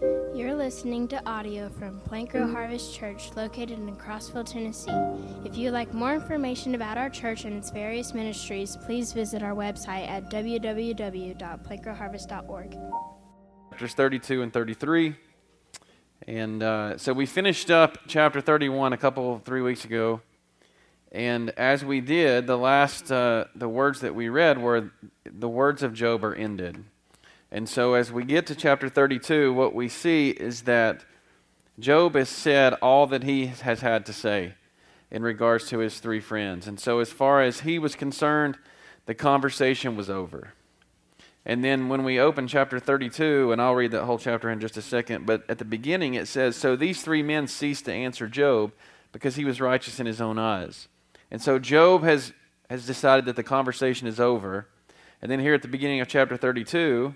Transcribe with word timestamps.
You're 0.00 0.54
listening 0.54 1.08
to 1.08 1.20
audio 1.28 1.68
from 1.68 2.00
Plank 2.00 2.32
Row 2.32 2.50
Harvest 2.50 2.94
Church 2.94 3.32
located 3.36 3.78
in 3.78 3.94
Crossville, 3.96 4.50
Tennessee. 4.50 4.90
If 5.44 5.58
you'd 5.58 5.72
like 5.72 5.92
more 5.92 6.14
information 6.14 6.74
about 6.74 6.96
our 6.96 7.10
church 7.10 7.44
and 7.44 7.54
its 7.54 7.70
various 7.70 8.14
ministries, 8.14 8.78
please 8.86 9.12
visit 9.12 9.42
our 9.42 9.54
website 9.54 10.08
at 10.08 10.30
www.plankrowharvest.org. 10.30 12.78
Chapters 13.70 13.92
32 13.92 14.42
and 14.42 14.50
33. 14.50 15.16
And 16.26 16.62
uh, 16.62 16.96
so 16.96 17.12
we 17.12 17.26
finished 17.26 17.70
up 17.70 17.98
chapter 18.06 18.40
31 18.40 18.94
a 18.94 18.96
couple, 18.96 19.38
three 19.44 19.60
weeks 19.60 19.84
ago. 19.84 20.22
And 21.12 21.50
as 21.50 21.84
we 21.84 22.00
did, 22.00 22.46
the 22.46 22.56
last, 22.56 23.12
uh, 23.12 23.44
the 23.54 23.68
words 23.68 24.00
that 24.00 24.14
we 24.14 24.30
read 24.30 24.56
were 24.56 24.92
the 25.26 25.48
words 25.48 25.82
of 25.82 25.92
Job 25.92 26.24
are 26.24 26.34
ended. 26.34 26.82
And 27.52 27.68
so 27.68 27.94
as 27.94 28.12
we 28.12 28.24
get 28.24 28.46
to 28.46 28.54
chapter 28.54 28.88
32, 28.88 29.52
what 29.52 29.74
we 29.74 29.88
see 29.88 30.30
is 30.30 30.62
that 30.62 31.04
Job 31.78 32.14
has 32.14 32.28
said 32.28 32.74
all 32.74 33.06
that 33.08 33.24
he 33.24 33.46
has 33.46 33.80
had 33.80 34.06
to 34.06 34.12
say 34.12 34.54
in 35.10 35.22
regards 35.22 35.68
to 35.68 35.78
his 35.78 35.98
three 35.98 36.20
friends. 36.20 36.68
And 36.68 36.78
so, 36.78 37.00
as 37.00 37.10
far 37.10 37.42
as 37.42 37.60
he 37.60 37.78
was 37.78 37.96
concerned, 37.96 38.58
the 39.06 39.14
conversation 39.14 39.96
was 39.96 40.08
over. 40.08 40.52
And 41.44 41.64
then 41.64 41.88
when 41.88 42.04
we 42.04 42.20
open 42.20 42.46
chapter 42.46 42.78
32, 42.78 43.50
and 43.50 43.60
I'll 43.60 43.74
read 43.74 43.92
that 43.92 44.04
whole 44.04 44.18
chapter 44.18 44.50
in 44.50 44.60
just 44.60 44.76
a 44.76 44.82
second, 44.82 45.26
but 45.26 45.42
at 45.48 45.58
the 45.58 45.64
beginning 45.64 46.14
it 46.14 46.28
says, 46.28 46.54
So 46.54 46.76
these 46.76 47.02
three 47.02 47.22
men 47.22 47.46
ceased 47.46 47.86
to 47.86 47.92
answer 47.92 48.28
Job 48.28 48.72
because 49.10 49.36
he 49.36 49.44
was 49.44 49.60
righteous 49.60 49.98
in 49.98 50.06
his 50.06 50.20
own 50.20 50.38
eyes. 50.38 50.86
And 51.30 51.40
so 51.40 51.58
Job 51.58 52.02
has, 52.02 52.32
has 52.68 52.86
decided 52.86 53.24
that 53.24 53.36
the 53.36 53.42
conversation 53.42 54.06
is 54.06 54.20
over. 54.20 54.68
And 55.22 55.30
then 55.30 55.40
here 55.40 55.54
at 55.54 55.62
the 55.62 55.68
beginning 55.68 56.00
of 56.00 56.08
chapter 56.08 56.36
32, 56.36 57.14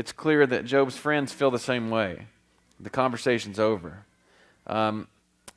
it's 0.00 0.12
clear 0.12 0.46
that 0.46 0.64
Job's 0.64 0.96
friends 0.96 1.30
feel 1.30 1.50
the 1.50 1.58
same 1.58 1.90
way. 1.90 2.24
The 2.80 2.88
conversation's 2.88 3.58
over. 3.58 4.06
Um, 4.66 5.08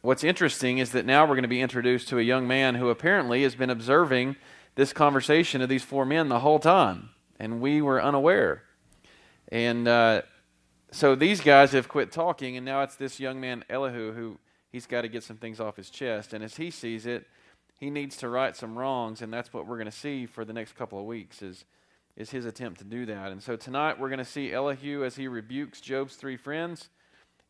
what's 0.01 0.21
interesting 0.21 0.79
is 0.79 0.91
that 0.91 1.05
now 1.05 1.23
we're 1.23 1.35
going 1.35 1.43
to 1.43 1.47
be 1.47 1.61
introduced 1.61 2.09
to 2.09 2.19
a 2.19 2.21
young 2.21 2.45
man 2.45 2.75
who 2.75 2.89
apparently 2.89 3.43
has 3.43 3.55
been 3.55 3.69
observing 3.69 4.35
this 4.75 4.91
conversation 4.91 5.61
of 5.61 5.69
these 5.69 5.83
four 5.83 6.05
men 6.05 6.27
the 6.27 6.41
whole 6.41 6.59
time, 6.59 7.11
and 7.39 7.61
we 7.61 7.81
were 7.81 8.03
unaware. 8.03 8.63
And 9.47 9.87
uh, 9.87 10.23
so 10.91 11.15
these 11.15 11.39
guys 11.39 11.71
have 11.71 11.87
quit 11.87 12.11
talking, 12.11 12.57
and 12.57 12.65
now 12.65 12.81
it's 12.81 12.97
this 12.97 13.21
young 13.21 13.39
man, 13.39 13.63
Elihu, 13.69 14.11
who 14.11 14.39
he's 14.73 14.85
got 14.85 15.03
to 15.03 15.07
get 15.07 15.23
some 15.23 15.37
things 15.37 15.61
off 15.61 15.77
his 15.77 15.89
chest. 15.89 16.33
And 16.33 16.43
as 16.43 16.57
he 16.57 16.69
sees 16.69 17.05
it, 17.05 17.27
he 17.79 17.89
needs 17.89 18.17
to 18.17 18.27
right 18.27 18.57
some 18.57 18.77
wrongs, 18.77 19.21
and 19.21 19.31
that's 19.31 19.53
what 19.53 19.67
we're 19.67 19.77
going 19.77 19.85
to 19.85 19.97
see 19.97 20.25
for 20.25 20.43
the 20.43 20.51
next 20.51 20.75
couple 20.75 20.99
of 20.99 21.05
weeks 21.05 21.41
is, 21.41 21.63
is 22.15 22.29
his 22.29 22.45
attempt 22.45 22.79
to 22.79 22.85
do 22.85 23.05
that. 23.07 23.31
And 23.31 23.41
so 23.41 23.55
tonight 23.55 23.99
we're 23.99 24.09
going 24.09 24.19
to 24.19 24.25
see 24.25 24.53
Elihu 24.53 25.03
as 25.03 25.15
he 25.15 25.27
rebukes 25.27 25.81
Job's 25.81 26.15
three 26.15 26.37
friends, 26.37 26.89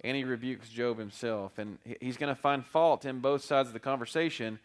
and 0.01 0.15
he 0.15 0.23
rebukes 0.23 0.69
Job 0.69 0.97
himself. 0.97 1.57
And 1.57 1.79
he's 1.99 2.17
going 2.17 2.33
to 2.33 2.39
find 2.39 2.65
fault 2.65 3.05
in 3.05 3.19
both 3.19 3.43
sides 3.43 3.69
of 3.69 3.73
the 3.73 3.79
conversation, 3.79 4.59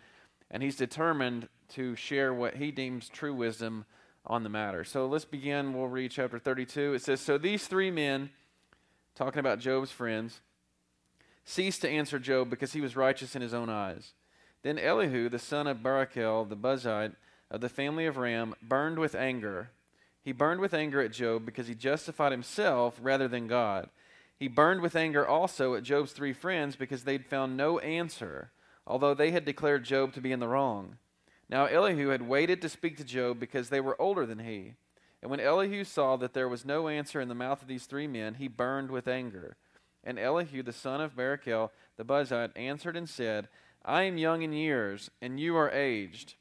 and 0.50 0.62
he's 0.62 0.76
determined 0.76 1.48
to 1.70 1.96
share 1.96 2.32
what 2.32 2.56
he 2.56 2.70
deems 2.70 3.08
true 3.08 3.34
wisdom 3.34 3.84
on 4.24 4.42
the 4.42 4.48
matter. 4.48 4.84
So 4.84 5.06
let's 5.06 5.24
begin. 5.24 5.74
We'll 5.74 5.88
read 5.88 6.10
chapter 6.10 6.38
32. 6.38 6.94
It 6.94 7.02
says, 7.02 7.20
So 7.20 7.38
these 7.38 7.66
three 7.66 7.90
men, 7.90 8.30
talking 9.14 9.40
about 9.40 9.58
Job's 9.58 9.90
friends, 9.90 10.40
ceased 11.44 11.80
to 11.80 11.88
answer 11.88 12.18
Job 12.18 12.50
because 12.50 12.72
he 12.72 12.80
was 12.80 12.96
righteous 12.96 13.34
in 13.34 13.42
his 13.42 13.54
own 13.54 13.70
eyes. 13.70 14.12
Then 14.62 14.78
Elihu, 14.78 15.28
the 15.28 15.38
son 15.38 15.66
of 15.66 15.78
Barachel, 15.78 16.48
the 16.48 16.56
Buzite, 16.56 17.14
of 17.50 17.60
the 17.60 17.68
family 17.68 18.06
of 18.06 18.18
Ram, 18.18 18.54
burned 18.60 18.98
with 18.98 19.14
anger. 19.14 19.70
He 20.28 20.32
burned 20.32 20.60
with 20.60 20.74
anger 20.74 21.00
at 21.00 21.12
Job 21.12 21.46
because 21.46 21.68
he 21.68 21.74
justified 21.74 22.32
himself 22.32 23.00
rather 23.00 23.28
than 23.28 23.46
God. 23.46 23.88
He 24.38 24.46
burned 24.46 24.82
with 24.82 24.94
anger 24.94 25.26
also 25.26 25.74
at 25.74 25.84
Job's 25.84 26.12
three 26.12 26.34
friends 26.34 26.76
because 26.76 27.04
they'd 27.04 27.24
found 27.24 27.56
no 27.56 27.78
answer, 27.78 28.50
although 28.86 29.14
they 29.14 29.30
had 29.30 29.46
declared 29.46 29.86
Job 29.86 30.12
to 30.12 30.20
be 30.20 30.30
in 30.30 30.38
the 30.38 30.46
wrong. 30.46 30.98
Now 31.48 31.64
Elihu 31.64 32.08
had 32.08 32.28
waited 32.28 32.60
to 32.60 32.68
speak 32.68 32.98
to 32.98 33.04
Job 33.04 33.40
because 33.40 33.70
they 33.70 33.80
were 33.80 33.98
older 33.98 34.26
than 34.26 34.40
he. 34.40 34.74
And 35.22 35.30
when 35.30 35.40
Elihu 35.40 35.82
saw 35.82 36.18
that 36.18 36.34
there 36.34 36.46
was 36.46 36.62
no 36.62 36.88
answer 36.88 37.22
in 37.22 37.28
the 37.28 37.34
mouth 37.34 37.62
of 37.62 37.68
these 37.68 37.86
three 37.86 38.06
men, 38.06 38.34
he 38.34 38.48
burned 38.48 38.90
with 38.90 39.08
anger. 39.08 39.56
And 40.04 40.18
Elihu, 40.18 40.62
the 40.62 40.74
son 40.74 41.00
of 41.00 41.16
Barachel, 41.16 41.70
the 41.96 42.04
Buzite, 42.04 42.52
answered 42.54 42.98
and 42.98 43.08
said, 43.08 43.48
I 43.82 44.02
am 44.02 44.18
young 44.18 44.42
in 44.42 44.52
years, 44.52 45.10
and 45.22 45.40
you 45.40 45.56
are 45.56 45.70
aged. 45.70 46.34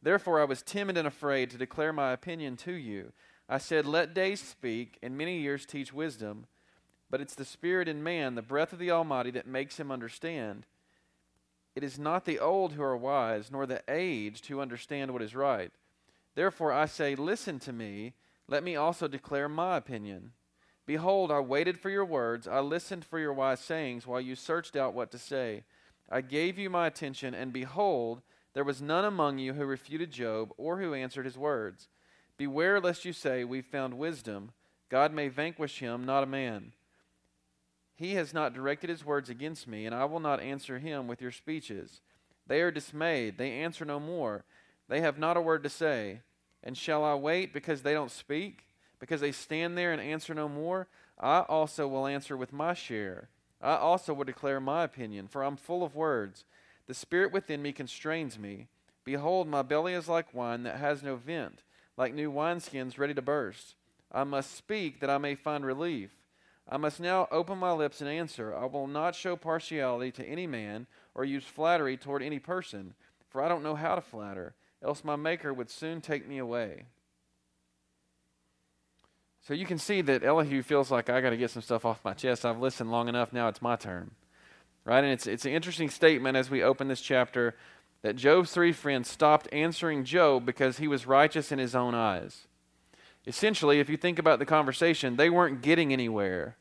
Therefore 0.00 0.40
I 0.40 0.44
was 0.44 0.62
timid 0.62 0.96
and 0.96 1.06
afraid 1.06 1.50
to 1.50 1.58
declare 1.58 1.92
my 1.92 2.12
opinion 2.12 2.56
to 2.56 2.72
you. 2.72 3.12
I 3.54 3.58
said, 3.58 3.86
Let 3.86 4.14
days 4.14 4.40
speak, 4.40 4.98
and 5.00 5.16
many 5.16 5.38
years 5.38 5.64
teach 5.64 5.92
wisdom. 5.92 6.46
But 7.08 7.20
it's 7.20 7.36
the 7.36 7.44
Spirit 7.44 7.86
in 7.86 8.02
man, 8.02 8.34
the 8.34 8.42
breath 8.42 8.72
of 8.72 8.80
the 8.80 8.90
Almighty, 8.90 9.30
that 9.30 9.46
makes 9.46 9.78
him 9.78 9.92
understand. 9.92 10.66
It 11.76 11.84
is 11.84 11.96
not 11.96 12.24
the 12.24 12.40
old 12.40 12.72
who 12.72 12.82
are 12.82 12.96
wise, 12.96 13.52
nor 13.52 13.64
the 13.64 13.84
aged 13.88 14.46
who 14.46 14.58
understand 14.58 15.12
what 15.12 15.22
is 15.22 15.36
right. 15.36 15.70
Therefore 16.34 16.72
I 16.72 16.86
say, 16.86 17.14
Listen 17.14 17.60
to 17.60 17.72
me, 17.72 18.14
let 18.48 18.64
me 18.64 18.74
also 18.74 19.06
declare 19.06 19.48
my 19.48 19.76
opinion. 19.76 20.32
Behold, 20.84 21.30
I 21.30 21.38
waited 21.38 21.78
for 21.78 21.90
your 21.90 22.04
words, 22.04 22.48
I 22.48 22.58
listened 22.58 23.04
for 23.04 23.20
your 23.20 23.32
wise 23.32 23.60
sayings, 23.60 24.04
while 24.04 24.20
you 24.20 24.34
searched 24.34 24.74
out 24.74 24.94
what 24.94 25.12
to 25.12 25.18
say. 25.18 25.62
I 26.10 26.22
gave 26.22 26.58
you 26.58 26.70
my 26.70 26.88
attention, 26.88 27.34
and 27.34 27.52
behold, 27.52 28.20
there 28.52 28.64
was 28.64 28.82
none 28.82 29.04
among 29.04 29.38
you 29.38 29.52
who 29.52 29.64
refuted 29.64 30.10
Job 30.10 30.52
or 30.56 30.80
who 30.80 30.92
answered 30.92 31.24
his 31.24 31.38
words. 31.38 31.86
Beware 32.36 32.80
lest 32.80 33.04
you 33.04 33.12
say, 33.12 33.44
We've 33.44 33.64
found 33.64 33.98
wisdom. 33.98 34.52
God 34.90 35.12
may 35.12 35.28
vanquish 35.28 35.78
him, 35.78 36.04
not 36.04 36.22
a 36.22 36.26
man. 36.26 36.72
He 37.96 38.14
has 38.14 38.34
not 38.34 38.54
directed 38.54 38.90
his 38.90 39.04
words 39.04 39.30
against 39.30 39.68
me, 39.68 39.86
and 39.86 39.94
I 39.94 40.04
will 40.04 40.20
not 40.20 40.40
answer 40.40 40.78
him 40.78 41.06
with 41.06 41.22
your 41.22 41.30
speeches. 41.30 42.00
They 42.46 42.60
are 42.60 42.70
dismayed, 42.70 43.38
they 43.38 43.52
answer 43.52 43.84
no 43.84 44.00
more. 44.00 44.44
They 44.88 45.00
have 45.00 45.18
not 45.18 45.36
a 45.36 45.40
word 45.40 45.62
to 45.62 45.68
say. 45.68 46.20
And 46.62 46.76
shall 46.76 47.04
I 47.04 47.14
wait 47.14 47.52
because 47.52 47.82
they 47.82 47.92
don't 47.92 48.10
speak? 48.10 48.66
Because 48.98 49.20
they 49.20 49.32
stand 49.32 49.76
there 49.78 49.92
and 49.92 50.00
answer 50.00 50.34
no 50.34 50.48
more? 50.48 50.88
I 51.18 51.40
also 51.40 51.86
will 51.86 52.06
answer 52.06 52.36
with 52.36 52.52
my 52.52 52.74
share. 52.74 53.28
I 53.60 53.76
also 53.76 54.12
will 54.12 54.24
declare 54.24 54.60
my 54.60 54.84
opinion, 54.84 55.28
for 55.28 55.42
I'm 55.42 55.56
full 55.56 55.84
of 55.84 55.94
words. 55.94 56.44
The 56.86 56.94
spirit 56.94 57.32
within 57.32 57.62
me 57.62 57.72
constrains 57.72 58.38
me. 58.38 58.68
Behold, 59.04 59.48
my 59.48 59.62
belly 59.62 59.94
is 59.94 60.08
like 60.08 60.34
wine 60.34 60.64
that 60.64 60.76
has 60.76 61.02
no 61.02 61.16
vent, 61.16 61.62
like 61.96 62.14
new 62.14 62.30
wineskins 62.30 62.98
ready 62.98 63.14
to 63.14 63.22
burst. 63.22 63.74
I 64.10 64.24
must 64.24 64.56
speak 64.56 65.00
that 65.00 65.10
I 65.10 65.18
may 65.18 65.34
find 65.34 65.64
relief. 65.64 66.10
I 66.68 66.76
must 66.76 67.00
now 67.00 67.28
open 67.30 67.58
my 67.58 67.72
lips 67.72 68.00
and 68.00 68.08
answer. 68.08 68.54
I 68.54 68.64
will 68.66 68.86
not 68.86 69.14
show 69.14 69.36
partiality 69.36 70.10
to 70.12 70.24
any 70.24 70.46
man 70.46 70.86
or 71.14 71.24
use 71.24 71.44
flattery 71.44 71.96
toward 71.96 72.22
any 72.22 72.38
person, 72.38 72.94
for 73.28 73.42
I 73.42 73.48
don't 73.48 73.62
know 73.62 73.74
how 73.74 73.94
to 73.94 74.00
flatter, 74.00 74.54
else 74.82 75.04
my 75.04 75.16
Maker 75.16 75.52
would 75.52 75.70
soon 75.70 76.00
take 76.00 76.26
me 76.26 76.38
away. 76.38 76.84
So 79.46 79.52
you 79.52 79.66
can 79.66 79.78
see 79.78 80.00
that 80.00 80.24
Elihu 80.24 80.62
feels 80.62 80.90
like 80.90 81.10
I 81.10 81.20
got 81.20 81.30
to 81.30 81.36
get 81.36 81.50
some 81.50 81.60
stuff 81.60 81.84
off 81.84 82.04
my 82.04 82.14
chest. 82.14 82.46
I've 82.46 82.60
listened 82.60 82.90
long 82.90 83.08
enough. 83.08 83.30
Now 83.30 83.48
it's 83.48 83.60
my 83.60 83.76
turn. 83.76 84.12
Right? 84.86 85.04
And 85.04 85.12
it's, 85.12 85.26
it's 85.26 85.44
an 85.44 85.52
interesting 85.52 85.90
statement 85.90 86.36
as 86.36 86.50
we 86.50 86.62
open 86.62 86.88
this 86.88 87.02
chapter 87.02 87.54
that 88.04 88.16
Job's 88.16 88.50
three 88.52 88.72
friends 88.72 89.08
stopped 89.08 89.48
answering 89.50 90.04
Job 90.04 90.44
because 90.44 90.76
he 90.76 90.86
was 90.86 91.06
righteous 91.06 91.50
in 91.50 91.58
his 91.58 91.74
own 91.74 91.94
eyes. 91.94 92.46
Essentially, 93.26 93.80
if 93.80 93.88
you 93.88 93.96
think 93.96 94.18
about 94.18 94.38
the 94.38 94.44
conversation, 94.44 95.16
they 95.16 95.30
weren't 95.30 95.62
getting 95.62 95.90
anywhere. 95.90 96.58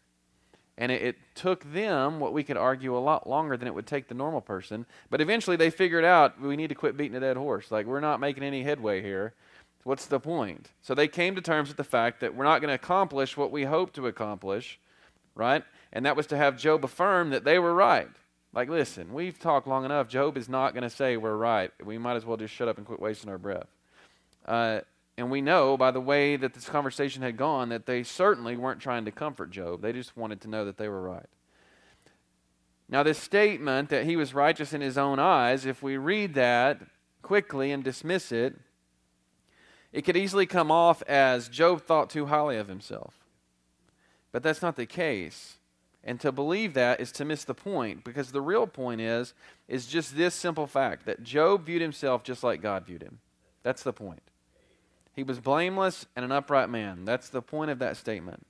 And 0.77 0.89
it, 0.89 1.01
it, 1.01 1.15
took 1.35 1.69
them 1.73 2.21
what 2.21 2.31
we 2.31 2.45
could 2.45 2.55
argue 2.55 2.95
a 2.95 2.99
lot 2.99 3.27
longer 3.27 3.57
than 3.57 3.67
it 3.67 3.75
would 3.75 3.85
take 3.85 4.07
the 4.07 4.13
normal 4.13 4.39
person. 4.39 4.85
But 5.09 5.19
eventually 5.19 5.57
they 5.57 5.69
figured 5.69 6.05
out 6.05 6.39
we 6.39 6.55
need 6.55 6.69
to 6.69 6.75
quit 6.75 6.95
beating 6.95 7.17
a 7.17 7.19
dead 7.19 7.35
horse. 7.35 7.71
Like, 7.71 7.87
we're 7.87 7.99
not 7.99 8.21
making 8.21 8.43
any 8.43 8.63
headway 8.63 9.01
here. 9.01 9.33
What's 9.83 10.05
the 10.05 10.21
point? 10.21 10.69
So 10.81 10.95
they 10.95 11.09
came 11.09 11.35
to 11.35 11.41
terms 11.41 11.67
with 11.67 11.77
the 11.77 11.83
fact 11.83 12.21
that 12.21 12.35
we're 12.35 12.45
not 12.45 12.61
going 12.61 12.69
to 12.69 12.75
accomplish 12.75 13.35
what 13.35 13.51
we 13.51 13.65
hope 13.65 13.91
to 13.93 14.07
accomplish, 14.07 14.79
right? 15.35 15.65
And 15.91 16.05
that 16.05 16.15
was 16.15 16.27
to 16.27 16.37
have 16.37 16.57
Job 16.57 16.85
affirm 16.85 17.31
that 17.31 17.43
they 17.43 17.59
were 17.59 17.73
right. 17.73 18.07
Like, 18.53 18.69
listen, 18.69 19.13
we've 19.13 19.39
talked 19.39 19.67
long 19.67 19.83
enough. 19.83 20.07
Job 20.07 20.37
is 20.37 20.47
not 20.47 20.73
going 20.73 20.83
to 20.83 20.89
say 20.89 21.17
we're 21.17 21.35
right. 21.35 21.71
We 21.83 21.97
might 21.97 22.15
as 22.15 22.25
well 22.25 22.37
just 22.37 22.53
shut 22.53 22.67
up 22.67 22.77
and 22.77 22.85
quit 22.85 22.99
wasting 22.99 23.29
our 23.29 23.39
breath. 23.39 23.67
Uh, 24.45 24.81
and 25.17 25.31
we 25.31 25.41
know 25.41 25.77
by 25.77 25.91
the 25.91 26.01
way 26.01 26.35
that 26.35 26.53
this 26.53 26.69
conversation 26.69 27.21
had 27.21 27.37
gone 27.37 27.69
that 27.69 27.85
they 27.85 28.03
certainly 28.03 28.55
weren't 28.55 28.79
trying 28.79 29.05
to 29.05 29.11
comfort 29.11 29.51
Job. 29.51 29.81
They 29.81 29.93
just 29.93 30.15
wanted 30.15 30.41
to 30.41 30.49
know 30.49 30.65
that 30.65 30.77
they 30.77 30.87
were 30.87 31.01
right. 31.01 31.25
Now, 32.89 33.01
this 33.01 33.17
statement 33.17 33.89
that 33.89 34.05
he 34.05 34.15
was 34.15 34.33
righteous 34.33 34.73
in 34.73 34.81
his 34.81 34.97
own 34.97 35.17
eyes, 35.17 35.65
if 35.65 35.81
we 35.81 35.97
read 35.97 36.35
that 36.35 36.79
quickly 37.21 37.71
and 37.71 37.83
dismiss 37.83 38.31
it, 38.31 38.55
it 39.91 40.03
could 40.03 40.17
easily 40.17 40.45
come 40.45 40.69
off 40.69 41.01
as 41.03 41.49
Job 41.49 41.81
thought 41.81 42.09
too 42.09 42.27
highly 42.27 42.57
of 42.57 42.67
himself. 42.67 43.15
But 44.31 44.43
that's 44.43 44.61
not 44.61 44.75
the 44.75 44.85
case. 44.85 45.57
And 46.03 46.19
to 46.19 46.31
believe 46.31 46.73
that 46.73 46.99
is 46.99 47.11
to 47.13 47.25
miss 47.25 47.45
the 47.45 47.53
point 47.53 48.03
because 48.03 48.31
the 48.31 48.41
real 48.41 48.67
point 48.67 48.99
is 48.99 49.33
is 49.67 49.87
just 49.87 50.17
this 50.17 50.35
simple 50.35 50.67
fact 50.67 51.05
that 51.05 51.23
Job 51.23 51.65
viewed 51.65 51.81
himself 51.81 52.23
just 52.23 52.43
like 52.43 52.61
God 52.61 52.85
viewed 52.85 53.01
him. 53.01 53.19
That's 53.63 53.83
the 53.83 53.93
point. 53.93 54.21
He 55.15 55.23
was 55.23 55.39
blameless 55.39 56.05
and 56.15 56.25
an 56.25 56.31
upright 56.31 56.69
man. 56.69 57.05
That's 57.05 57.29
the 57.29 57.41
point 57.41 57.71
of 57.71 57.79
that 57.79 57.95
statement. 57.95 58.45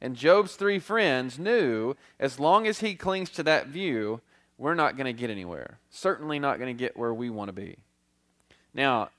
And 0.00 0.16
Job's 0.16 0.56
three 0.56 0.78
friends 0.78 1.38
knew 1.38 1.94
as 2.18 2.40
long 2.40 2.66
as 2.66 2.80
he 2.80 2.94
clings 2.94 3.30
to 3.30 3.42
that 3.44 3.68
view, 3.68 4.20
we're 4.58 4.74
not 4.74 4.96
going 4.96 5.06
to 5.06 5.18
get 5.18 5.30
anywhere. 5.30 5.78
Certainly 5.90 6.38
not 6.38 6.58
going 6.58 6.74
to 6.74 6.78
get 6.78 6.96
where 6.96 7.14
we 7.14 7.30
want 7.30 7.48
to 7.48 7.52
be. 7.52 7.78
Now, 8.74 9.10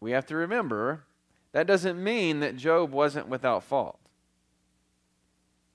we 0.00 0.12
have 0.12 0.26
to 0.26 0.36
remember 0.36 1.04
that 1.52 1.66
doesn't 1.66 2.02
mean 2.02 2.40
that 2.40 2.56
Job 2.56 2.92
wasn't 2.92 3.28
without 3.28 3.62
fault. 3.62 3.98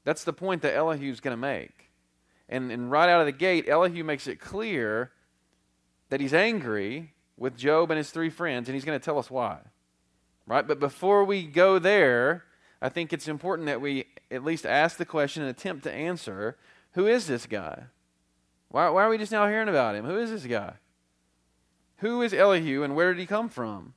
That's 0.07 0.23
the 0.23 0.31
point 0.31 0.61
that 0.61 0.73
Elihu's 0.73 1.19
going 1.19 1.33
to 1.33 1.37
make. 1.37 1.91
And, 2.47 2.71
and 2.71 2.89
right 2.89 3.09
out 3.09 3.19
of 3.19 3.25
the 3.25 3.33
gate, 3.33 3.67
Elihu 3.67 4.05
makes 4.05 4.25
it 4.25 4.39
clear 4.39 5.11
that 6.07 6.21
he's 6.21 6.33
angry 6.33 7.11
with 7.35 7.57
Job 7.57 7.91
and 7.91 7.97
his 7.97 8.09
three 8.09 8.29
friends, 8.29 8.69
and 8.69 8.73
he's 8.73 8.85
going 8.85 8.97
to 8.97 9.03
tell 9.03 9.19
us 9.19 9.29
why. 9.29 9.57
Right? 10.45 10.65
But 10.65 10.79
before 10.79 11.25
we 11.25 11.43
go 11.43 11.77
there, 11.77 12.45
I 12.81 12.87
think 12.87 13.11
it's 13.11 13.27
important 13.27 13.65
that 13.65 13.81
we 13.81 14.05
at 14.31 14.45
least 14.45 14.65
ask 14.65 14.95
the 14.95 15.03
question 15.03 15.43
and 15.43 15.49
attempt 15.49 15.83
to 15.83 15.91
answer 15.91 16.55
who 16.93 17.05
is 17.05 17.27
this 17.27 17.45
guy? 17.45 17.87
Why, 18.69 18.87
why 18.87 19.03
are 19.03 19.09
we 19.09 19.17
just 19.17 19.33
now 19.33 19.45
hearing 19.49 19.67
about 19.67 19.95
him? 19.95 20.05
Who 20.05 20.17
is 20.19 20.31
this 20.31 20.45
guy? 20.45 20.75
Who 21.97 22.21
is 22.21 22.33
Elihu 22.33 22.81
and 22.81 22.95
where 22.95 23.13
did 23.13 23.19
he 23.19 23.25
come 23.25 23.49
from? 23.49 23.93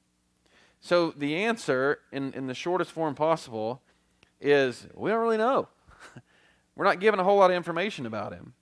So 0.81 1.13
the 1.13 1.37
answer, 1.37 2.01
in, 2.11 2.33
in 2.33 2.49
the 2.49 2.55
shortest 2.55 2.91
form 2.91 3.15
possible, 3.15 3.81
is 4.41 4.89
we 4.93 5.11
don't 5.11 5.21
really 5.21 5.37
know. 5.37 5.69
We're 6.81 6.87
not 6.87 7.01
given 7.01 7.21
a 7.21 7.25
whole 7.25 7.37
lot 7.37 7.51
of 7.51 7.57
information 7.59 8.07
about 8.07 8.33
him. 8.33 8.55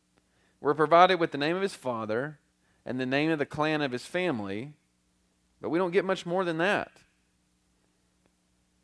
We're 0.60 0.74
provided 0.74 1.20
with 1.20 1.30
the 1.30 1.38
name 1.38 1.54
of 1.54 1.62
his 1.62 1.76
father 1.76 2.40
and 2.84 2.98
the 2.98 3.06
name 3.06 3.30
of 3.30 3.38
the 3.38 3.46
clan 3.46 3.80
of 3.80 3.92
his 3.92 4.06
family, 4.06 4.72
but 5.60 5.68
we 5.68 5.78
don't 5.78 5.92
get 5.92 6.04
much 6.04 6.26
more 6.26 6.44
than 6.44 6.58
that. 6.58 6.90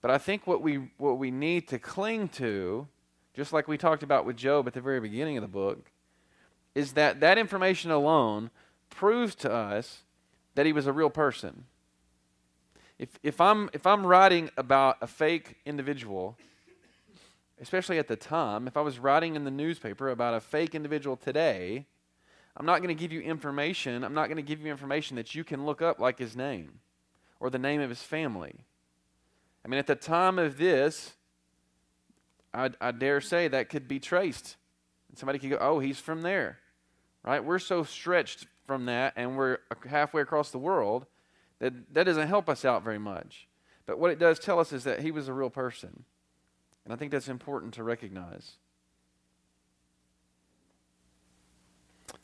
But 0.00 0.12
I 0.12 0.18
think 0.18 0.46
what 0.46 0.62
we, 0.62 0.92
what 0.98 1.18
we 1.18 1.32
need 1.32 1.66
to 1.70 1.80
cling 1.80 2.28
to, 2.28 2.86
just 3.34 3.52
like 3.52 3.66
we 3.66 3.76
talked 3.76 4.04
about 4.04 4.24
with 4.24 4.36
Job 4.36 4.68
at 4.68 4.72
the 4.72 4.80
very 4.80 5.00
beginning 5.00 5.36
of 5.36 5.42
the 5.42 5.48
book, 5.48 5.90
is 6.76 6.92
that 6.92 7.18
that 7.18 7.36
information 7.36 7.90
alone 7.90 8.50
proves 8.88 9.34
to 9.34 9.52
us 9.52 10.02
that 10.54 10.64
he 10.64 10.72
was 10.72 10.86
a 10.86 10.92
real 10.92 11.10
person. 11.10 11.64
If, 13.00 13.18
if, 13.24 13.40
I'm, 13.40 13.68
if 13.72 13.84
I'm 13.84 14.06
writing 14.06 14.50
about 14.56 14.98
a 15.00 15.08
fake 15.08 15.56
individual, 15.66 16.38
especially 17.60 17.98
at 17.98 18.08
the 18.08 18.16
time, 18.16 18.66
if 18.66 18.76
I 18.76 18.80
was 18.80 18.98
writing 18.98 19.36
in 19.36 19.44
the 19.44 19.50
newspaper 19.50 20.08
about 20.10 20.34
a 20.34 20.40
fake 20.40 20.74
individual 20.74 21.16
today, 21.16 21.86
I'm 22.56 22.66
not 22.66 22.78
going 22.78 22.88
to 22.88 23.00
give 23.00 23.12
you 23.12 23.20
information. 23.20 24.04
I'm 24.04 24.14
not 24.14 24.26
going 24.26 24.36
to 24.36 24.42
give 24.42 24.60
you 24.60 24.70
information 24.70 25.16
that 25.16 25.34
you 25.34 25.44
can 25.44 25.66
look 25.66 25.82
up 25.82 25.98
like 25.98 26.18
his 26.18 26.36
name 26.36 26.80
or 27.40 27.50
the 27.50 27.58
name 27.58 27.80
of 27.80 27.88
his 27.88 28.02
family. 28.02 28.54
I 29.64 29.68
mean, 29.68 29.78
at 29.78 29.86
the 29.86 29.96
time 29.96 30.38
of 30.38 30.58
this, 30.58 31.14
I, 32.52 32.70
I 32.80 32.92
dare 32.92 33.20
say 33.20 33.48
that 33.48 33.68
could 33.68 33.88
be 33.88 33.98
traced. 33.98 34.56
And 35.08 35.18
somebody 35.18 35.38
could 35.38 35.50
go, 35.50 35.58
oh, 35.60 35.80
he's 35.80 35.98
from 35.98 36.22
there. 36.22 36.58
Right? 37.24 37.44
We're 37.44 37.58
so 37.58 37.82
stretched 37.82 38.46
from 38.66 38.86
that, 38.86 39.14
and 39.16 39.36
we're 39.36 39.58
halfway 39.88 40.22
across 40.22 40.50
the 40.50 40.58
world, 40.58 41.06
that 41.58 41.94
that 41.94 42.04
doesn't 42.04 42.28
help 42.28 42.48
us 42.48 42.64
out 42.64 42.82
very 42.82 42.98
much. 42.98 43.48
But 43.86 43.98
what 43.98 44.10
it 44.10 44.18
does 44.18 44.38
tell 44.38 44.58
us 44.58 44.72
is 44.72 44.84
that 44.84 45.00
he 45.00 45.10
was 45.10 45.28
a 45.28 45.32
real 45.32 45.50
person. 45.50 46.04
And 46.84 46.92
I 46.92 46.96
think 46.96 47.10
that's 47.10 47.28
important 47.28 47.74
to 47.74 47.82
recognize. 47.82 48.52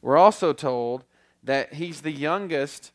We're 0.03 0.19
also 0.19 0.53
told 0.53 1.05
that 1.43 1.75
he's 1.75 2.03
the 2.03 2.13
youngest 2.13 2.93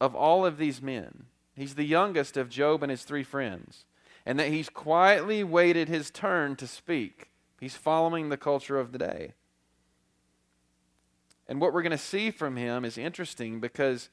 of 0.00 0.14
all 0.14 0.46
of 0.46 0.56
these 0.56 0.80
men. 0.80 1.26
He's 1.54 1.74
the 1.74 1.84
youngest 1.84 2.36
of 2.36 2.48
Job 2.48 2.82
and 2.82 2.90
his 2.90 3.02
three 3.02 3.24
friends. 3.24 3.84
And 4.24 4.38
that 4.38 4.48
he's 4.48 4.68
quietly 4.68 5.42
waited 5.42 5.88
his 5.88 6.10
turn 6.10 6.56
to 6.56 6.66
speak. 6.66 7.30
He's 7.58 7.76
following 7.76 8.28
the 8.28 8.36
culture 8.36 8.78
of 8.78 8.92
the 8.92 8.98
day. 8.98 9.34
And 11.48 11.60
what 11.60 11.72
we're 11.72 11.82
going 11.82 11.90
to 11.90 11.98
see 11.98 12.30
from 12.30 12.56
him 12.56 12.84
is 12.84 12.96
interesting 12.96 13.58
because 13.60 14.08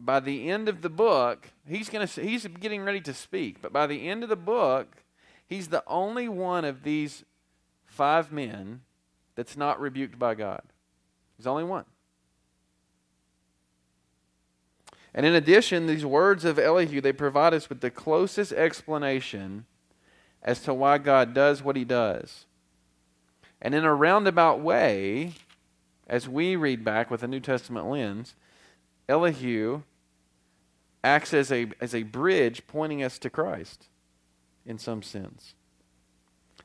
by 0.00 0.18
the 0.18 0.50
end 0.50 0.68
of 0.68 0.82
the 0.82 0.90
book, 0.90 1.52
he's 1.66 1.88
going 1.88 2.06
to 2.06 2.20
he's 2.20 2.46
getting 2.46 2.82
ready 2.82 3.00
to 3.02 3.14
speak, 3.14 3.62
but 3.62 3.72
by 3.72 3.86
the 3.86 4.08
end 4.08 4.24
of 4.24 4.28
the 4.28 4.36
book, 4.36 5.01
he's 5.48 5.68
the 5.68 5.84
only 5.86 6.28
one 6.28 6.64
of 6.64 6.82
these 6.82 7.24
five 7.86 8.32
men 8.32 8.80
that's 9.34 9.56
not 9.56 9.80
rebuked 9.80 10.18
by 10.18 10.34
God. 10.34 10.62
He's 11.36 11.46
only 11.46 11.64
one. 11.64 11.84
And 15.14 15.26
in 15.26 15.34
addition, 15.34 15.86
these 15.86 16.06
words 16.06 16.44
of 16.44 16.58
Elihu, 16.58 17.00
they 17.00 17.12
provide 17.12 17.52
us 17.52 17.68
with 17.68 17.80
the 17.80 17.90
closest 17.90 18.52
explanation 18.52 19.66
as 20.42 20.60
to 20.62 20.72
why 20.72 20.98
God 20.98 21.34
does 21.34 21.62
what 21.62 21.76
he 21.76 21.84
does. 21.84 22.46
And 23.60 23.74
in 23.74 23.84
a 23.84 23.94
roundabout 23.94 24.60
way, 24.60 25.34
as 26.06 26.28
we 26.28 26.56
read 26.56 26.84
back 26.84 27.10
with 27.10 27.22
a 27.22 27.28
New 27.28 27.40
Testament 27.40 27.86
lens, 27.86 28.34
Elihu 29.08 29.82
acts 31.04 31.34
as 31.34 31.52
a, 31.52 31.66
as 31.80 31.94
a 31.94 32.04
bridge 32.04 32.66
pointing 32.66 33.02
us 33.02 33.18
to 33.18 33.30
Christ 33.30 33.88
in 34.66 34.78
some 34.78 35.02
sense. 35.02 35.54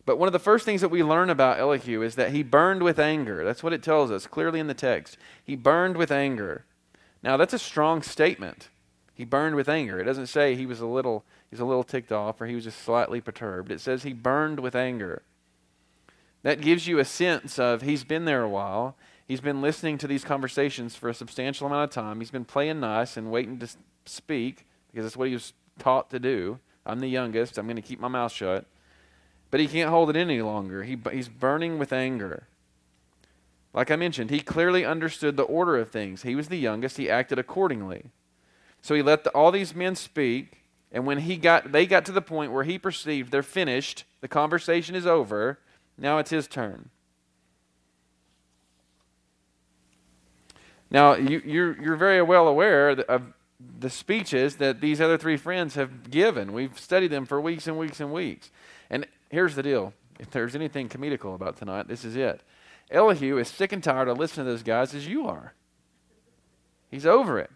But 0.05 0.17
one 0.17 0.27
of 0.27 0.33
the 0.33 0.39
first 0.39 0.65
things 0.65 0.81
that 0.81 0.89
we 0.89 1.03
learn 1.03 1.29
about 1.29 1.59
Elihu 1.59 2.01
is 2.01 2.15
that 2.15 2.31
he 2.31 2.41
burned 2.41 2.81
with 2.81 2.97
anger. 2.97 3.43
That's 3.43 3.61
what 3.61 3.73
it 3.73 3.83
tells 3.83 4.09
us 4.09 4.25
clearly 4.25 4.59
in 4.59 4.67
the 4.67 4.73
text. 4.73 5.17
He 5.43 5.55
burned 5.55 5.97
with 5.97 6.11
anger. 6.11 6.65
Now 7.21 7.35
that's 7.35 7.53
a 7.53 7.59
strong 7.59 8.01
statement. 8.01 8.69
He 9.13 9.25
burned 9.25 9.55
with 9.55 9.67
anger. 9.67 9.99
It 9.99 10.05
doesn't 10.05 10.27
say 10.27 10.55
he 10.55 10.65
was 10.65 10.79
a 10.79 10.85
little 10.85 11.25
he's 11.49 11.59
a 11.59 11.65
little 11.65 11.83
ticked 11.83 12.11
off 12.11 12.39
or 12.39 12.45
he 12.45 12.55
was 12.55 12.63
just 12.63 12.79
slightly 12.79 13.19
perturbed. 13.19 13.71
It 13.71 13.81
says 13.81 14.03
he 14.03 14.13
burned 14.13 14.59
with 14.59 14.75
anger. 14.75 15.23
That 16.43 16.61
gives 16.61 16.87
you 16.87 16.99
a 16.99 17.05
sense 17.05 17.59
of 17.59 17.81
he's 17.81 18.03
been 18.03 18.25
there 18.25 18.43
a 18.43 18.49
while. 18.49 18.95
He's 19.27 19.41
been 19.41 19.61
listening 19.61 19.97
to 19.97 20.07
these 20.07 20.23
conversations 20.23 20.95
for 20.95 21.09
a 21.09 21.13
substantial 21.13 21.67
amount 21.67 21.89
of 21.89 21.89
time. 21.89 22.21
He's 22.21 22.31
been 22.31 22.45
playing 22.45 22.79
nice 22.79 23.17
and 23.17 23.29
waiting 23.29 23.59
to 23.59 23.67
speak 24.05 24.65
because 24.89 25.03
that's 25.03 25.17
what 25.17 25.27
he 25.27 25.33
was 25.33 25.51
taught 25.79 26.09
to 26.11 26.19
do. 26.19 26.59
I'm 26.87 26.99
the 26.99 27.07
youngest. 27.07 27.57
I'm 27.57 27.67
going 27.67 27.75
to 27.75 27.81
keep 27.81 27.99
my 27.99 28.07
mouth 28.07 28.31
shut. 28.31 28.65
But 29.51 29.59
he 29.59 29.67
can't 29.67 29.89
hold 29.89 30.09
it 30.09 30.15
any 30.15 30.41
longer. 30.41 30.83
He, 30.83 30.97
he's 31.11 31.29
burning 31.29 31.77
with 31.77 31.93
anger. 31.93 32.47
Like 33.73 33.91
I 33.91 33.95
mentioned, 33.95 34.29
he 34.29 34.39
clearly 34.39 34.83
understood 34.85 35.37
the 35.37 35.43
order 35.43 35.77
of 35.77 35.91
things. 35.91 36.23
He 36.23 36.35
was 36.35 36.47
the 36.47 36.57
youngest. 36.57 36.97
He 36.97 37.09
acted 37.09 37.37
accordingly. 37.37 38.05
So 38.81 38.95
he 38.95 39.01
let 39.01 39.23
the, 39.23 39.29
all 39.31 39.51
these 39.51 39.75
men 39.75 39.95
speak. 39.95 40.63
And 40.91 41.05
when 41.05 41.19
he 41.19 41.37
got, 41.37 41.71
they 41.71 41.85
got 41.85 42.05
to 42.05 42.11
the 42.11 42.21
point 42.21 42.51
where 42.51 42.63
he 42.63 42.79
perceived 42.79 43.31
they're 43.31 43.43
finished, 43.43 44.05
the 44.21 44.27
conversation 44.27 44.95
is 44.95 45.05
over, 45.05 45.59
now 45.97 46.17
it's 46.17 46.29
his 46.29 46.47
turn. 46.47 46.89
Now, 50.89 51.15
you, 51.15 51.41
you're, 51.45 51.81
you're 51.81 51.95
very 51.97 52.21
well 52.21 52.47
aware 52.47 52.89
of 52.89 53.33
the 53.59 53.89
speeches 53.89 54.57
that 54.57 54.81
these 54.81 55.01
other 55.01 55.17
three 55.17 55.37
friends 55.37 55.75
have 55.75 56.09
given. 56.09 56.53
We've 56.53 56.79
studied 56.79 57.11
them 57.11 57.25
for 57.25 57.41
weeks 57.41 57.67
and 57.67 57.77
weeks 57.77 57.99
and 57.99 58.11
weeks. 58.11 58.51
And 58.89 59.07
here's 59.29 59.55
the 59.55 59.63
deal 59.63 59.93
if 60.19 60.31
there's 60.31 60.55
anything 60.55 60.89
comedical 60.89 61.35
about 61.35 61.57
tonight, 61.57 61.87
this 61.87 62.03
is 62.03 62.15
it. 62.15 62.41
Elihu 62.89 63.37
is 63.37 63.47
sick 63.47 63.71
and 63.71 63.83
tired 63.83 64.07
of 64.07 64.17
listening 64.17 64.45
to 64.45 64.51
those 64.51 64.63
guys 64.63 64.95
as 64.95 65.07
you 65.07 65.27
are. 65.27 65.53
He's 66.89 67.05
over 67.05 67.37
it. 67.37 67.51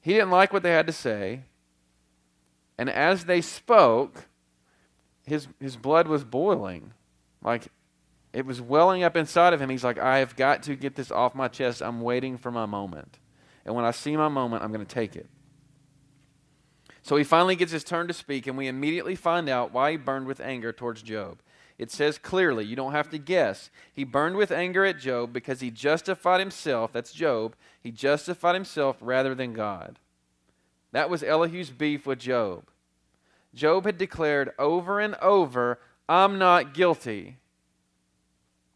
He 0.00 0.14
didn't 0.14 0.30
like 0.30 0.52
what 0.52 0.62
they 0.62 0.72
had 0.72 0.86
to 0.86 0.92
say. 0.92 1.42
And 2.78 2.88
as 2.88 3.26
they 3.26 3.40
spoke, 3.40 4.24
his, 5.24 5.46
his 5.60 5.76
blood 5.76 6.08
was 6.08 6.24
boiling. 6.24 6.92
Like 7.44 7.68
it 8.32 8.46
was 8.46 8.60
welling 8.60 9.04
up 9.04 9.16
inside 9.16 9.52
of 9.52 9.60
him. 9.60 9.68
He's 9.68 9.84
like, 9.84 9.98
I 9.98 10.18
have 10.18 10.34
got 10.36 10.62
to 10.64 10.74
get 10.74 10.96
this 10.96 11.10
off 11.10 11.34
my 11.34 11.48
chest. 11.48 11.82
I'm 11.82 12.00
waiting 12.00 12.38
for 12.38 12.50
my 12.50 12.66
moment. 12.66 13.18
And 13.64 13.74
when 13.74 13.84
I 13.84 13.90
see 13.90 14.16
my 14.16 14.28
moment, 14.28 14.62
I'm 14.62 14.72
going 14.72 14.84
to 14.84 14.94
take 14.94 15.16
it. 15.16 15.28
So 17.02 17.16
he 17.16 17.24
finally 17.24 17.56
gets 17.56 17.72
his 17.72 17.84
turn 17.84 18.06
to 18.08 18.14
speak, 18.14 18.46
and 18.46 18.56
we 18.56 18.68
immediately 18.68 19.16
find 19.16 19.48
out 19.48 19.72
why 19.72 19.92
he 19.92 19.96
burned 19.96 20.26
with 20.26 20.40
anger 20.40 20.72
towards 20.72 21.02
Job. 21.02 21.40
It 21.78 21.90
says 21.90 22.16
clearly, 22.16 22.64
you 22.64 22.76
don't 22.76 22.92
have 22.92 23.10
to 23.10 23.18
guess. 23.18 23.70
He 23.92 24.04
burned 24.04 24.36
with 24.36 24.52
anger 24.52 24.84
at 24.84 25.00
Job 25.00 25.32
because 25.32 25.60
he 25.60 25.70
justified 25.70 26.38
himself, 26.38 26.92
that's 26.92 27.12
Job, 27.12 27.56
he 27.80 27.90
justified 27.90 28.54
himself 28.54 28.96
rather 29.00 29.34
than 29.34 29.52
God. 29.52 29.98
That 30.92 31.10
was 31.10 31.22
Elihu's 31.22 31.70
beef 31.70 32.06
with 32.06 32.20
Job. 32.20 32.68
Job 33.54 33.84
had 33.84 33.98
declared 33.98 34.52
over 34.58 35.00
and 35.00 35.16
over, 35.16 35.80
I'm 36.08 36.38
not 36.38 36.74
guilty. 36.74 37.38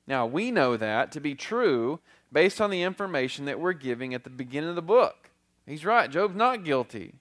Now, 0.07 0.27
we 0.27 0.51
know 0.51 0.77
that 0.77 1.13
to 1.13 1.21
be 1.21 1.35
true 1.35 2.01
based 2.33 2.61
on 2.61 2.71
the 2.71 2.83
information 2.83 3.45
that 3.45 3.61
we're 3.61 3.73
giving 3.73 4.15
at 4.15 4.25
the 4.25 4.31
beginning 4.31 4.71
of 4.71 4.77
the 4.77 4.83
book. 4.83 5.31
He's 5.67 5.85
right, 5.85 6.11
Job's 6.11 6.37
not 6.37 6.65
guilty. 6.65 7.15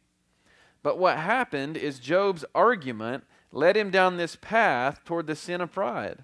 But 0.84 1.00
what 1.00 1.18
happened 1.18 1.78
is 1.78 2.00
Job's 2.00 2.46
argument 2.54 3.24
led 3.52 3.76
him 3.76 3.90
down 3.90 4.18
this 4.18 4.36
path 4.36 5.04
toward 5.04 5.26
the 5.26 5.36
sin 5.36 5.62
of 5.62 5.72
pride. 5.72 6.24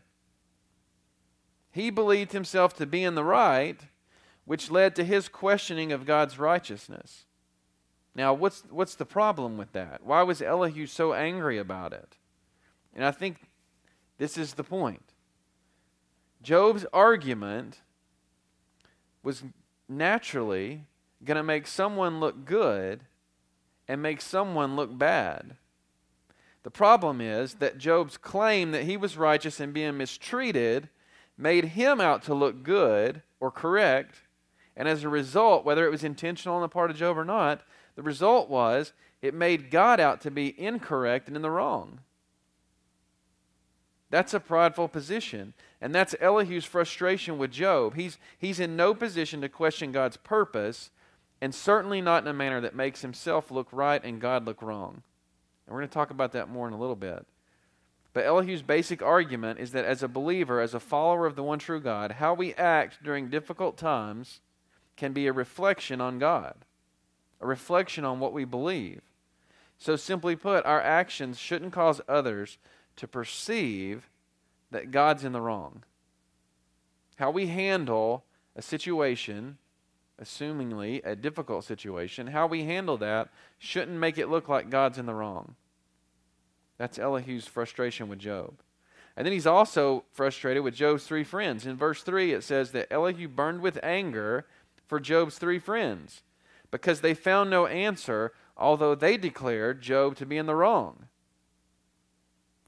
He 1.72 1.90
believed 1.90 2.34
himself 2.34 2.76
to 2.76 2.86
be 2.86 3.04
in 3.04 3.16
the 3.16 3.24
right, 3.24 3.80
which 4.46 4.70
led 4.70 4.96
to 4.96 5.04
his 5.04 5.30
questioning 5.30 5.92
of 5.92 6.06
God's 6.06 6.38
righteousness. 6.38 7.26
Now, 8.14 8.34
what's, 8.34 8.64
what's 8.70 8.96
the 8.96 9.06
problem 9.06 9.58
with 9.58 9.72
that? 9.72 10.04
Why 10.04 10.22
was 10.24 10.42
Elihu 10.42 10.86
so 10.86 11.14
angry 11.14 11.58
about 11.58 11.94
it? 11.94 12.18
And 12.94 13.06
I 13.06 13.12
think 13.12 13.50
this 14.18 14.38
is 14.38 14.56
the 14.56 14.64
point. 14.64 15.14
Job's 16.44 16.86
argument 16.92 17.80
was 19.24 19.44
naturally 19.88 20.86
going 21.24 21.38
to 21.38 21.44
make 21.44 21.68
someone 21.68 22.20
look 22.20 22.46
good 22.46 23.02
and 23.88 24.02
make 24.02 24.22
someone 24.22 24.76
look 24.76 24.98
bad. 24.98 25.56
The 26.64 26.72
problem 26.72 27.22
is 27.22 27.56
that 27.56 27.78
Job's 27.78 28.18
claim 28.18 28.72
that 28.72 28.84
he 28.84 28.98
was 28.98 29.18
righteous 29.18 29.60
and 29.60 29.74
being 29.74 29.98
mistreated 29.98 30.90
made 31.38 31.66
him 31.66 32.00
out 32.00 32.24
to 32.24 32.34
look 32.34 32.64
good 32.64 33.22
or 33.40 33.52
correct. 33.52 34.22
And 34.76 34.88
as 34.88 35.04
a 35.04 35.10
result, 35.10 35.66
whether 35.66 35.86
it 35.86 35.92
was 35.92 36.04
intentional 36.04 36.56
on 36.56 36.62
the 36.62 36.70
part 36.70 36.92
of 36.92 36.98
Job 36.98 37.18
or 37.18 37.26
not, 37.26 37.64
the 37.96 38.04
result 38.04 38.50
was 38.50 38.94
it 39.22 39.34
made 39.34 39.72
God 39.72 40.00
out 40.00 40.22
to 40.22 40.32
be 40.32 40.60
incorrect 40.60 41.28
and 41.28 41.36
in 41.36 41.42
the 41.42 41.52
wrong. 41.52 42.00
That's 44.10 44.34
a 44.34 44.40
prideful 44.40 44.88
position. 44.88 45.54
And 45.82 45.96
that's 45.96 46.14
Elihu's 46.22 46.66
frustration 46.66 47.40
with 47.40 47.52
Job. 47.52 47.96
He's, 47.96 48.20
he's 48.38 48.60
in 48.60 48.76
no 48.76 48.94
position 48.94 49.42
to 49.42 49.50
question 49.50 49.92
God's 49.92 50.18
purpose, 50.18 50.92
and 51.42 51.56
certainly 51.56 52.02
not 52.02 52.24
in 52.24 52.28
a 52.28 52.34
manner 52.34 52.62
that 52.62 52.76
makes 52.76 53.02
himself 53.02 53.50
look 53.50 53.68
right 53.72 54.04
and 54.04 54.22
God 54.22 54.46
look 54.46 54.62
wrong. 54.62 55.02
And 55.66 55.74
we're 55.74 55.80
going 55.80 55.90
to 55.90 55.94
talk 55.94 56.12
about 56.12 56.34
that 56.34 56.50
more 56.50 56.68
in 56.68 56.74
a 56.74 56.80
little 56.80 56.96
bit. 56.96 57.26
But 58.14 58.26
Elihu's 58.26 58.62
basic 58.62 59.02
argument 59.02 59.60
is 59.60 59.72
that 59.72 59.86
as 59.86 60.04
a 60.04 60.08
believer, 60.08 60.62
as 60.62 60.74
a 60.74 60.80
follower 60.80 61.26
of 61.26 61.36
the 61.36 61.44
one 61.44 61.60
true 61.60 61.80
God, 61.80 62.14
how 62.14 62.34
we 62.34 62.54
act 62.56 63.04
during 63.04 63.30
difficult 63.30 63.78
times 63.78 64.42
can 64.98 65.14
be 65.14 65.26
a 65.28 65.34
reflection 65.34 66.02
on 66.02 66.20
God, 66.20 66.56
a 67.40 67.48
reflection 67.48 68.06
on 68.06 68.20
what 68.20 68.34
we 68.34 68.44
believe. 68.44 69.02
So, 69.78 69.96
simply 69.96 70.36
put, 70.36 70.64
our 70.66 70.82
actions 70.82 71.40
shouldn't 71.40 71.74
cause 71.74 72.02
others 72.08 72.60
to 72.98 73.08
perceive 73.08 74.11
that 74.72 74.92
God's 74.92 75.24
in 75.24 75.34
the 75.34 75.42
wrong. 75.42 75.84
How 77.18 77.30
we 77.30 77.48
handle 77.48 78.24
a 78.56 78.62
situation, 78.62 79.58
assumingly 80.22 81.02
a 81.06 81.16
difficult 81.16 81.64
situation, 81.64 82.28
how 82.28 82.48
we 82.48 82.64
handle 82.64 82.98
that 82.98 83.30
shouldn't 83.60 83.98
make 83.98 84.18
it 84.18 84.30
look 84.30 84.50
like 84.50 84.70
God's 84.70 84.98
in 84.98 85.06
the 85.06 85.14
wrong. 85.14 85.56
That's 86.78 86.98
Elihu's 86.98 87.46
frustration 87.46 88.08
with 88.08 88.20
Job. 88.20 88.56
And 89.16 89.26
then 89.26 89.34
he's 89.34 89.48
also 89.48 90.06
frustrated 90.12 90.64
with 90.64 90.74
Job's 90.74 91.04
three 91.04 91.24
friends. 91.24 91.66
In 91.66 91.76
verse 91.76 92.02
3, 92.02 92.34
it 92.34 92.44
says 92.44 92.72
that 92.72 92.92
Elihu 92.92 93.28
burned 93.28 93.62
with 93.62 93.78
anger 93.84 94.46
for 94.88 95.00
Job's 95.00 95.38
three 95.38 95.60
friends 95.60 96.24
because 96.72 97.02
they 97.02 97.14
found 97.14 97.50
no 97.50 97.68
answer, 97.68 98.32
although 98.58 98.96
they 98.96 99.18
declared 99.18 99.82
Job 99.82 100.16
to 100.16 100.26
be 100.26 100.38
in 100.38 100.46
the 100.46 100.56
wrong. 100.56 101.08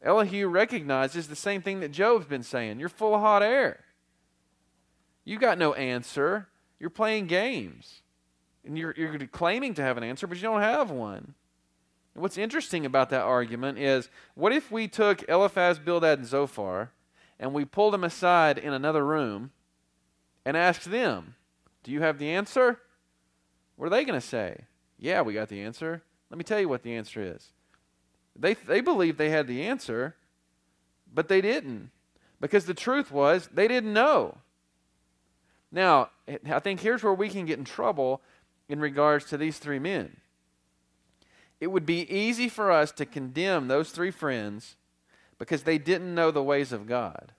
Elihu 0.04 0.48
recognizes 0.48 1.28
the 1.28 1.36
same 1.36 1.62
thing 1.62 1.80
that 1.80 1.92
Job's 1.92 2.26
been 2.26 2.44
saying 2.44 2.80
you're 2.80 2.90
full 2.90 3.16
of 3.16 3.22
hot 3.22 3.42
air. 3.42 3.84
You 5.24 5.40
got 5.40 5.58
no 5.58 5.74
answer. 5.74 6.48
You're 6.80 6.90
playing 6.90 7.28
games. 7.28 8.02
And 8.66 8.78
you're, 8.78 8.94
you're 8.98 9.18
claiming 9.28 9.74
to 9.76 9.82
have 9.82 9.98
an 9.98 10.04
answer, 10.04 10.28
but 10.28 10.38
you 10.38 10.44
don't 10.44 10.62
have 10.62 10.92
one. 10.92 11.34
what's 12.14 12.38
interesting 12.38 12.86
about 12.86 13.10
that 13.10 13.22
argument 13.22 13.78
is 13.78 14.10
what 14.36 14.52
if 14.52 14.72
we 14.72 14.88
took 14.88 15.28
Eliphaz, 15.30 15.80
Bildad, 15.80 16.20
and 16.20 16.28
Zophar 16.28 16.92
and 17.40 17.54
we 17.54 17.66
pulled 17.66 17.94
them 17.94 18.04
aside 18.04 18.58
in 18.58 18.74
another 18.74 19.06
room 19.06 19.52
and 20.46 20.56
asked 20.56 20.92
them, 20.92 21.36
Do 21.84 21.92
you 21.92 22.02
have 22.02 22.20
the 22.20 22.30
answer? 22.30 22.80
What 23.76 23.88
are 23.88 23.90
they 23.90 24.06
going 24.06 24.20
to 24.20 24.26
say? 24.26 24.66
Yeah, 24.98 25.22
we 25.22 25.34
got 25.34 25.50
the 25.50 25.62
answer. 25.62 26.04
Let 26.30 26.38
me 26.38 26.44
tell 26.44 26.60
you 26.60 26.70
what 26.70 26.84
the 26.84 26.96
answer 26.96 27.22
is. 27.22 27.50
They, 28.36 28.56
they 28.56 28.82
believed 28.82 29.18
they 29.18 29.30
had 29.30 29.48
the 29.48 29.64
answer, 29.64 30.16
but 31.14 31.28
they 31.28 31.42
didn't. 31.42 31.92
Because 32.40 32.66
the 32.66 32.74
truth 32.74 33.12
was, 33.12 33.48
they 33.54 33.68
didn't 33.68 33.94
know. 33.94 34.38
Now, 35.72 36.10
I 36.50 36.60
think 36.60 36.80
here's 36.80 37.04
where 37.04 37.14
we 37.14 37.30
can 37.30 37.46
get 37.46 37.58
in 37.58 37.66
trouble 37.66 38.22
in 38.68 38.80
regards 38.80 39.26
to 39.26 39.38
these 39.38 39.60
three 39.60 39.80
men. 39.80 40.18
It 41.60 41.68
would 41.68 41.86
be 41.86 42.12
easy 42.14 42.50
for 42.50 42.72
us 42.72 42.92
to 42.94 43.06
condemn 43.06 43.68
those 43.68 43.92
three 43.92 44.12
friends 44.12 44.76
because 45.40 45.64
they 45.64 45.78
didn't 45.78 46.14
know 46.14 46.32
the 46.32 46.44
ways 46.44 46.72
of 46.72 46.88
God. 46.88 47.32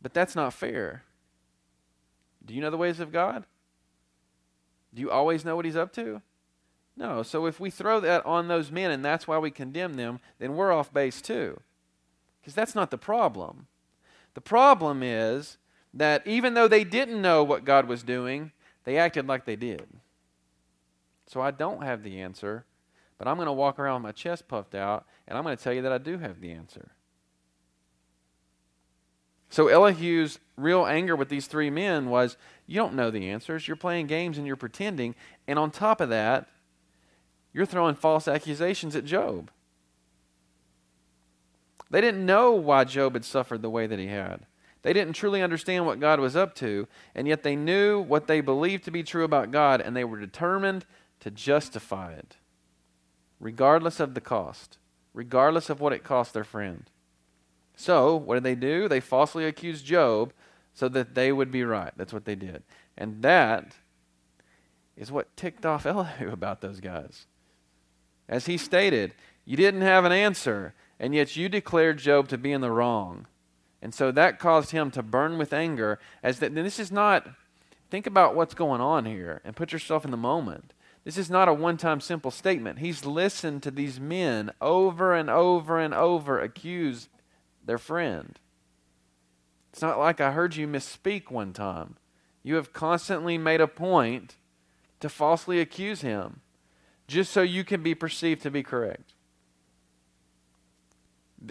But 0.00 0.14
that's 0.14 0.36
not 0.36 0.52
fair. 0.52 1.02
Do 2.44 2.54
you 2.54 2.60
know 2.60 2.70
the 2.70 2.76
ways 2.76 3.00
of 3.00 3.12
God? 3.12 3.44
Do 4.94 5.00
you 5.00 5.10
always 5.10 5.44
know 5.44 5.56
what 5.56 5.64
He's 5.64 5.76
up 5.76 5.92
to? 5.94 6.22
No. 6.98 7.22
So 7.22 7.46
if 7.46 7.60
we 7.60 7.70
throw 7.70 8.00
that 8.00 8.26
on 8.26 8.48
those 8.48 8.72
men 8.72 8.90
and 8.90 9.04
that's 9.04 9.28
why 9.28 9.38
we 9.38 9.52
condemn 9.52 9.94
them, 9.94 10.18
then 10.40 10.56
we're 10.56 10.72
off 10.72 10.92
base 10.92 11.22
too. 11.22 11.60
Because 12.40 12.54
that's 12.54 12.74
not 12.74 12.90
the 12.90 12.98
problem. 12.98 13.68
The 14.34 14.40
problem 14.40 15.02
is 15.02 15.58
that 15.94 16.26
even 16.26 16.54
though 16.54 16.66
they 16.66 16.82
didn't 16.82 17.22
know 17.22 17.44
what 17.44 17.64
God 17.64 17.86
was 17.86 18.02
doing, 18.02 18.50
they 18.82 18.96
acted 18.96 19.28
like 19.28 19.44
they 19.44 19.54
did. 19.54 19.86
So 21.28 21.40
I 21.40 21.52
don't 21.52 21.84
have 21.84 22.02
the 22.02 22.20
answer, 22.20 22.64
but 23.16 23.28
I'm 23.28 23.36
going 23.36 23.46
to 23.46 23.52
walk 23.52 23.78
around 23.78 24.02
with 24.02 24.08
my 24.08 24.12
chest 24.12 24.48
puffed 24.48 24.74
out 24.74 25.06
and 25.28 25.38
I'm 25.38 25.44
going 25.44 25.56
to 25.56 25.62
tell 25.62 25.72
you 25.72 25.82
that 25.82 25.92
I 25.92 25.98
do 25.98 26.18
have 26.18 26.40
the 26.40 26.50
answer. 26.50 26.90
So 29.50 29.68
Elihu's 29.68 30.40
real 30.56 30.84
anger 30.84 31.14
with 31.14 31.28
these 31.28 31.46
three 31.46 31.70
men 31.70 32.10
was 32.10 32.36
you 32.66 32.76
don't 32.76 32.94
know 32.94 33.10
the 33.10 33.30
answers. 33.30 33.68
You're 33.68 33.76
playing 33.76 34.08
games 34.08 34.36
and 34.36 34.46
you're 34.46 34.56
pretending. 34.56 35.14
And 35.46 35.58
on 35.58 35.70
top 35.70 36.00
of 36.00 36.08
that, 36.08 36.48
you're 37.58 37.66
throwing 37.66 37.96
false 37.96 38.28
accusations 38.28 38.94
at 38.94 39.04
Job. 39.04 39.50
They 41.90 42.00
didn't 42.00 42.24
know 42.24 42.52
why 42.52 42.84
Job 42.84 43.14
had 43.14 43.24
suffered 43.24 43.62
the 43.62 43.68
way 43.68 43.88
that 43.88 43.98
he 43.98 44.06
had. 44.06 44.46
They 44.82 44.92
didn't 44.92 45.14
truly 45.14 45.42
understand 45.42 45.84
what 45.84 45.98
God 45.98 46.20
was 46.20 46.36
up 46.36 46.54
to, 46.56 46.86
and 47.16 47.26
yet 47.26 47.42
they 47.42 47.56
knew 47.56 47.98
what 48.00 48.28
they 48.28 48.40
believed 48.40 48.84
to 48.84 48.92
be 48.92 49.02
true 49.02 49.24
about 49.24 49.50
God, 49.50 49.80
and 49.80 49.96
they 49.96 50.04
were 50.04 50.20
determined 50.20 50.86
to 51.18 51.32
justify 51.32 52.12
it, 52.12 52.36
regardless 53.40 53.98
of 53.98 54.14
the 54.14 54.20
cost, 54.20 54.78
regardless 55.12 55.68
of 55.68 55.80
what 55.80 55.92
it 55.92 56.04
cost 56.04 56.34
their 56.34 56.44
friend. 56.44 56.84
So, 57.74 58.14
what 58.14 58.34
did 58.34 58.44
they 58.44 58.54
do? 58.54 58.86
They 58.86 59.00
falsely 59.00 59.44
accused 59.44 59.84
Job 59.84 60.32
so 60.74 60.88
that 60.90 61.16
they 61.16 61.32
would 61.32 61.50
be 61.50 61.64
right. 61.64 61.92
That's 61.96 62.12
what 62.12 62.24
they 62.24 62.36
did. 62.36 62.62
And 62.96 63.20
that 63.22 63.72
is 64.96 65.10
what 65.10 65.36
ticked 65.36 65.66
off 65.66 65.86
Elihu 65.86 66.30
about 66.30 66.60
those 66.60 66.78
guys. 66.78 67.26
As 68.28 68.46
he 68.46 68.58
stated, 68.58 69.14
you 69.44 69.56
didn't 69.56 69.80
have 69.80 70.04
an 70.04 70.12
answer, 70.12 70.74
and 71.00 71.14
yet 71.14 71.36
you 71.36 71.48
declared 71.48 71.98
Job 71.98 72.28
to 72.28 72.38
be 72.38 72.52
in 72.52 72.60
the 72.60 72.70
wrong. 72.70 73.26
And 73.80 73.94
so 73.94 74.10
that 74.12 74.38
caused 74.38 74.72
him 74.72 74.90
to 74.90 75.02
burn 75.02 75.38
with 75.38 75.52
anger. 75.52 75.98
As 76.22 76.40
that, 76.40 76.54
this 76.54 76.78
is 76.78 76.92
not, 76.92 77.28
think 77.90 78.06
about 78.06 78.34
what's 78.34 78.54
going 78.54 78.80
on 78.80 79.06
here 79.06 79.40
and 79.44 79.56
put 79.56 79.72
yourself 79.72 80.04
in 80.04 80.10
the 80.10 80.16
moment. 80.16 80.74
This 81.04 81.16
is 81.16 81.30
not 81.30 81.48
a 81.48 81.54
one 81.54 81.78
time 81.78 82.00
simple 82.00 82.30
statement. 82.30 82.80
He's 82.80 83.06
listened 83.06 83.62
to 83.62 83.70
these 83.70 83.98
men 83.98 84.50
over 84.60 85.14
and 85.14 85.30
over 85.30 85.78
and 85.78 85.94
over 85.94 86.40
accuse 86.40 87.08
their 87.64 87.78
friend. 87.78 88.38
It's 89.72 89.80
not 89.80 89.98
like 89.98 90.20
I 90.20 90.32
heard 90.32 90.56
you 90.56 90.66
misspeak 90.66 91.30
one 91.30 91.52
time. 91.52 91.96
You 92.42 92.56
have 92.56 92.72
constantly 92.72 93.38
made 93.38 93.60
a 93.60 93.68
point 93.68 94.36
to 95.00 95.08
falsely 95.08 95.60
accuse 95.60 96.00
him 96.00 96.40
just 97.08 97.32
so 97.32 97.42
you 97.42 97.64
can 97.64 97.82
be 97.82 97.94
perceived 97.94 98.42
to 98.42 98.50
be 98.50 98.62
correct. 98.62 99.14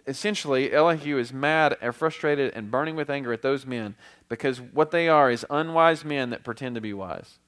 Essentially, 0.05 0.71
Elihu 0.71 1.17
is 1.17 1.33
mad 1.33 1.75
and 1.81 1.95
frustrated 1.95 2.53
and 2.53 2.69
burning 2.69 2.95
with 2.95 3.09
anger 3.09 3.33
at 3.33 3.41
those 3.41 3.65
men 3.65 3.95
because 4.29 4.61
what 4.61 4.91
they 4.91 5.09
are 5.09 5.31
is 5.31 5.45
unwise 5.49 6.05
men 6.05 6.29
that 6.29 6.43
pretend 6.43 6.75
to 6.75 6.81
be 6.81 6.93
wise. 6.93 7.39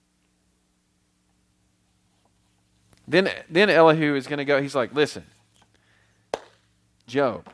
Then, 3.07 3.29
then 3.49 3.69
Elihu 3.69 4.15
is 4.15 4.27
going 4.27 4.37
to 4.37 4.45
go, 4.45 4.61
he's 4.61 4.75
like, 4.75 4.93
listen, 4.93 5.25
Job, 7.07 7.47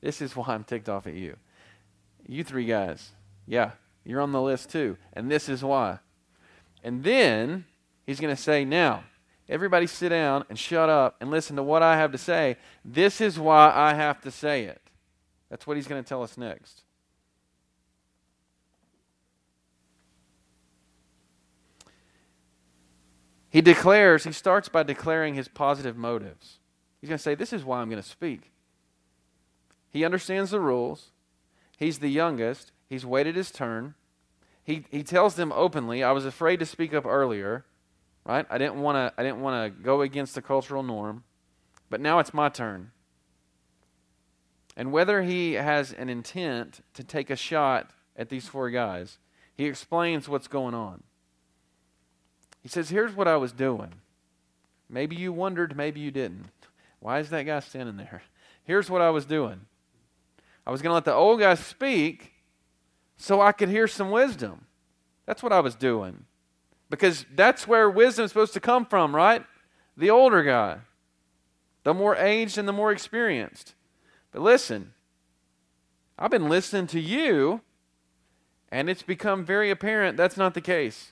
this 0.00 0.20
is 0.20 0.36
why 0.36 0.46
I'm 0.48 0.64
ticked 0.64 0.88
off 0.88 1.06
at 1.06 1.14
you. 1.14 1.36
You 2.26 2.44
three 2.44 2.66
guys, 2.66 3.10
yeah, 3.46 3.72
you're 4.04 4.20
on 4.20 4.32
the 4.32 4.42
list 4.42 4.70
too. 4.70 4.96
And 5.14 5.30
this 5.30 5.48
is 5.48 5.64
why. 5.64 5.98
And 6.82 7.02
then 7.02 7.64
he's 8.06 8.20
going 8.20 8.34
to 8.34 8.40
say, 8.40 8.64
now, 8.64 9.04
Everybody 9.48 9.86
sit 9.86 10.08
down 10.08 10.44
and 10.48 10.58
shut 10.58 10.88
up 10.88 11.16
and 11.20 11.30
listen 11.30 11.56
to 11.56 11.62
what 11.62 11.82
I 11.82 11.96
have 11.96 12.12
to 12.12 12.18
say. 12.18 12.56
This 12.84 13.20
is 13.20 13.38
why 13.38 13.70
I 13.74 13.94
have 13.94 14.20
to 14.22 14.30
say 14.30 14.64
it. 14.64 14.80
That's 15.50 15.66
what 15.66 15.76
he's 15.76 15.86
going 15.86 16.02
to 16.02 16.08
tell 16.08 16.22
us 16.22 16.38
next. 16.38 16.82
He 23.50 23.60
declares, 23.60 24.24
he 24.24 24.32
starts 24.32 24.68
by 24.68 24.82
declaring 24.82 25.34
his 25.34 25.46
positive 25.46 25.96
motives. 25.96 26.58
He's 27.00 27.08
going 27.08 27.18
to 27.18 27.22
say, 27.22 27.34
This 27.34 27.52
is 27.52 27.64
why 27.64 27.80
I'm 27.80 27.90
going 27.90 28.02
to 28.02 28.08
speak. 28.08 28.50
He 29.90 30.04
understands 30.04 30.50
the 30.50 30.58
rules. 30.58 31.12
He's 31.76 31.98
the 31.98 32.08
youngest. 32.08 32.72
He's 32.88 33.06
waited 33.06 33.36
his 33.36 33.52
turn. 33.52 33.94
He, 34.64 34.86
he 34.90 35.02
tells 35.02 35.34
them 35.34 35.52
openly, 35.54 36.02
I 36.02 36.12
was 36.12 36.24
afraid 36.24 36.58
to 36.60 36.66
speak 36.66 36.94
up 36.94 37.04
earlier 37.04 37.64
right? 38.24 38.46
I 38.50 38.58
didn't 38.58 38.80
want 38.80 38.96
to 38.96 39.20
I 39.20 39.22
didn't 39.22 39.40
want 39.40 39.76
to 39.76 39.82
go 39.82 40.00
against 40.02 40.34
the 40.34 40.42
cultural 40.42 40.82
norm. 40.82 41.24
But 41.90 42.00
now 42.00 42.18
it's 42.18 42.34
my 42.34 42.48
turn. 42.48 42.90
And 44.76 44.90
whether 44.90 45.22
he 45.22 45.52
has 45.52 45.92
an 45.92 46.08
intent 46.08 46.80
to 46.94 47.04
take 47.04 47.30
a 47.30 47.36
shot 47.36 47.90
at 48.16 48.28
these 48.28 48.48
four 48.48 48.70
guys, 48.70 49.18
he 49.56 49.66
explains 49.66 50.28
what's 50.28 50.48
going 50.48 50.74
on. 50.74 51.04
He 52.62 52.68
says, 52.68 52.88
Here's 52.88 53.14
what 53.14 53.28
I 53.28 53.36
was 53.36 53.52
doing. 53.52 53.94
Maybe 54.88 55.16
you 55.16 55.32
wondered, 55.32 55.76
maybe 55.76 56.00
you 56.00 56.10
didn't. 56.10 56.50
Why 57.00 57.18
is 57.20 57.30
that 57.30 57.44
guy 57.44 57.60
standing 57.60 57.96
there? 57.96 58.22
Here's 58.64 58.90
what 58.90 59.02
I 59.02 59.10
was 59.10 59.26
doing 59.26 59.60
I 60.66 60.70
was 60.70 60.82
going 60.82 60.90
to 60.90 60.94
let 60.94 61.04
the 61.04 61.12
old 61.12 61.40
guy 61.40 61.54
speak 61.54 62.32
so 63.16 63.40
I 63.40 63.52
could 63.52 63.68
hear 63.68 63.86
some 63.86 64.10
wisdom. 64.10 64.66
That's 65.26 65.42
what 65.42 65.52
I 65.52 65.60
was 65.60 65.74
doing. 65.74 66.24
Because 66.94 67.26
that's 67.34 67.66
where 67.66 67.90
wisdom 67.90 68.24
is 68.24 68.30
supposed 68.30 68.52
to 68.52 68.60
come 68.60 68.86
from, 68.86 69.16
right? 69.16 69.44
The 69.96 70.10
older 70.10 70.44
guy, 70.44 70.78
the 71.82 71.92
more 71.92 72.14
aged 72.14 72.56
and 72.56 72.68
the 72.68 72.72
more 72.72 72.92
experienced. 72.92 73.74
But 74.30 74.42
listen, 74.42 74.92
I've 76.16 76.30
been 76.30 76.48
listening 76.48 76.86
to 76.88 77.00
you, 77.00 77.62
and 78.70 78.88
it's 78.88 79.02
become 79.02 79.44
very 79.44 79.72
apparent 79.72 80.16
that's 80.16 80.36
not 80.36 80.54
the 80.54 80.60
case. 80.60 81.10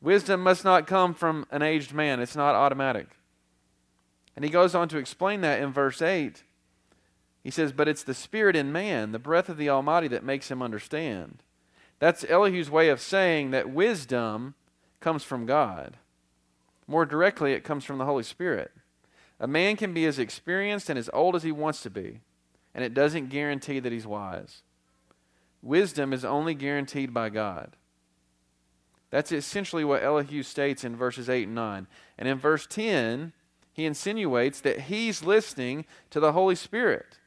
Wisdom 0.00 0.42
must 0.42 0.64
not 0.64 0.88
come 0.88 1.14
from 1.14 1.46
an 1.52 1.62
aged 1.62 1.94
man, 1.94 2.18
it's 2.18 2.34
not 2.34 2.56
automatic. 2.56 3.06
And 4.34 4.44
he 4.44 4.50
goes 4.50 4.74
on 4.74 4.88
to 4.88 4.98
explain 4.98 5.42
that 5.42 5.62
in 5.62 5.72
verse 5.72 6.02
8. 6.02 6.42
He 7.44 7.52
says, 7.52 7.70
But 7.70 7.86
it's 7.86 8.02
the 8.02 8.14
Spirit 8.14 8.56
in 8.56 8.72
man, 8.72 9.12
the 9.12 9.20
breath 9.20 9.48
of 9.48 9.58
the 9.58 9.68
Almighty, 9.68 10.08
that 10.08 10.24
makes 10.24 10.50
him 10.50 10.60
understand. 10.60 11.44
That's 12.02 12.24
Elihu's 12.24 12.68
way 12.68 12.88
of 12.88 13.00
saying 13.00 13.52
that 13.52 13.70
wisdom 13.70 14.56
comes 14.98 15.22
from 15.22 15.46
God. 15.46 15.98
More 16.88 17.06
directly, 17.06 17.52
it 17.52 17.62
comes 17.62 17.84
from 17.84 17.98
the 17.98 18.04
Holy 18.04 18.24
Spirit. 18.24 18.72
A 19.38 19.46
man 19.46 19.76
can 19.76 19.94
be 19.94 20.04
as 20.06 20.18
experienced 20.18 20.90
and 20.90 20.98
as 20.98 21.08
old 21.12 21.36
as 21.36 21.44
he 21.44 21.52
wants 21.52 21.80
to 21.82 21.90
be, 21.90 22.18
and 22.74 22.82
it 22.84 22.92
doesn't 22.92 23.28
guarantee 23.28 23.78
that 23.78 23.92
he's 23.92 24.04
wise. 24.04 24.62
Wisdom 25.62 26.12
is 26.12 26.24
only 26.24 26.54
guaranteed 26.54 27.14
by 27.14 27.28
God. 27.28 27.76
That's 29.10 29.30
essentially 29.30 29.84
what 29.84 30.02
Elihu 30.02 30.42
states 30.42 30.82
in 30.82 30.96
verses 30.96 31.30
8 31.30 31.44
and 31.44 31.54
9. 31.54 31.86
And 32.18 32.28
in 32.28 32.36
verse 32.36 32.66
10, 32.66 33.32
he 33.72 33.84
insinuates 33.84 34.60
that 34.62 34.80
he's 34.80 35.22
listening 35.22 35.84
to 36.10 36.18
the 36.18 36.32
Holy 36.32 36.56
Spirit. 36.56 37.18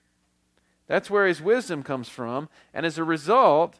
That's 0.87 1.09
where 1.09 1.27
his 1.27 1.41
wisdom 1.41 1.81
comes 1.81 2.09
from. 2.09 2.49
And 2.73 2.85
as 2.85 2.97
a 2.97 3.05
result, 3.05 3.79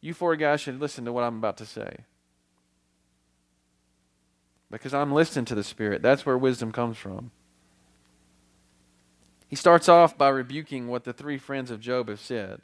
you 0.00 0.14
four 0.14 0.36
guys 0.36 0.60
should 0.60 0.80
listen 0.80 1.04
to 1.04 1.12
what 1.12 1.24
I'm 1.24 1.38
about 1.38 1.56
to 1.58 1.66
say. 1.66 2.04
Because 4.70 4.94
I'm 4.94 5.12
listening 5.12 5.46
to 5.46 5.54
the 5.54 5.64
Spirit. 5.64 6.02
That's 6.02 6.26
where 6.26 6.36
wisdom 6.36 6.72
comes 6.72 6.98
from. 6.98 7.30
He 9.48 9.56
starts 9.56 9.88
off 9.88 10.18
by 10.18 10.28
rebuking 10.28 10.88
what 10.88 11.04
the 11.04 11.14
three 11.14 11.38
friends 11.38 11.70
of 11.70 11.80
Job 11.80 12.08
have 12.08 12.20
said. 12.20 12.60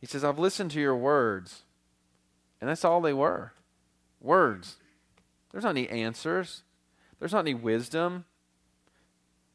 He 0.00 0.06
says, 0.06 0.24
I've 0.24 0.38
listened 0.38 0.70
to 0.70 0.80
your 0.80 0.96
words. 0.96 1.64
And 2.60 2.68
that's 2.68 2.84
all 2.84 3.00
they 3.00 3.12
were 3.12 3.52
words. 4.20 4.76
There's 5.52 5.64
not 5.64 5.70
any 5.70 5.88
answers, 5.88 6.62
there's 7.18 7.32
not 7.32 7.40
any 7.40 7.54
wisdom. 7.54 8.24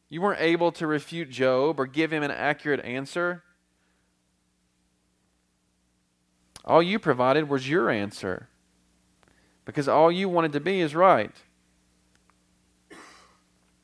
You 0.09 0.21
weren't 0.21 0.41
able 0.41 0.71
to 0.73 0.85
refute 0.85 1.31
Job 1.31 1.79
or 1.79 1.88
give 1.88 2.13
him 2.13 2.21
an 2.21 2.29
accurate 2.29 2.85
answer. 2.85 3.41
All 6.65 6.82
you 6.82 7.00
provided 7.00 7.50
was 7.50 7.70
your 7.70 7.89
answer 7.89 8.48
because 9.65 9.88
all 9.88 10.12
you 10.12 10.29
wanted 10.29 10.53
to 10.53 10.60
be 10.60 10.82
is 10.82 10.96
right. 10.96 11.36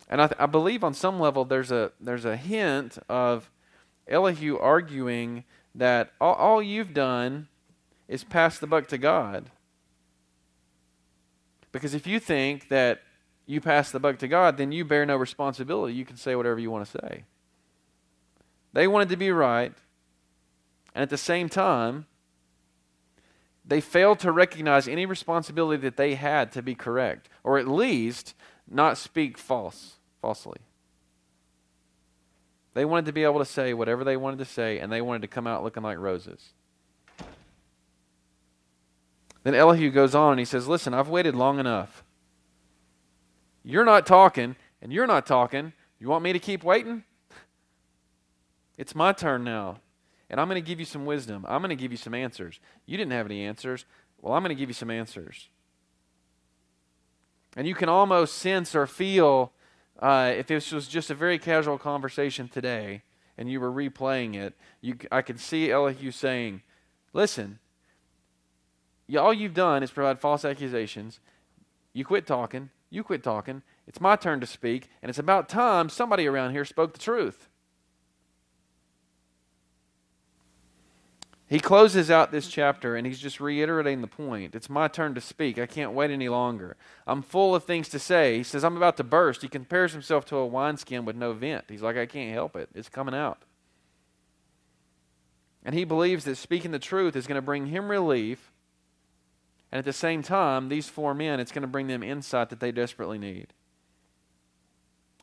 And 0.09 0.21
I, 0.21 0.27
th- 0.27 0.39
I, 0.39 0.45
believe 0.47 0.83
on 0.83 0.93
some 0.93 1.19
level 1.19 1.45
there's 1.45 1.71
a, 1.71 1.91
there's 1.99 2.25
a 2.25 2.35
hint 2.35 2.97
of 3.07 3.51
Elihu 4.07 4.57
arguing 4.57 5.43
that 5.75 6.11
all, 6.19 6.33
all 6.33 6.63
you've 6.63 6.93
done 6.93 7.47
is 8.07 8.23
pass 8.23 8.57
the 8.57 8.65
buck 8.65 8.87
to 8.87 8.97
God. 8.97 9.51
Because 11.71 11.93
if 11.93 12.07
you 12.07 12.19
think 12.19 12.69
that 12.69 13.01
you 13.45 13.61
pass 13.61 13.91
the 13.91 13.99
buck 13.99 14.17
to 14.19 14.27
God, 14.27 14.57
then 14.57 14.71
you 14.71 14.83
bear 14.83 15.05
no 15.05 15.15
responsibility. 15.15 15.93
You 15.93 16.05
can 16.05 16.17
say 16.17 16.35
whatever 16.35 16.59
you 16.59 16.71
want 16.71 16.85
to 16.87 16.91
say. 16.91 17.23
They 18.73 18.87
wanted 18.87 19.09
to 19.09 19.17
be 19.17 19.31
right, 19.31 19.73
and 20.93 21.01
at 21.01 21.09
the 21.09 21.17
same 21.17 21.49
time, 21.49 22.05
they 23.69 23.81
failed 23.81 24.19
to 24.19 24.31
recognize 24.31 24.87
any 24.87 25.05
responsibility 25.05 25.79
that 25.81 25.95
they 25.95 26.15
had 26.15 26.51
to 26.53 26.63
be 26.63 26.73
correct, 26.73 27.29
or 27.43 27.59
at 27.59 27.67
least 27.67 28.33
not 28.67 28.97
speak 28.97 29.37
false, 29.37 29.97
falsely. 30.21 30.57
They 32.73 32.83
wanted 32.83 33.05
to 33.05 33.11
be 33.11 33.23
able 33.23 33.39
to 33.39 33.45
say 33.45 33.75
whatever 33.75 34.03
they 34.03 34.17
wanted 34.17 34.39
to 34.39 34.45
say, 34.45 34.79
and 34.79 34.91
they 34.91 35.01
wanted 35.01 35.21
to 35.21 35.27
come 35.27 35.45
out 35.45 35.63
looking 35.63 35.83
like 35.83 35.99
roses. 35.99 36.49
Then 39.43 39.53
Elihu 39.53 39.91
goes 39.91 40.15
on 40.15 40.31
and 40.31 40.39
he 40.39 40.45
says, 40.45 40.67
Listen, 40.67 40.93
I've 40.95 41.09
waited 41.09 41.35
long 41.35 41.59
enough. 41.59 42.03
You're 43.63 43.85
not 43.85 44.07
talking, 44.07 44.55
and 44.81 44.91
you're 44.91 45.07
not 45.07 45.27
talking. 45.27 45.73
You 45.99 46.09
want 46.09 46.23
me 46.23 46.33
to 46.33 46.39
keep 46.39 46.63
waiting? 46.63 47.03
It's 48.77 48.95
my 48.95 49.11
turn 49.11 49.43
now. 49.43 49.77
And 50.29 50.39
I'm 50.39 50.47
going 50.47 50.61
to 50.61 50.67
give 50.67 50.79
you 50.79 50.85
some 50.85 51.05
wisdom. 51.05 51.45
I'm 51.47 51.61
going 51.61 51.69
to 51.69 51.75
give 51.75 51.91
you 51.91 51.97
some 51.97 52.13
answers. 52.13 52.59
You 52.85 52.97
didn't 52.97 53.13
have 53.13 53.25
any 53.25 53.43
answers. 53.43 53.85
Well, 54.21 54.33
I'm 54.33 54.43
going 54.43 54.55
to 54.55 54.59
give 54.59 54.69
you 54.69 54.73
some 54.73 54.91
answers. 54.91 55.49
And 57.57 57.67
you 57.67 57.73
can 57.73 57.89
almost 57.89 58.37
sense 58.37 58.75
or 58.75 58.85
feel 58.85 59.53
uh, 59.99 60.33
if 60.35 60.47
this 60.47 60.71
was 60.71 60.87
just 60.87 61.09
a 61.09 61.15
very 61.15 61.39
casual 61.39 61.77
conversation 61.77 62.47
today 62.47 63.01
and 63.37 63.49
you 63.49 63.59
were 63.59 63.71
replaying 63.71 64.35
it, 64.35 64.53
you, 64.81 64.97
I 65.11 65.21
could 65.21 65.39
see 65.39 65.71
Elihu 65.71 66.11
saying, 66.11 66.61
Listen, 67.11 67.59
all 69.17 69.33
you've 69.33 69.55
done 69.55 69.81
is 69.81 69.91
provide 69.91 70.19
false 70.19 70.45
accusations. 70.45 71.19
You 71.93 72.05
quit 72.05 72.27
talking. 72.27 72.69
You 72.91 73.03
quit 73.03 73.23
talking. 73.23 73.63
It's 73.87 73.99
my 73.99 74.15
turn 74.15 74.39
to 74.41 74.45
speak, 74.45 74.89
and 75.01 75.09
it's 75.09 75.19
about 75.19 75.49
time 75.49 75.89
somebody 75.89 76.27
around 76.27 76.51
here 76.51 76.65
spoke 76.65 76.93
the 76.93 76.99
truth. 76.99 77.48
He 81.49 81.59
closes 81.59 82.11
out 82.11 82.31
this 82.31 82.47
chapter 82.47 82.95
and 82.95 83.07
he's 83.07 83.19
just 83.19 83.39
reiterating 83.39 84.01
the 84.01 84.07
point. 84.07 84.53
It's 84.53 84.69
my 84.69 84.87
turn 84.87 85.15
to 85.15 85.21
speak. 85.21 85.57
I 85.57 85.65
can't 85.65 85.93
wait 85.93 86.11
any 86.11 86.29
longer. 86.29 86.77
I'm 87.07 87.23
full 87.23 87.55
of 87.55 87.63
things 87.63 87.89
to 87.89 87.99
say. 87.99 88.37
He 88.37 88.43
says, 88.43 88.63
I'm 88.63 88.77
about 88.77 88.97
to 88.97 89.03
burst. 89.03 89.41
He 89.41 89.47
compares 89.47 89.93
himself 89.93 90.25
to 90.25 90.37
a 90.37 90.45
wineskin 90.45 91.05
with 91.05 91.15
no 91.15 91.33
vent. 91.33 91.65
He's 91.67 91.81
like, 91.81 91.97
I 91.97 92.05
can't 92.05 92.33
help 92.33 92.55
it. 92.55 92.69
It's 92.75 92.87
coming 92.87 93.15
out. 93.15 93.41
And 95.65 95.73
he 95.73 95.85
believes 95.85 96.23
that 96.25 96.35
speaking 96.35 96.69
the 96.69 96.79
truth 96.79 97.15
is 97.15 97.25
going 97.25 97.35
to 97.35 97.41
bring 97.41 97.65
him 97.65 97.89
relief 97.89 98.51
and 99.71 99.79
at 99.79 99.85
the 99.85 99.93
same 99.93 100.23
time, 100.23 100.69
these 100.69 100.89
four 100.89 101.13
men, 101.13 101.39
it's 101.39 101.51
going 101.51 101.61
to 101.61 101.67
bring 101.67 101.87
them 101.87 102.01
insight 102.01 102.49
that 102.49 102.59
they 102.59 102.71
desperately 102.71 103.19
need. 103.19 103.53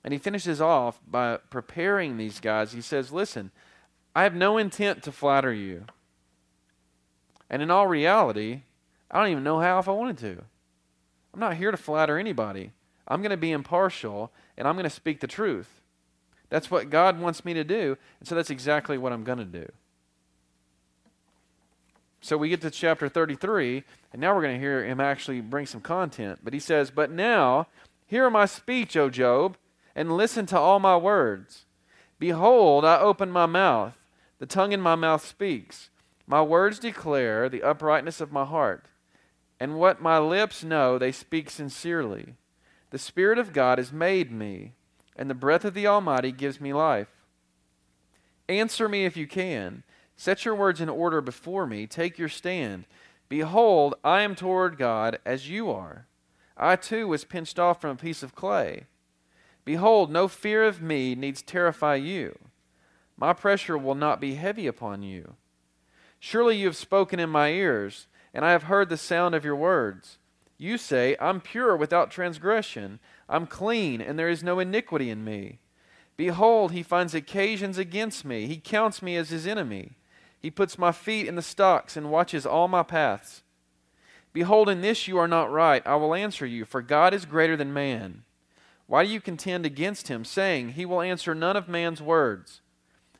And 0.05 0.13
he 0.13 0.19
finishes 0.19 0.61
off 0.61 1.01
by 1.07 1.39
preparing 1.51 2.17
these 2.17 2.39
guys. 2.39 2.73
He 2.73 2.81
says, 2.81 3.11
Listen, 3.11 3.51
I 4.15 4.23
have 4.23 4.35
no 4.35 4.57
intent 4.57 5.03
to 5.03 5.13
flatter 5.13 5.53
you. 5.53 5.87
And 7.49 7.63
in 7.63 7.71
all 7.71 7.87
reality, 7.87 8.63
I 9.11 9.21
don't 9.21 9.31
even 9.31 9.45
know 9.45 9.61
how 9.61 9.79
if 9.79 9.89
I 9.89 9.93
wanted 9.93 10.19
to. 10.19 10.43
I'm 11.33 11.41
not 11.41 11.57
here 11.57 11.71
to 11.71 11.77
flatter 11.77 12.19
anybody. 12.19 12.73
I'm 13.07 13.21
going 13.21 13.31
to 13.31 13.37
be 13.37 13.53
impartial 13.53 14.33
and 14.57 14.67
I'm 14.67 14.75
going 14.75 14.85
to 14.85 14.91
speak 14.91 15.21
the 15.21 15.27
truth. 15.27 15.81
That's 16.49 16.71
what 16.71 16.91
God 16.91 17.21
wants 17.21 17.45
me 17.45 17.55
to 17.55 17.65
do. 17.65 17.97
And 18.21 18.29
so 18.29 18.35
that's 18.35 18.51
exactly 18.51 18.99
what 18.99 19.13
I'm 19.13 19.25
going 19.25 19.39
to 19.39 19.45
do. 19.45 19.71
So 22.21 22.37
we 22.37 22.49
get 22.49 22.61
to 22.63 22.71
chapter 22.71 23.09
33, 23.09 23.85
and 24.13 24.21
now 24.21 24.35
we're 24.35 24.43
going 24.43 24.55
to 24.55 24.61
hear 24.61 24.85
him 24.85 25.01
actually 25.01 25.41
bring 25.41 25.67
some 25.67 25.81
content. 25.81 26.41
But 26.43 26.55
he 26.55 26.59
says, 26.59 26.91
But 26.91 27.11
now, 27.11 27.69
hear 28.07 28.29
my 28.31 28.47
speech, 28.47 28.97
O 28.97 29.11
Job, 29.11 29.57
and 29.95 30.17
listen 30.17 30.47
to 30.47 30.59
all 30.59 30.81
my 30.81 30.97
words. 30.97 31.67
Behold, 32.19 32.85
I 32.85 32.99
open 32.99 33.31
my 33.31 33.47
mouth, 33.47 33.97
the 34.39 34.47
tongue 34.47 34.73
in 34.73 34.81
my 34.81 34.95
mouth 34.95 35.25
speaks. 35.25 35.91
My 36.27 36.43
words 36.43 36.79
declare 36.79 37.49
the 37.49 37.63
uprightness 37.63 38.21
of 38.21 38.33
my 38.33 38.45
heart, 38.45 38.87
and 39.61 39.79
what 39.79 40.03
my 40.03 40.19
lips 40.19 40.65
know, 40.65 40.99
they 40.99 41.13
speak 41.13 41.51
sincerely. 41.51 42.35
The 42.91 42.99
Spirit 42.99 43.39
of 43.39 43.53
God 43.53 43.79
has 43.79 43.93
made 43.93 44.31
me, 44.31 44.73
and 45.17 45.31
the 45.31 45.35
breath 45.35 45.65
of 45.65 45.75
the 45.75 45.87
Almighty 45.87 46.33
gives 46.33 46.61
me 46.61 46.73
life. 46.73 47.09
Answer 48.49 48.89
me 48.89 49.05
if 49.05 49.17
you 49.17 49.27
can 49.27 49.83
Set 50.17 50.47
your 50.47 50.55
words 50.55 50.81
in 50.81 50.89
order 50.89 51.21
before 51.21 51.67
me. 51.67 51.87
Take 51.87 52.19
your 52.19 52.31
stand. 52.31 52.87
Behold, 53.29 53.95
I 54.03 54.23
am 54.23 54.35
toward 54.35 54.79
God 54.79 55.19
as 55.27 55.49
you 55.49 55.71
are. 55.71 56.07
I 56.57 56.77
too 56.77 57.07
was 57.07 57.25
pinched 57.25 57.59
off 57.59 57.81
from 57.81 57.91
a 57.91 57.97
piece 57.97 58.23
of 58.23 58.35
clay. 58.35 58.87
Behold, 59.65 60.11
no 60.11 60.27
fear 60.27 60.65
of 60.65 60.81
me 60.81 61.15
needs 61.15 61.43
terrify 61.43 61.97
you. 61.97 62.39
My 63.19 63.35
pressure 63.35 63.77
will 63.77 63.95
not 63.95 64.21
be 64.21 64.35
heavy 64.35 64.67
upon 64.67 65.03
you. 65.03 65.35
Surely 66.19 66.57
you 66.57 66.67
have 66.67 66.77
spoken 66.77 67.21
in 67.21 67.31
my 67.31 67.49
ears, 67.49 68.07
and 68.33 68.45
I 68.45 68.53
have 68.53 68.65
heard 68.65 68.89
the 68.89 68.97
sound 68.97 69.35
of 69.35 69.45
your 69.45 69.57
words. 69.57 70.19
You 70.59 70.79
say, 70.79 71.17
I'm 71.21 71.41
pure 71.41 71.77
without 71.77 72.11
transgression. 72.11 72.99
I'm 73.29 73.47
clean, 73.47 74.01
and 74.01 74.19
there 74.19 74.29
is 74.29 74.43
no 74.43 74.59
iniquity 74.59 75.11
in 75.11 75.25
me. 75.25 75.59
Behold, 76.17 76.73
he 76.73 76.83
finds 76.83 77.15
occasions 77.15 77.77
against 77.77 78.25
me. 78.25 78.47
He 78.47 78.57
counts 78.57 79.03
me 79.03 79.17
as 79.17 79.29
his 79.29 79.47
enemy. 79.47 79.97
He 80.41 80.51
puts 80.51 80.79
my 80.79 80.93
feet 80.93 81.27
in 81.27 81.35
the 81.35 81.43
stocks 81.43 81.97
and 81.97 82.11
watches 82.11 82.47
all 82.47 82.69
my 82.69 82.83
paths. 82.83 83.43
Behold, 84.33 84.69
in 84.69 84.81
this 84.81 85.09
you 85.09 85.19
are 85.19 85.29
not 85.29 85.51
right. 85.51 85.87
I 85.87 85.97
will 85.97 86.15
answer 86.15 86.47
you, 86.47 86.65
for 86.65 86.83
God 86.83 87.13
is 87.13 87.25
greater 87.25 87.57
than 87.57 87.73
man. 87.73 88.23
Why 88.87 89.05
do 89.05 89.11
you 89.11 89.21
contend 89.21 89.67
against 89.67 90.09
him, 90.09 90.25
saying, 90.25 90.71
He 90.71 90.87
will 90.87 91.01
answer 91.01 91.35
none 91.35 91.57
of 91.57 91.69
man's 91.69 92.01
words? 92.01 92.61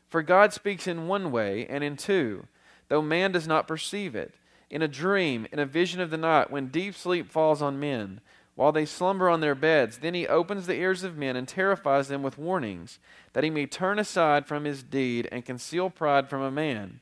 For 0.09 0.23
God 0.23 0.53
speaks 0.53 0.87
in 0.87 1.09
one 1.09 1.33
way 1.33 1.67
and 1.67 1.83
in 1.83 1.97
two, 1.97 2.47
though 2.89 3.03
man 3.03 3.33
does 3.33 3.47
not 3.47 3.69
perceive 3.69 4.15
it. 4.15 4.35
In 4.69 4.83
a 4.83 4.89
dream, 4.89 5.47
in 5.53 5.59
a 5.59 5.67
vision 5.67 6.01
of 6.01 6.11
the 6.11 6.17
night, 6.17 6.51
when 6.51 6.69
deep 6.69 6.95
sleep 6.95 7.31
falls 7.31 7.63
on 7.63 7.81
men, 7.81 8.21
while 8.57 8.73
they 8.73 8.87
slumber 8.87 9.29
on 9.29 9.41
their 9.41 9.55
beds, 9.55 9.99
then 9.99 10.15
he 10.15 10.27
opens 10.27 10.67
the 10.67 10.75
ears 10.75 11.05
of 11.05 11.17
men 11.17 11.37
and 11.37 11.47
terrifies 11.47 12.09
them 12.09 12.23
with 12.23 12.39
warnings, 12.39 12.99
that 13.35 13.45
he 13.45 13.51
may 13.51 13.67
turn 13.67 13.99
aside 13.99 14.47
from 14.47 14.65
his 14.65 14.83
deed 14.83 15.29
and 15.31 15.45
conceal 15.45 15.91
pride 15.91 16.29
from 16.29 16.41
a 16.41 16.51
man. 16.51 17.01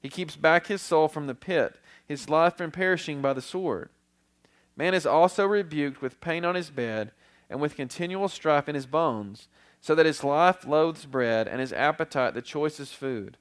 He 0.00 0.08
keeps 0.08 0.34
back 0.34 0.66
his 0.66 0.82
soul 0.82 1.06
from 1.06 1.26
the 1.26 1.34
pit, 1.34 1.76
his 2.04 2.28
life 2.28 2.56
from 2.56 2.72
perishing 2.72 3.22
by 3.22 3.32
the 3.32 3.40
sword. 3.40 3.88
Man 4.76 4.94
is 4.94 5.06
also 5.06 5.46
rebuked 5.46 6.02
with 6.02 6.20
pain 6.20 6.44
on 6.44 6.56
his 6.56 6.70
bed 6.70 7.12
and 7.48 7.60
with 7.60 7.76
continual 7.76 8.28
strife 8.28 8.68
in 8.68 8.74
his 8.74 8.86
bones, 8.86 9.46
so 9.80 9.94
that 9.94 10.06
his 10.06 10.24
life 10.24 10.66
loathes 10.66 11.06
bread 11.06 11.46
and 11.46 11.60
his 11.60 11.72
appetite 11.72 12.34
the 12.34 12.42
choicest 12.42 12.96
food. 12.96 13.36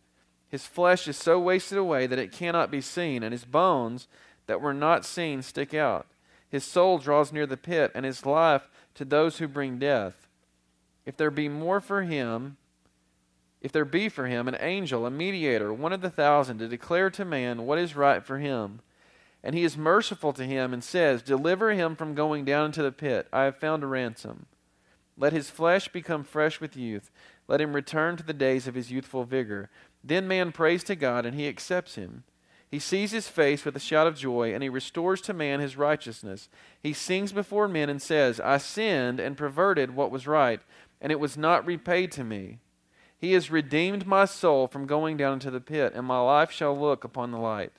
His 0.50 0.66
flesh 0.66 1.08
is 1.08 1.16
so 1.16 1.40
wasted 1.40 1.78
away 1.78 2.08
that 2.08 2.20
it 2.20 2.32
cannot 2.32 2.72
be 2.72 2.82
seen, 2.82 3.24
and 3.24 3.32
his 3.32 3.46
bones 3.46 4.08
that 4.48 4.62
were 4.62 4.74
not 4.74 5.06
seen 5.06 5.42
stick 5.42 5.74
out. 5.74 6.08
His 6.50 6.64
soul 6.64 6.98
draws 6.98 7.32
near 7.32 7.46
the 7.46 7.56
pit, 7.58 7.92
and 7.94 8.04
his 8.06 8.26
life 8.26 8.68
to 8.96 9.06
those 9.06 9.38
who 9.38 9.48
bring 9.48 9.78
death. 9.78 10.28
If 11.06 11.16
there 11.16 11.32
be 11.32 11.48
more 11.48 11.80
for 11.80 12.02
him, 12.02 12.58
if 13.62 13.72
there 13.72 13.86
be 13.86 14.10
for 14.10 14.26
him 14.26 14.48
an 14.48 14.58
angel, 14.60 15.06
a 15.06 15.12
mediator, 15.12 15.72
one 15.72 15.94
of 15.94 16.02
the 16.02 16.10
thousand, 16.10 16.60
to 16.60 16.68
declare 16.68 17.10
to 17.12 17.26
man 17.26 17.66
what 17.66 17.78
is 17.78 17.96
right 17.96 18.24
for 18.24 18.40
him, 18.40 18.82
and 19.44 19.56
he 19.56 19.64
is 19.64 19.78
merciful 19.78 20.34
to 20.34 20.46
him 20.46 20.74
and 20.74 20.84
says, 20.84 21.22
Deliver 21.22 21.72
him 21.72 21.96
from 21.96 22.16
going 22.16 22.44
down 22.44 22.68
into 22.68 22.84
the 22.84 22.92
pit. 22.92 23.28
I 23.32 23.44
have 23.44 23.58
found 23.58 23.84
a 23.84 23.88
ransom. 23.88 24.48
Let 25.18 25.34
his 25.34 25.50
flesh 25.50 25.88
become 25.90 26.24
fresh 26.24 26.60
with 26.60 26.78
youth. 26.78 27.12
Let 27.48 27.62
him 27.62 27.74
return 27.74 28.16
to 28.18 28.24
the 28.24 28.34
days 28.34 28.68
of 28.68 28.76
his 28.76 28.92
youthful 28.92 29.26
vigor. 29.26 29.70
Then 30.04 30.28
man 30.28 30.52
prays 30.52 30.84
to 30.86 30.96
God, 30.96 31.26
and 31.26 31.36
he 31.36 31.48
accepts 31.48 31.96
him. 31.96 32.24
He 32.70 32.80
sees 32.80 33.12
his 33.12 33.28
face 33.28 33.66
with 33.66 33.76
a 33.76 33.80
shout 33.80 34.06
of 34.06 34.16
joy, 34.16 34.54
and 34.54 34.62
he 34.62 34.70
restores 34.70 35.22
to 35.22 35.34
man 35.34 35.60
his 35.60 35.76
righteousness. 35.76 36.50
He 36.82 36.94
sings 36.94 37.32
before 37.32 37.68
men 37.68 37.90
and 37.90 38.02
says, 38.02 38.40
I 38.40 38.60
sinned 38.60 39.20
and 39.20 39.36
perverted 39.36 39.96
what 39.96 40.12
was 40.12 40.28
right, 40.28 40.62
and 41.02 41.12
it 41.12 41.20
was 41.20 41.36
not 41.36 41.66
repaid 41.66 42.12
to 42.14 42.24
me. 42.24 42.60
He 43.18 43.34
has 43.34 43.52
redeemed 43.52 44.06
my 44.06 44.26
soul 44.26 44.68
from 44.68 44.86
going 44.86 45.18
down 45.18 45.34
into 45.34 45.52
the 45.52 45.60
pit, 45.60 45.94
and 45.96 46.06
my 46.06 46.20
life 46.20 46.52
shall 46.52 46.78
look 46.78 47.04
upon 47.04 47.32
the 47.32 47.40
light. 47.40 47.74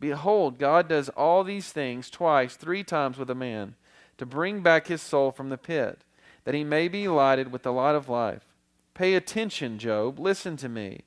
Behold, 0.00 0.58
God 0.58 0.88
does 0.88 1.08
all 1.10 1.44
these 1.44 1.72
things 1.72 2.10
twice, 2.10 2.56
three 2.56 2.84
times 2.84 3.18
with 3.18 3.30
a 3.30 3.34
man, 3.34 3.76
to 4.18 4.26
bring 4.26 4.62
back 4.62 4.88
his 4.88 5.00
soul 5.00 5.30
from 5.30 5.48
the 5.48 5.56
pit, 5.56 6.02
that 6.44 6.54
he 6.54 6.64
may 6.64 6.88
be 6.88 7.08
lighted 7.08 7.52
with 7.52 7.62
the 7.62 7.72
light 7.72 7.94
of 7.94 8.08
life. 8.08 8.42
Pay 8.94 9.14
attention, 9.14 9.78
Job. 9.78 10.18
Listen 10.18 10.56
to 10.56 10.68
me. 10.68 11.02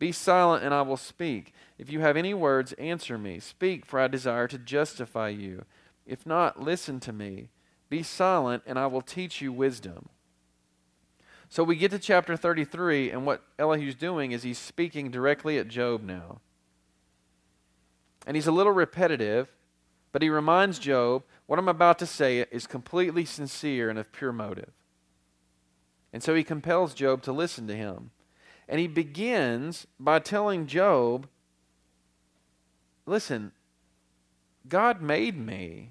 Be 0.00 0.12
silent, 0.12 0.64
and 0.64 0.72
I 0.72 0.80
will 0.82 0.96
speak. 0.96 1.52
If 1.78 1.92
you 1.92 2.00
have 2.00 2.16
any 2.16 2.32
words, 2.34 2.72
answer 2.72 3.18
me. 3.18 3.38
Speak, 3.38 3.84
for 3.84 4.00
I 4.00 4.08
desire 4.08 4.48
to 4.48 4.58
justify 4.58 5.28
you. 5.28 5.66
If 6.06 6.24
not, 6.26 6.60
listen 6.60 7.00
to 7.00 7.12
me. 7.12 7.50
Be 7.90 8.02
silent, 8.02 8.62
and 8.66 8.78
I 8.78 8.86
will 8.86 9.02
teach 9.02 9.42
you 9.42 9.52
wisdom. 9.52 10.08
So 11.50 11.62
we 11.62 11.76
get 11.76 11.90
to 11.90 11.98
chapter 11.98 12.34
33, 12.34 13.10
and 13.10 13.26
what 13.26 13.42
Elihu's 13.58 13.94
doing 13.94 14.32
is 14.32 14.42
he's 14.42 14.58
speaking 14.58 15.10
directly 15.10 15.58
at 15.58 15.68
Job 15.68 16.02
now. 16.02 16.40
And 18.26 18.36
he's 18.36 18.46
a 18.46 18.52
little 18.52 18.72
repetitive, 18.72 19.52
but 20.12 20.22
he 20.22 20.30
reminds 20.30 20.78
Job 20.78 21.24
what 21.44 21.58
I'm 21.58 21.68
about 21.68 21.98
to 21.98 22.06
say 22.06 22.38
is 22.50 22.66
completely 22.66 23.26
sincere 23.26 23.90
and 23.90 23.98
of 23.98 24.12
pure 24.12 24.32
motive. 24.32 24.72
And 26.10 26.22
so 26.22 26.34
he 26.34 26.42
compels 26.42 26.94
Job 26.94 27.22
to 27.22 27.32
listen 27.32 27.66
to 27.66 27.76
him. 27.76 28.12
And 28.70 28.78
he 28.78 28.86
begins 28.86 29.88
by 29.98 30.20
telling 30.20 30.68
Job, 30.68 31.28
Listen, 33.04 33.50
God 34.68 35.02
made 35.02 35.36
me. 35.36 35.90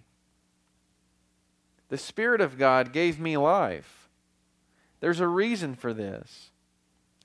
The 1.89 1.97
Spirit 1.97 2.39
of 2.39 2.57
God 2.57 2.93
gave 2.93 3.19
me 3.19 3.35
life. 3.35 4.07
There's 5.01 5.19
a 5.19 5.27
reason 5.27 5.75
for 5.75 5.93
this. 5.93 6.51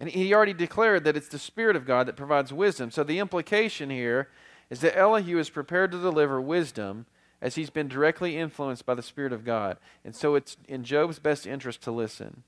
And 0.01 0.09
he 0.09 0.35
already 0.35 0.55
declared 0.55 1.05
that 1.05 1.17
it's 1.17 1.29
the 1.29 1.39
Spirit 1.39 1.77
of 1.77 1.87
God 1.87 2.09
that 2.09 2.17
provides 2.17 2.53
wisdom. 2.53 2.91
So 2.91 3.05
the 3.05 3.21
implication 3.21 3.91
here 3.91 4.31
is 4.71 4.81
that 4.81 4.99
Elihu 4.99 5.39
is 5.39 5.51
prepared 5.51 5.93
to 5.93 6.01
deliver 6.01 6.41
wisdom 6.41 7.07
as 7.41 7.55
he's 7.55 7.71
been 7.71 7.87
directly 7.87 8.37
influenced 8.37 8.85
by 8.85 8.95
the 8.95 9.03
Spirit 9.03 9.33
of 9.33 9.45
God. 9.45 9.77
And 10.05 10.17
so 10.17 10.35
it's 10.35 10.57
in 10.67 10.83
Job's 10.83 11.21
best 11.21 11.47
interest 11.47 11.83
to 11.83 11.93
listen. 11.93 12.43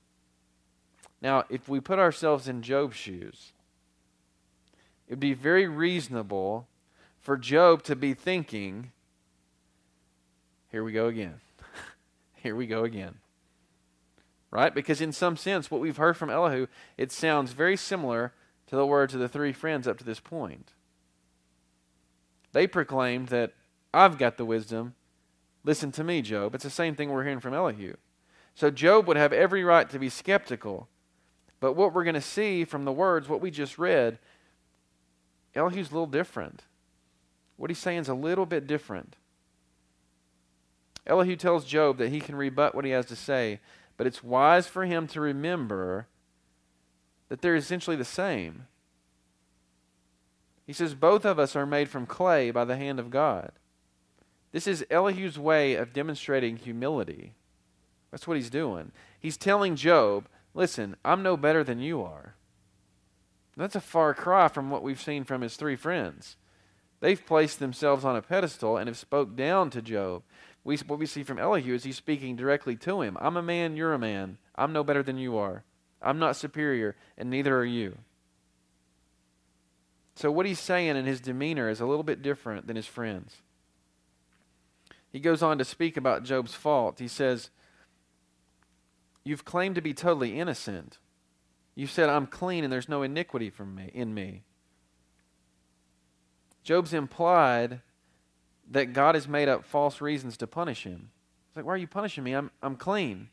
Now, 1.21 1.45
if 1.49 1.67
we 1.67 1.79
put 1.79 1.99
ourselves 1.99 2.47
in 2.47 2.61
Job's 2.61 2.95
shoes, 2.95 3.53
it 5.07 5.13
would 5.13 5.19
be 5.19 5.33
very 5.33 5.67
reasonable 5.67 6.67
for 7.19 7.37
Job 7.37 7.83
to 7.83 7.95
be 7.95 8.13
thinking, 8.13 8.91
here 10.71 10.83
we 10.83 10.91
go 10.91 11.07
again. 11.07 11.41
here 12.35 12.55
we 12.55 12.67
go 12.67 12.83
again. 12.83 13.15
Right? 14.51 14.73
Because 14.73 15.01
in 15.01 15.11
some 15.11 15.37
sense, 15.37 15.69
what 15.69 15.81
we've 15.81 15.97
heard 15.97 16.17
from 16.17 16.29
Elihu, 16.29 16.67
it 16.97 17.11
sounds 17.11 17.51
very 17.51 17.75
similar 17.75 18.33
to 18.67 18.75
the 18.75 18.85
words 18.85 19.13
of 19.13 19.19
the 19.19 19.29
three 19.29 19.53
friends 19.53 19.87
up 19.87 19.97
to 19.97 20.03
this 20.03 20.19
point. 20.19 20.73
They 22.53 22.67
proclaimed 22.67 23.29
that 23.29 23.53
I've 23.93 24.17
got 24.17 24.37
the 24.37 24.45
wisdom. 24.45 24.95
Listen 25.63 25.91
to 25.93 26.03
me, 26.03 26.21
Job. 26.21 26.55
It's 26.55 26.63
the 26.63 26.69
same 26.69 26.95
thing 26.95 27.09
we're 27.09 27.23
hearing 27.23 27.39
from 27.39 27.53
Elihu. 27.53 27.95
So 28.55 28.71
Job 28.71 29.07
would 29.07 29.17
have 29.17 29.33
every 29.33 29.63
right 29.63 29.89
to 29.89 29.99
be 29.99 30.09
skeptical. 30.09 30.87
But 31.59 31.73
what 31.73 31.93
we're 31.93 32.03
going 32.03 32.13
to 32.13 32.21
see 32.21 32.65
from 32.65 32.85
the 32.85 32.91
words, 32.91 33.27
what 33.27 33.41
we 33.41 33.51
just 33.51 33.77
read, 33.77 34.19
Elihu's 35.55 35.89
a 35.89 35.93
little 35.93 36.07
different. 36.07 36.63
What 37.55 37.69
he's 37.69 37.79
saying 37.79 38.01
is 38.01 38.09
a 38.09 38.13
little 38.13 38.45
bit 38.45 38.67
different. 38.67 39.15
Elihu 41.07 41.35
tells 41.35 41.65
Job 41.65 41.97
that 41.97 42.09
he 42.09 42.19
can 42.19 42.35
rebut 42.35 42.75
what 42.75 42.85
he 42.85 42.91
has 42.91 43.05
to 43.07 43.15
say, 43.15 43.59
but 43.95 44.05
it's 44.05 44.23
wise 44.23 44.67
for 44.67 44.85
him 44.85 45.07
to 45.07 45.21
remember 45.21 46.07
that 47.29 47.41
they're 47.41 47.55
essentially 47.55 47.95
the 47.95 48.05
same. 48.05 48.67
He 50.65 50.73
says, 50.73 50.93
Both 50.93 51.25
of 51.25 51.39
us 51.39 51.55
are 51.55 51.65
made 51.65 51.89
from 51.89 52.05
clay 52.05 52.51
by 52.51 52.65
the 52.65 52.75
hand 52.75 52.99
of 52.99 53.09
God. 53.09 53.51
This 54.51 54.67
is 54.67 54.85
Elihu's 54.89 55.39
way 55.39 55.75
of 55.75 55.93
demonstrating 55.93 56.57
humility. 56.57 57.33
That's 58.11 58.27
what 58.27 58.37
he's 58.37 58.49
doing. 58.49 58.91
He's 59.19 59.37
telling 59.37 59.75
Job, 59.75 60.27
Listen, 60.57 60.95
I'm 61.05 61.21
no 61.21 61.37
better 61.37 61.63
than 61.63 61.79
you 61.79 62.01
are. 62.01 62.33
That's 63.55 63.75
a 63.75 63.79
far 63.79 64.15
cry 64.15 64.47
from 64.47 64.71
what 64.71 64.81
we've 64.81 64.99
seen 64.99 65.23
from 65.23 65.41
his 65.41 65.55
three 65.55 65.75
friends. 65.75 66.35
They've 66.99 67.23
placed 67.23 67.59
themselves 67.59 68.03
on 68.03 68.15
a 68.15 68.23
pedestal 68.23 68.75
and 68.75 68.87
have 68.87 68.97
spoke 68.97 69.35
down 69.35 69.69
to 69.69 69.83
Job. 69.83 70.23
We, 70.63 70.77
what 70.77 70.97
we 70.97 71.05
see 71.05 71.21
from 71.21 71.37
Elihu 71.37 71.75
is 71.75 71.83
he's 71.83 71.97
speaking 71.97 72.35
directly 72.35 72.75
to 72.77 73.01
him. 73.01 73.19
I'm 73.21 73.37
a 73.37 73.43
man, 73.43 73.77
you're 73.77 73.93
a 73.93 73.99
man. 73.99 74.39
I'm 74.55 74.73
no 74.73 74.83
better 74.83 75.03
than 75.03 75.19
you 75.19 75.37
are. 75.37 75.63
I'm 76.01 76.17
not 76.17 76.35
superior, 76.35 76.95
and 77.19 77.29
neither 77.29 77.55
are 77.55 77.63
you. 77.63 77.99
So, 80.15 80.31
what 80.31 80.47
he's 80.47 80.59
saying 80.59 80.95
in 80.95 81.05
his 81.05 81.21
demeanor 81.21 81.69
is 81.69 81.79
a 81.79 81.85
little 81.85 82.01
bit 82.01 82.23
different 82.23 82.65
than 82.65 82.75
his 82.75 82.87
friends. 82.87 83.43
He 85.11 85.19
goes 85.19 85.43
on 85.43 85.59
to 85.59 85.65
speak 85.65 85.97
about 85.97 86.23
Job's 86.23 86.55
fault. 86.55 86.97
He 86.97 87.07
says, 87.07 87.51
You've 89.27 89.43
claimed 89.43 89.75
to 89.75 89.81
be 89.81 89.93
totally 89.93 90.39
innocent. 90.39 90.99
You 91.75 91.85
said, 91.85 92.07
I'm 92.07 92.27
clean 92.27 92.63
and 92.63 92.71
there's 92.71 92.87
no 92.87 93.03
iniquity 93.03 93.49
from 93.49 93.75
me, 93.75 93.91
in 93.93 94.13
me. 94.13 94.43
Job's 96.63 96.93
implied 96.93 97.81
that 98.71 98.93
God 98.93 99.15
has 99.15 99.27
made 99.27 99.49
up 99.49 99.65
false 99.65 99.99
reasons 99.99 100.37
to 100.37 100.47
punish 100.47 100.85
him. 100.85 101.09
It's 101.49 101.57
like, 101.57 101.65
why 101.65 101.73
are 101.73 101.77
you 101.77 101.87
punishing 101.87 102.23
me? 102.23 102.31
I'm, 102.31 102.51
I'm 102.63 102.77
clean. 102.77 103.27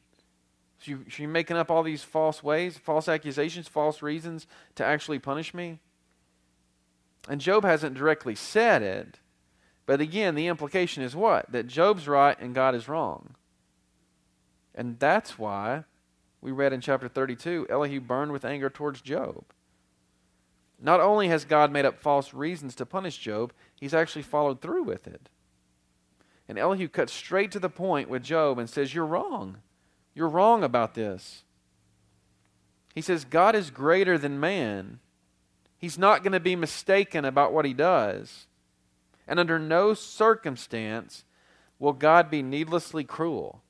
So, 0.81 0.91
you, 0.91 1.05
so 1.09 1.23
you're 1.23 1.31
making 1.31 1.57
up 1.57 1.71
all 1.71 1.85
these 1.85 2.03
false 2.03 2.43
ways, 2.43 2.77
false 2.77 3.09
accusations, 3.09 3.69
false 3.69 4.03
reasons 4.03 4.49
to 4.75 4.85
actually 4.85 5.21
punish 5.21 5.55
me? 5.55 5.79
And 7.29 7.41
Job 7.41 7.65
hasn't 7.65 7.95
directly 7.95 8.35
said 8.35 8.83
it, 8.83 9.21
but 9.87 10.01
again, 10.01 10.35
the 10.35 10.49
implication 10.49 11.05
is 11.05 11.15
what? 11.15 11.53
That 11.53 11.69
Job's 11.69 12.09
right 12.09 12.37
and 12.41 12.53
God 12.53 12.75
is 12.75 12.89
wrong. 12.89 13.37
And 14.75 14.99
that's 14.99 15.39
why 15.39 15.85
we 16.41 16.53
read 16.53 16.73
in 16.73 16.81
chapter 16.81 17.09
32 17.09 17.67
Elihu 17.71 18.01
burned 18.01 18.33
with 18.33 18.45
anger 18.45 18.69
towards 18.69 19.01
Job. 19.01 19.45
Not 20.81 21.01
only 21.01 21.29
has 21.29 21.45
God 21.45 21.73
made 21.73 21.85
up 21.85 21.99
false 21.99 22.35
reasons 22.35 22.75
to 22.75 22.87
punish 22.87 23.19
Job, 23.19 23.53
he's 23.75 23.95
actually 23.95 24.23
followed 24.23 24.61
through 24.61 24.83
with 24.83 25.07
it. 25.07 25.29
And 26.49 26.59
Elihu 26.59 26.89
cuts 26.89 27.13
straight 27.13 27.51
to 27.53 27.59
the 27.59 27.71
point 27.71 28.11
with 28.11 28.23
Job 28.23 28.59
and 28.59 28.69
says, 28.69 28.95
You're 28.95 29.07
wrong. 29.07 29.59
You're 30.15 30.29
wrong 30.29 30.63
about 30.63 30.95
this. 30.95 31.43
He 32.95 33.01
says, 33.01 33.25
God 33.25 33.55
is 33.55 33.71
greater 33.71 34.19
than 34.19 34.39
man. 34.39 35.01
He's 35.79 35.99
not 35.99 36.23
going 36.23 36.33
to 36.33 36.41
be 36.41 36.55
mistaken 36.55 37.25
about 37.25 37.53
what 37.53 37.65
he 37.65 37.75
does. 37.75 38.47
And 39.27 39.41
under 39.41 39.59
no 39.59 39.95
circumstance 39.95 41.25
will 41.79 41.93
God 41.93 42.31
be 42.31 42.43
needlessly 42.43 43.05
cruel. 43.05 43.63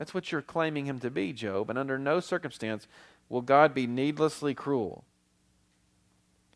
That's 0.00 0.14
what 0.14 0.32
you're 0.32 0.40
claiming 0.40 0.86
him 0.86 0.98
to 1.00 1.10
be, 1.10 1.34
Job. 1.34 1.68
And 1.68 1.78
under 1.78 1.98
no 1.98 2.20
circumstance 2.20 2.88
will 3.28 3.42
God 3.42 3.74
be 3.74 3.86
needlessly 3.86 4.54
cruel. 4.54 5.04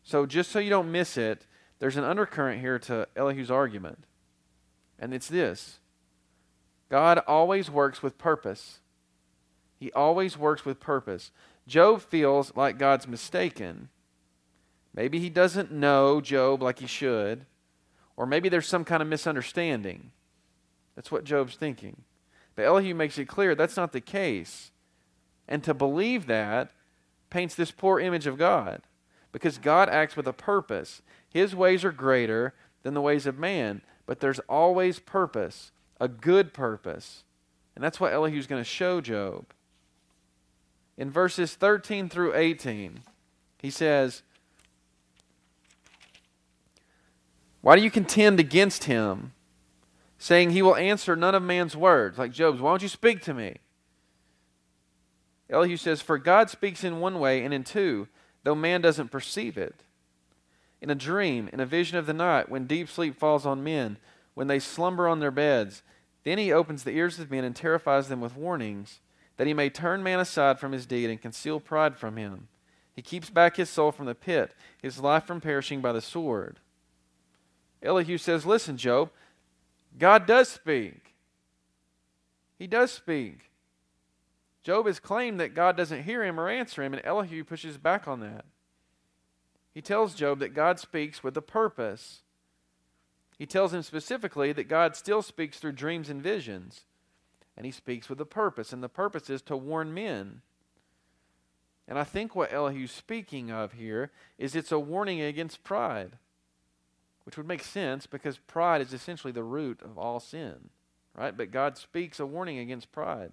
So, 0.03 0.25
just 0.25 0.51
so 0.51 0.57
you 0.57 0.71
don't 0.71 0.91
miss 0.91 1.15
it, 1.15 1.45
there's 1.77 1.95
an 1.95 2.03
undercurrent 2.03 2.59
here 2.59 2.79
to 2.79 3.07
Elihu's 3.15 3.51
argument. 3.51 4.05
And 4.97 5.13
it's 5.13 5.27
this 5.27 5.77
God 6.89 7.19
always 7.27 7.69
works 7.69 8.01
with 8.01 8.17
purpose. 8.17 8.79
He 9.79 9.91
always 9.91 10.39
works 10.39 10.65
with 10.65 10.79
purpose. 10.79 11.29
Job 11.67 12.01
feels 12.01 12.51
like 12.55 12.79
God's 12.79 13.07
mistaken. 13.07 13.89
Maybe 14.91 15.19
he 15.19 15.29
doesn't 15.29 15.71
know 15.71 16.19
Job 16.19 16.63
like 16.63 16.79
he 16.79 16.87
should, 16.87 17.45
or 18.17 18.25
maybe 18.25 18.49
there's 18.49 18.67
some 18.67 18.85
kind 18.85 19.03
of 19.03 19.07
misunderstanding. 19.07 20.09
That's 20.95 21.11
what 21.11 21.25
Job's 21.25 21.55
thinking. 21.55 22.01
But 22.55 22.65
Elihu 22.65 22.93
makes 22.93 23.17
it 23.17 23.27
clear 23.27 23.53
that's 23.53 23.77
not 23.77 23.91
the 23.91 24.01
case. 24.01 24.71
And 25.47 25.63
to 25.63 25.73
believe 25.73 26.27
that 26.27 26.71
paints 27.29 27.55
this 27.55 27.71
poor 27.71 27.99
image 27.99 28.27
of 28.27 28.37
God 28.37 28.81
because 29.31 29.57
God 29.57 29.89
acts 29.89 30.15
with 30.15 30.27
a 30.27 30.33
purpose. 30.33 31.01
His 31.29 31.53
ways 31.53 31.83
are 31.83 31.91
greater 31.91 32.53
than 32.83 32.93
the 32.93 33.01
ways 33.01 33.25
of 33.25 33.37
man, 33.37 33.81
but 34.05 34.21
there's 34.21 34.39
always 34.47 34.99
purpose, 34.99 35.71
a 35.99 36.07
good 36.07 36.53
purpose. 36.53 37.25
And 37.75 37.83
that's 37.83 37.99
what 37.99 38.13
Elihu's 38.13 38.47
going 38.47 38.61
to 38.61 38.69
show 38.69 39.01
Job. 39.01 39.47
In 40.97 41.11
verses 41.11 41.55
13 41.55 42.07
through 42.07 42.33
18, 42.33 43.01
he 43.59 43.69
says, 43.69 44.23
Why 47.59 47.75
do 47.75 47.81
you 47.81 47.91
contend 47.91 48.39
against 48.39 48.85
him, 48.85 49.33
saying 50.17 50.51
he 50.51 50.61
will 50.61 50.75
answer 50.75 51.15
none 51.15 51.35
of 51.35 51.43
man's 51.43 51.75
words? 51.75 52.17
Like 52.17 52.31
Job's, 52.31 52.61
why 52.61 52.71
don't 52.71 52.81
you 52.81 52.87
speak 52.87 53.21
to 53.23 53.33
me? 53.33 53.57
Elihu 55.49 55.77
says, 55.77 56.01
For 56.01 56.17
God 56.17 56.49
speaks 56.49 56.83
in 56.83 56.99
one 56.99 57.19
way 57.19 57.43
and 57.43 57.53
in 57.53 57.63
two, 57.63 58.07
though 58.43 58.55
man 58.55 58.81
doesn't 58.81 59.11
perceive 59.11 59.57
it. 59.57 59.83
In 60.81 60.89
a 60.89 60.95
dream, 60.95 61.49
in 61.51 61.59
a 61.59 61.65
vision 61.65 61.97
of 61.97 62.05
the 62.05 62.13
night, 62.13 62.49
when 62.49 62.67
deep 62.67 62.89
sleep 62.89 63.15
falls 63.15 63.45
on 63.45 63.63
men, 63.63 63.97
when 64.33 64.47
they 64.47 64.59
slumber 64.59 65.07
on 65.07 65.19
their 65.19 65.31
beds, 65.31 65.83
then 66.23 66.37
he 66.37 66.51
opens 66.51 66.83
the 66.83 66.95
ears 66.95 67.19
of 67.19 67.31
men 67.31 67.43
and 67.43 67.55
terrifies 67.55 68.07
them 68.07 68.21
with 68.21 68.35
warnings 68.35 68.99
that 69.37 69.47
he 69.47 69.53
may 69.53 69.69
turn 69.69 70.01
man 70.01 70.19
aside 70.19 70.59
from 70.59 70.71
his 70.71 70.85
deed 70.85 71.09
and 71.09 71.21
conceal 71.21 71.59
pride 71.59 71.97
from 71.97 72.17
him. 72.17 72.47
He 72.93 73.01
keeps 73.01 73.29
back 73.29 73.57
his 73.57 73.69
soul 73.69 73.91
from 73.91 74.05
the 74.05 74.15
pit, 74.15 74.53
his 74.81 74.99
life 74.99 75.25
from 75.25 75.41
perishing 75.41 75.81
by 75.81 75.91
the 75.91 76.01
sword. 76.01 76.59
Elihu 77.83 78.17
says, 78.17 78.45
Listen, 78.45 78.77
Job, 78.77 79.11
God 79.97 80.25
does 80.25 80.49
speak. 80.49 81.15
He 82.57 82.67
does 82.67 82.91
speak. 82.91 83.51
Job 84.63 84.87
has 84.87 84.99
claimed 84.99 85.39
that 85.39 85.53
God 85.53 85.77
doesn't 85.77 86.03
hear 86.03 86.23
him 86.23 86.39
or 86.39 86.49
answer 86.49 86.83
him, 86.83 86.93
and 86.93 87.05
Elihu 87.05 87.43
pushes 87.43 87.77
back 87.77 88.07
on 88.07 88.19
that. 88.21 88.45
He 89.73 89.81
tells 89.81 90.15
Job 90.15 90.39
that 90.39 90.53
God 90.53 90.79
speaks 90.79 91.23
with 91.23 91.37
a 91.37 91.41
purpose. 91.41 92.21
He 93.37 93.45
tells 93.45 93.73
him 93.73 93.83
specifically 93.83 94.53
that 94.53 94.69
God 94.69 94.95
still 94.95 95.21
speaks 95.21 95.59
through 95.59 95.73
dreams 95.73 96.09
and 96.09 96.21
visions 96.21 96.85
and 97.57 97.65
he 97.65 97.71
speaks 97.71 98.09
with 98.09 98.19
a 98.19 98.25
purpose, 98.25 98.73
and 98.73 98.83
the 98.83 98.89
purpose 98.89 99.29
is 99.29 99.41
to 99.43 99.55
warn 99.55 99.93
men. 99.93 100.41
And 101.87 101.97
I 101.97 102.03
think 102.03 102.35
what 102.35 102.51
Elihu's 102.51 102.91
speaking 102.91 103.51
of 103.51 103.73
here 103.73 104.11
is 104.37 104.55
it's 104.55 104.71
a 104.71 104.79
warning 104.79 105.21
against 105.21 105.63
pride, 105.63 106.17
which 107.25 107.37
would 107.37 107.47
make 107.47 107.63
sense 107.63 108.05
because 108.05 108.37
pride 108.37 108.81
is 108.81 108.93
essentially 108.93 109.33
the 109.33 109.43
root 109.43 109.81
of 109.81 109.97
all 109.97 110.19
sin, 110.19 110.69
right? 111.15 111.35
But 111.35 111.51
God 111.51 111.77
speaks 111.77 112.19
a 112.19 112.25
warning 112.25 112.59
against 112.59 112.91
pride. 112.91 113.31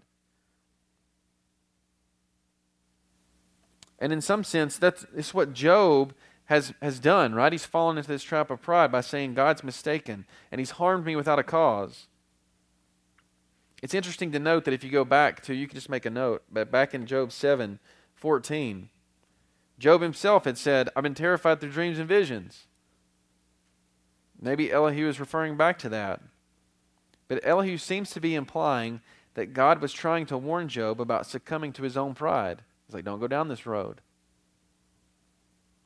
And 3.98 4.12
in 4.12 4.20
some 4.20 4.42
sense, 4.42 4.78
that's, 4.78 5.07
that's 5.14 5.33
what 5.33 5.52
Job 5.52 6.14
has, 6.46 6.72
has 6.83 6.98
done, 6.98 7.35
right? 7.35 7.52
He's 7.52 7.66
fallen 7.66 7.98
into 7.98 8.09
this 8.09 8.24
trap 8.24 8.50
of 8.50 8.61
pride 8.61 8.90
by 8.90 9.02
saying, 9.02 9.35
God's 9.35 9.62
mistaken, 9.62 10.24
and 10.50 10.59
he's 10.59 10.72
harmed 10.72 11.05
me 11.07 11.14
without 11.14 11.38
a 11.38 11.44
cause. 11.44 12.09
It's 13.83 13.94
interesting 13.94 14.33
to 14.33 14.38
note 14.38 14.64
that 14.64 14.74
if 14.74 14.83
you 14.83 14.90
go 14.90 15.05
back 15.05 15.42
to, 15.42 15.55
you 15.55 15.66
can 15.66 15.74
just 15.74 15.88
make 15.88 16.07
a 16.07 16.11
note, 16.11 16.42
but 16.50 16.70
back 16.70 16.94
in 16.94 17.07
Job 17.07 17.31
7 17.31 17.78
14, 18.14 18.88
Job 19.78 20.00
himself 20.00 20.44
had 20.44 20.57
said, 20.57 20.88
I've 20.94 21.02
been 21.02 21.14
terrified 21.14 21.61
through 21.61 21.70
dreams 21.70 21.98
and 21.98 22.09
visions. 22.09 22.68
Maybe 24.42 24.72
Elihu 24.72 25.09
is 25.09 25.20
referring 25.20 25.57
back 25.57 25.78
to 25.78 25.88
that. 25.90 26.20
But 27.28 27.46
Elihu 27.46 27.78
seems 27.78 28.11
to 28.11 28.20
be 28.20 28.35
implying 28.35 29.00
that 29.35 29.55
God 29.55 29.81
was 29.81 29.92
trying 29.92 30.26
to 30.26 30.37
warn 30.37 30.68
Job 30.68 31.00
about 31.00 31.26
succumbing 31.26 31.72
to 31.74 31.85
his 31.85 31.96
own 31.96 32.14
pride. 32.14 32.62
He's 32.87 32.94
like, 32.94 33.05
don't 33.05 33.20
go 33.20 33.28
down 33.28 33.48
this 33.48 33.64
road. 33.64 34.00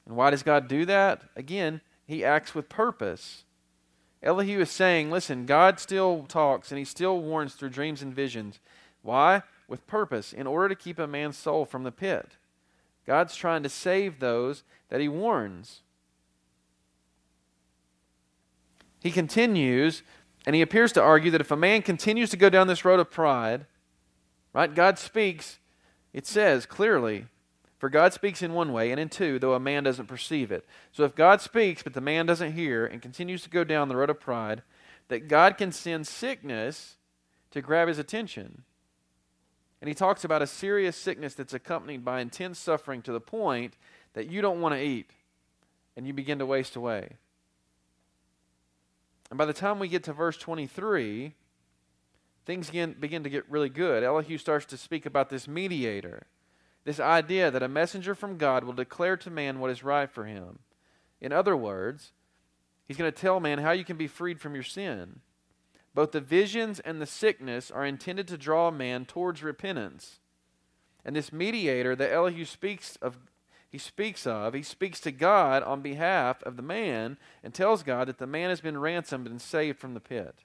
And 0.06 0.16
why 0.16 0.30
does 0.30 0.42
God 0.42 0.68
do 0.68 0.86
that? 0.86 1.22
Again, 1.36 1.82
he 2.06 2.24
acts 2.24 2.54
with 2.54 2.68
purpose. 2.68 3.44
Elihu 4.22 4.60
is 4.60 4.70
saying, 4.70 5.10
listen, 5.10 5.44
God 5.44 5.78
still 5.78 6.24
talks 6.26 6.72
and 6.72 6.78
he 6.78 6.84
still 6.84 7.20
warns 7.20 7.54
through 7.54 7.68
dreams 7.70 8.02
and 8.02 8.14
visions. 8.14 8.58
Why? 9.02 9.42
With 9.68 9.86
purpose, 9.86 10.32
in 10.32 10.46
order 10.46 10.68
to 10.68 10.74
keep 10.74 10.98
a 10.98 11.06
man's 11.06 11.36
soul 11.36 11.66
from 11.66 11.84
the 11.84 11.92
pit. 11.92 12.36
God's 13.06 13.36
trying 13.36 13.62
to 13.64 13.68
save 13.68 14.18
those 14.18 14.64
that 14.88 15.00
he 15.00 15.08
warns. 15.08 15.82
He 19.06 19.12
continues, 19.12 20.02
and 20.46 20.56
he 20.56 20.62
appears 20.62 20.90
to 20.94 21.00
argue 21.00 21.30
that 21.30 21.40
if 21.40 21.52
a 21.52 21.56
man 21.56 21.82
continues 21.82 22.28
to 22.30 22.36
go 22.36 22.50
down 22.50 22.66
this 22.66 22.84
road 22.84 22.98
of 22.98 23.08
pride, 23.08 23.66
right, 24.52 24.74
God 24.74 24.98
speaks, 24.98 25.60
it 26.12 26.26
says 26.26 26.66
clearly, 26.66 27.26
for 27.78 27.88
God 27.88 28.12
speaks 28.12 28.42
in 28.42 28.52
one 28.52 28.72
way 28.72 28.90
and 28.90 28.98
in 28.98 29.08
two, 29.08 29.38
though 29.38 29.54
a 29.54 29.60
man 29.60 29.84
doesn't 29.84 30.08
perceive 30.08 30.50
it. 30.50 30.66
So 30.90 31.04
if 31.04 31.14
God 31.14 31.40
speaks, 31.40 31.84
but 31.84 31.94
the 31.94 32.00
man 32.00 32.26
doesn't 32.26 32.54
hear 32.54 32.84
and 32.84 33.00
continues 33.00 33.44
to 33.44 33.48
go 33.48 33.62
down 33.62 33.88
the 33.88 33.94
road 33.94 34.10
of 34.10 34.18
pride, 34.18 34.62
that 35.06 35.28
God 35.28 35.56
can 35.56 35.70
send 35.70 36.08
sickness 36.08 36.96
to 37.52 37.62
grab 37.62 37.86
his 37.86 38.00
attention. 38.00 38.64
And 39.80 39.86
he 39.86 39.94
talks 39.94 40.24
about 40.24 40.42
a 40.42 40.48
serious 40.48 40.96
sickness 40.96 41.34
that's 41.34 41.54
accompanied 41.54 42.04
by 42.04 42.18
intense 42.18 42.58
suffering 42.58 43.02
to 43.02 43.12
the 43.12 43.20
point 43.20 43.74
that 44.14 44.28
you 44.28 44.42
don't 44.42 44.60
want 44.60 44.74
to 44.74 44.82
eat 44.82 45.12
and 45.96 46.08
you 46.08 46.12
begin 46.12 46.40
to 46.40 46.46
waste 46.46 46.74
away. 46.74 47.18
And 49.30 49.38
by 49.38 49.44
the 49.44 49.52
time 49.52 49.78
we 49.78 49.88
get 49.88 50.04
to 50.04 50.12
verse 50.12 50.36
23, 50.36 51.34
things 52.44 52.66
begin, 52.68 52.96
begin 52.98 53.24
to 53.24 53.30
get 53.30 53.50
really 53.50 53.68
good. 53.68 54.02
Elihu 54.02 54.38
starts 54.38 54.66
to 54.66 54.76
speak 54.76 55.06
about 55.06 55.30
this 55.30 55.48
mediator 55.48 56.26
this 56.86 57.00
idea 57.00 57.50
that 57.50 57.64
a 57.64 57.68
messenger 57.68 58.14
from 58.14 58.38
God 58.38 58.62
will 58.62 58.72
declare 58.72 59.16
to 59.16 59.28
man 59.28 59.58
what 59.58 59.72
is 59.72 59.82
right 59.82 60.08
for 60.08 60.24
him. 60.24 60.60
In 61.20 61.32
other 61.32 61.56
words, 61.56 62.12
he's 62.86 62.96
going 62.96 63.12
to 63.12 63.20
tell 63.20 63.40
man 63.40 63.58
how 63.58 63.72
you 63.72 63.84
can 63.84 63.96
be 63.96 64.06
freed 64.06 64.40
from 64.40 64.54
your 64.54 64.62
sin. 64.62 65.18
Both 65.94 66.12
the 66.12 66.20
visions 66.20 66.78
and 66.78 67.02
the 67.02 67.06
sickness 67.06 67.72
are 67.72 67.84
intended 67.84 68.28
to 68.28 68.38
draw 68.38 68.70
man 68.70 69.04
towards 69.04 69.42
repentance. 69.42 70.20
And 71.04 71.16
this 71.16 71.32
mediator 71.32 71.96
that 71.96 72.12
Elihu 72.12 72.44
speaks 72.44 72.94
of, 73.02 73.18
he 73.70 73.78
speaks 73.78 74.26
of, 74.26 74.54
he 74.54 74.62
speaks 74.62 75.00
to 75.00 75.10
God 75.10 75.62
on 75.62 75.80
behalf 75.82 76.42
of 76.42 76.56
the 76.56 76.62
man 76.62 77.18
and 77.42 77.52
tells 77.52 77.82
God 77.82 78.08
that 78.08 78.18
the 78.18 78.26
man 78.26 78.50
has 78.50 78.60
been 78.60 78.78
ransomed 78.78 79.26
and 79.26 79.40
saved 79.40 79.78
from 79.78 79.94
the 79.94 80.00
pit. 80.00 80.44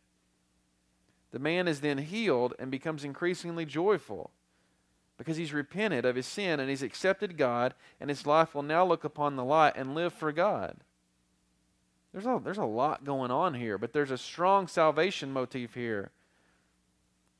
The 1.31 1.39
man 1.39 1.67
is 1.67 1.81
then 1.81 1.99
healed 1.99 2.53
and 2.59 2.69
becomes 2.69 3.03
increasingly 3.03 3.65
joyful 3.65 4.31
because 5.17 5.37
he's 5.37 5.53
repented 5.53 6.03
of 6.03 6.15
his 6.15 6.25
sin 6.25 6.59
and 6.59 6.67
he's 6.67 6.81
accepted 6.81 7.37
God, 7.37 7.75
and 7.99 8.09
his 8.09 8.25
life 8.25 8.55
will 8.55 8.63
now 8.63 8.83
look 8.83 9.03
upon 9.03 9.35
the 9.35 9.45
light 9.45 9.73
and 9.75 9.93
live 9.93 10.13
for 10.13 10.31
God. 10.31 10.77
There's 12.11 12.25
a, 12.25 12.41
there's 12.43 12.57
a 12.57 12.65
lot 12.65 13.05
going 13.05 13.29
on 13.29 13.53
here, 13.53 13.77
but 13.77 13.93
there's 13.93 14.11
a 14.11 14.17
strong 14.17 14.67
salvation 14.67 15.31
motif 15.31 15.75
here. 15.75 16.09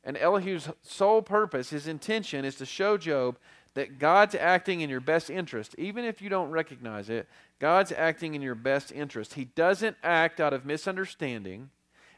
And 0.04 0.16
Elihu's 0.16 0.70
sole 0.82 1.22
purpose, 1.22 1.72
his 1.72 1.88
intention, 1.88 2.46
is 2.46 2.56
to 2.56 2.66
show 2.66 2.98
Job 2.98 3.38
that 3.74 4.00
God's 4.00 4.36
acting 4.36 4.82
in 4.82 4.90
your 4.90 5.00
best 5.00 5.30
interest. 5.30 5.76
Even 5.78 6.04
if 6.04 6.22
you 6.22 6.30
don't 6.30 6.52
recognize 6.52 7.10
it, 7.10 7.28
God's 7.60 7.92
acting 7.92 8.36
in 8.36 8.42
your 8.42 8.56
best 8.56 8.92
interest. 8.92 9.36
He 9.36 9.46
doesn't 9.46 9.98
act 10.04 10.40
out 10.40 10.54
of 10.54 10.66
misunderstanding, 10.66 11.70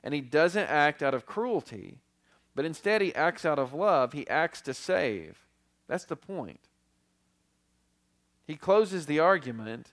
and 0.03 0.13
he 0.13 0.21
doesn't 0.21 0.69
act 0.69 1.03
out 1.03 1.13
of 1.13 1.25
cruelty, 1.25 1.99
but 2.55 2.65
instead 2.65 3.01
he 3.01 3.13
acts 3.13 3.45
out 3.45 3.59
of 3.59 3.73
love. 3.73 4.13
He 4.13 4.27
acts 4.27 4.61
to 4.61 4.73
save. 4.73 5.39
That's 5.87 6.05
the 6.05 6.15
point. 6.15 6.59
He 8.47 8.55
closes 8.55 9.05
the 9.05 9.19
argument 9.19 9.91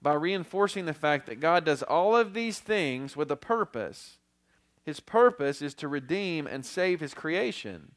by 0.00 0.14
reinforcing 0.14 0.84
the 0.84 0.92
fact 0.92 1.26
that 1.26 1.40
God 1.40 1.64
does 1.64 1.82
all 1.82 2.14
of 2.14 2.34
these 2.34 2.58
things 2.58 3.16
with 3.16 3.30
a 3.30 3.36
purpose. 3.36 4.18
His 4.84 5.00
purpose 5.00 5.62
is 5.62 5.74
to 5.74 5.88
redeem 5.88 6.46
and 6.46 6.64
save 6.64 7.00
his 7.00 7.14
creation. 7.14 7.92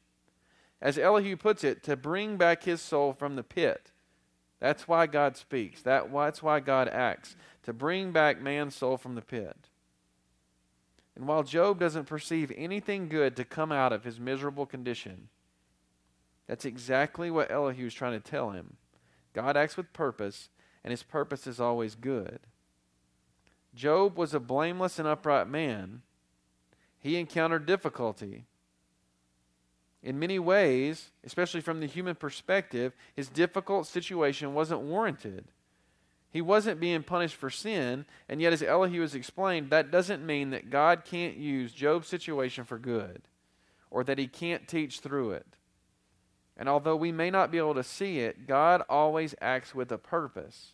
As 0.80 0.98
Elihu 0.98 1.36
puts 1.36 1.64
it, 1.64 1.82
to 1.84 1.96
bring 1.96 2.36
back 2.36 2.62
his 2.62 2.80
soul 2.80 3.12
from 3.12 3.36
the 3.36 3.42
pit. 3.42 3.90
That's 4.60 4.86
why 4.88 5.06
God 5.06 5.36
speaks. 5.36 5.82
That, 5.82 6.12
that's 6.12 6.42
why 6.42 6.60
God 6.60 6.88
acts. 6.88 7.36
To 7.64 7.72
bring 7.72 8.12
back 8.12 8.40
man's 8.40 8.74
soul 8.74 8.96
from 8.96 9.14
the 9.14 9.22
pit. 9.22 9.68
And 11.16 11.26
while 11.26 11.42
Job 11.42 11.80
doesn't 11.80 12.06
perceive 12.06 12.52
anything 12.56 13.08
good 13.08 13.34
to 13.36 13.44
come 13.44 13.72
out 13.72 13.92
of 13.92 14.04
his 14.04 14.20
miserable 14.20 14.66
condition, 14.66 15.28
that's 16.46 16.64
exactly 16.64 17.30
what 17.30 17.50
Elihu 17.50 17.86
is 17.86 17.94
trying 17.94 18.20
to 18.20 18.30
tell 18.30 18.50
him. 18.50 18.76
God 19.34 19.56
acts 19.56 19.76
with 19.76 19.92
purpose, 19.92 20.48
and 20.84 20.92
his 20.92 21.02
purpose 21.02 21.46
is 21.46 21.60
always 21.60 21.94
good. 21.94 22.40
Job 23.74 24.16
was 24.16 24.32
a 24.32 24.40
blameless 24.40 24.98
and 24.98 25.06
upright 25.06 25.48
man. 25.48 26.02
He 26.98 27.16
encountered 27.16 27.66
difficulty. 27.66 28.46
In 30.02 30.18
many 30.18 30.38
ways, 30.38 31.10
especially 31.24 31.60
from 31.60 31.80
the 31.80 31.86
human 31.86 32.14
perspective, 32.14 32.92
his 33.16 33.28
difficult 33.28 33.86
situation 33.86 34.54
wasn't 34.54 34.80
warranted. 34.80 35.46
He 36.30 36.40
wasn't 36.40 36.80
being 36.80 37.02
punished 37.02 37.34
for 37.34 37.50
sin, 37.50 38.04
and 38.28 38.40
yet, 38.40 38.52
as 38.52 38.62
Elihu 38.62 39.00
has 39.00 39.14
explained, 39.14 39.70
that 39.70 39.90
doesn't 39.90 40.24
mean 40.24 40.50
that 40.50 40.70
God 40.70 41.04
can't 41.04 41.36
use 41.36 41.72
Job's 41.72 42.06
situation 42.06 42.64
for 42.64 42.78
good 42.78 43.22
or 43.90 44.04
that 44.04 44.18
he 44.18 44.26
can't 44.26 44.68
teach 44.68 45.00
through 45.00 45.32
it. 45.32 45.46
And 46.56 46.68
although 46.68 46.96
we 46.96 47.12
may 47.12 47.30
not 47.30 47.50
be 47.50 47.58
able 47.58 47.74
to 47.74 47.84
see 47.84 48.18
it, 48.18 48.46
God 48.46 48.82
always 48.88 49.34
acts 49.40 49.74
with 49.74 49.90
a 49.90 49.98
purpose. 49.98 50.72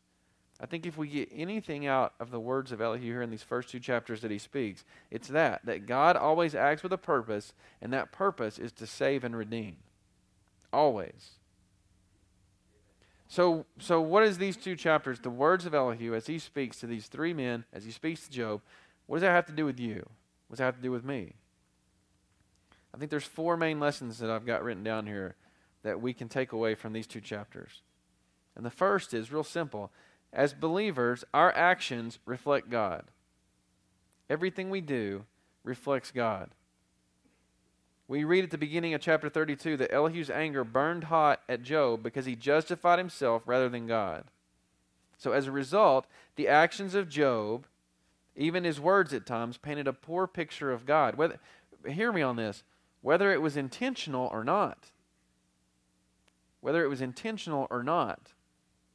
I 0.64 0.66
think 0.66 0.87
if 0.87 0.96
we 0.96 1.09
get 1.09 1.29
anything 1.31 1.87
out 1.87 2.14
of 2.18 2.31
the 2.31 2.40
words 2.40 2.72
of 2.72 2.81
Elihu 2.81 3.05
here 3.05 3.20
in 3.20 3.29
these 3.29 3.42
first 3.42 3.68
two 3.68 3.79
chapters 3.79 4.22
that 4.22 4.31
he 4.31 4.38
speaks, 4.38 4.83
it's 5.11 5.29
that, 5.29 5.61
that 5.66 5.85
God 5.85 6.16
always 6.16 6.55
acts 6.55 6.83
with 6.83 6.94
a 6.94 6.96
purpose, 6.96 7.53
and 7.83 7.92
that 7.92 8.12
purpose 8.12 8.59
is 8.59 8.72
to 8.72 8.87
save 8.87 9.24
and 9.24 9.37
redeem. 9.37 9.77
Always. 10.72 11.33
So, 13.29 13.66
so 13.79 14.00
what 14.00 14.22
is 14.22 14.38
these 14.38 14.57
two 14.57 14.74
chapters, 14.74 15.20
the 15.20 15.29
words 15.29 15.66
of 15.66 15.74
Elihu, 15.74 16.14
as 16.14 16.29
he 16.29 16.38
speaks 16.38 16.81
to 16.81 16.87
these 16.87 17.09
three 17.09 17.35
men, 17.35 17.66
as 17.70 17.85
he 17.85 17.90
speaks 17.90 18.27
to 18.27 18.33
Job, 18.33 18.62
what 19.05 19.16
does 19.16 19.22
that 19.22 19.33
have 19.33 19.46
to 19.46 19.53
do 19.53 19.66
with 19.66 19.79
you? 19.79 20.09
What 20.46 20.53
does 20.53 20.59
that 20.61 20.64
have 20.64 20.77
to 20.77 20.83
do 20.83 20.90
with 20.90 21.05
me? 21.05 21.35
I 22.94 22.96
think 22.96 23.11
there's 23.11 23.24
four 23.24 23.59
main 23.59 23.81
lessons 23.81 24.16
that 24.20 24.31
I've 24.31 24.46
got 24.46 24.64
written 24.64 24.83
down 24.83 25.07
here 25.07 25.35
that 25.83 26.00
we 26.00 26.14
can 26.14 26.31
take 26.31 26.53
away 26.53 26.74
from 26.74 26.94
these 26.94 27.07
two 27.07 27.20
chapters. 27.20 27.83
And 28.57 28.64
the 28.64 28.70
first 28.70 29.12
is 29.12 29.31
real 29.31 29.44
simple 29.44 29.92
as 30.35 30.53
believers, 30.53 31.25
our 31.33 31.55
actions 31.57 32.18
reflect 32.27 32.68
God. 32.68 33.05
Everything 34.29 34.68
we 34.68 34.81
do 34.81 35.25
reflects 35.62 36.11
God. 36.11 36.51
We 38.09 38.25
read 38.25 38.44
at 38.44 38.51
the 38.51 38.59
beginning 38.59 38.92
of 38.92 39.01
chapter 39.01 39.31
32 39.31 39.79
that 39.79 39.92
Elihu's 39.92 40.29
anger 40.29 40.64
burned 40.64 41.05
hot 41.05 41.40
at 41.49 41.62
Job 41.62 42.03
because 42.03 42.27
he 42.27 42.37
justified 42.37 42.99
himself 42.99 43.44
rather 43.47 43.68
than 43.68 43.87
God. 43.87 44.25
So, 45.16 45.33
as 45.33 45.47
a 45.47 45.53
result, 45.53 46.07
the 46.37 46.49
actions 46.49 46.94
of 46.94 47.09
Job, 47.09 47.66
even 48.37 48.64
his 48.64 48.81
words 48.81 49.14
at 49.14 49.25
times, 49.25 49.57
painted 49.57 49.87
a 49.87 49.92
poor 49.92 50.27
picture 50.27 50.70
of 50.70 50.85
God. 50.85 51.14
Whether, 51.14 51.38
hear 51.88 52.12
me 52.12 52.20
on 52.20 52.37
this 52.37 52.62
whether 53.01 53.33
it 53.33 53.42
was 53.42 53.57
intentional 53.57 54.29
or 54.33 54.42
not. 54.42 54.90
Whether 56.61 56.83
it 56.83 56.88
was 56.88 57.03
intentional 57.03 57.66
or 57.70 57.83
not. 57.83 58.33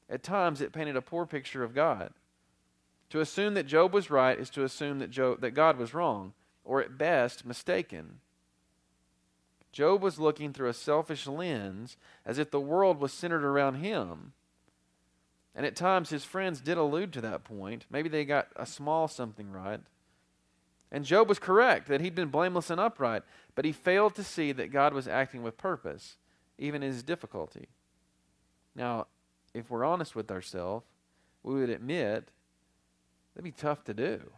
At 0.09 0.23
times, 0.23 0.59
it 0.59 0.73
painted 0.73 0.95
a 0.95 1.01
poor 1.01 1.25
picture 1.25 1.63
of 1.63 1.75
God. 1.75 2.13
To 3.11 3.19
assume 3.19 3.53
that 3.55 3.67
Job 3.67 3.93
was 3.93 4.09
right 4.09 4.39
is 4.39 4.49
to 4.51 4.63
assume 4.63 4.99
that, 4.99 5.11
Job, 5.11 5.41
that 5.41 5.51
God 5.51 5.77
was 5.77 5.93
wrong, 5.93 6.33
or 6.63 6.81
at 6.81 6.97
best, 6.97 7.45
mistaken. 7.45 8.19
Job 9.71 10.01
was 10.01 10.19
looking 10.19 10.51
through 10.51 10.69
a 10.69 10.73
selfish 10.73 11.27
lens 11.27 11.97
as 12.25 12.37
if 12.37 12.49
the 12.49 12.59
world 12.59 12.99
was 12.99 13.13
centered 13.13 13.43
around 13.43 13.75
him. 13.75 14.33
And 15.55 15.65
at 15.65 15.75
times, 15.75 16.09
his 16.09 16.23
friends 16.23 16.61
did 16.61 16.77
allude 16.77 17.13
to 17.13 17.21
that 17.21 17.43
point. 17.43 17.85
Maybe 17.89 18.09
they 18.09 18.25
got 18.25 18.47
a 18.55 18.65
small 18.65 19.07
something 19.07 19.51
right. 19.51 19.81
And 20.91 21.05
Job 21.05 21.29
was 21.29 21.37
correct 21.37 21.87
that 21.87 22.01
he'd 22.01 22.15
been 22.15 22.29
blameless 22.29 22.69
and 22.69 22.79
upright, 22.79 23.23
but 23.53 23.65
he 23.65 23.71
failed 23.71 24.15
to 24.15 24.23
see 24.23 24.51
that 24.53 24.71
God 24.71 24.93
was 24.93 25.07
acting 25.07 25.43
with 25.43 25.57
purpose, 25.57 26.17
even 26.57 26.81
in 26.81 26.91
his 26.91 27.03
difficulty. 27.03 27.67
Now, 28.75 29.07
if 29.59 29.69
we're 29.69 29.85
honest 29.85 30.15
with 30.15 30.31
ourselves, 30.31 30.85
we 31.43 31.55
would 31.55 31.69
admit 31.69 32.29
that'd 33.33 33.43
be 33.43 33.51
tough 33.51 33.83
to 33.85 33.93
do. 33.93 34.31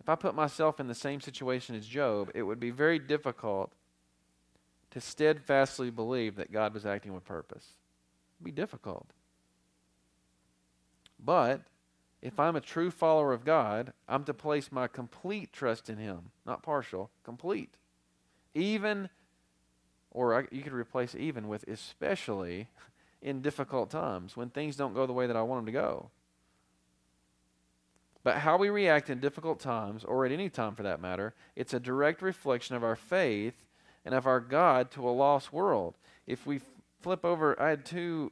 If 0.00 0.08
I 0.08 0.14
put 0.16 0.34
myself 0.34 0.80
in 0.80 0.86
the 0.86 0.94
same 0.94 1.20
situation 1.20 1.74
as 1.74 1.86
Job, 1.86 2.30
it 2.34 2.42
would 2.42 2.60
be 2.60 2.70
very 2.70 2.98
difficult 2.98 3.72
to 4.90 5.00
steadfastly 5.00 5.90
believe 5.90 6.36
that 6.36 6.52
God 6.52 6.74
was 6.74 6.84
acting 6.86 7.14
with 7.14 7.24
purpose. 7.24 7.70
It'd 8.36 8.44
be 8.44 8.50
difficult. 8.50 9.08
But 11.18 11.62
if 12.20 12.38
I'm 12.38 12.56
a 12.56 12.60
true 12.60 12.90
follower 12.90 13.32
of 13.32 13.44
God, 13.44 13.92
I'm 14.08 14.24
to 14.24 14.34
place 14.34 14.70
my 14.70 14.86
complete 14.86 15.52
trust 15.52 15.88
in 15.88 15.98
Him, 15.98 16.30
not 16.46 16.62
partial, 16.62 17.10
complete. 17.24 17.74
Even, 18.54 19.08
or 20.10 20.38
I, 20.38 20.44
you 20.50 20.62
could 20.62 20.72
replace 20.72 21.14
even 21.14 21.48
with 21.48 21.66
especially 21.66 22.68
in 23.24 23.40
difficult 23.40 23.90
times 23.90 24.36
when 24.36 24.50
things 24.50 24.76
don't 24.76 24.94
go 24.94 25.06
the 25.06 25.12
way 25.12 25.26
that 25.26 25.34
I 25.34 25.42
want 25.42 25.64
them 25.64 25.74
to 25.74 25.80
go. 25.80 26.10
But 28.22 28.36
how 28.36 28.56
we 28.58 28.68
react 28.68 29.10
in 29.10 29.18
difficult 29.18 29.60
times, 29.60 30.04
or 30.04 30.24
at 30.24 30.32
any 30.32 30.48
time 30.48 30.74
for 30.74 30.82
that 30.82 31.00
matter, 31.00 31.34
it's 31.56 31.74
a 31.74 31.80
direct 31.80 32.22
reflection 32.22 32.76
of 32.76 32.84
our 32.84 32.96
faith 32.96 33.64
and 34.04 34.14
of 34.14 34.26
our 34.26 34.40
God 34.40 34.90
to 34.92 35.08
a 35.08 35.10
lost 35.10 35.52
world. 35.52 35.94
If 36.26 36.46
we 36.46 36.60
flip 37.00 37.24
over, 37.24 37.60
I 37.60 37.70
had 37.70 37.84
two 37.86 38.30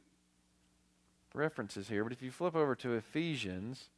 references 1.33 1.89
here, 1.89 2.03
but 2.03 2.13
if 2.13 2.21
you 2.21 2.31
flip 2.31 2.55
over 2.55 2.75
to 2.75 2.93
Ephesians, 2.93 3.89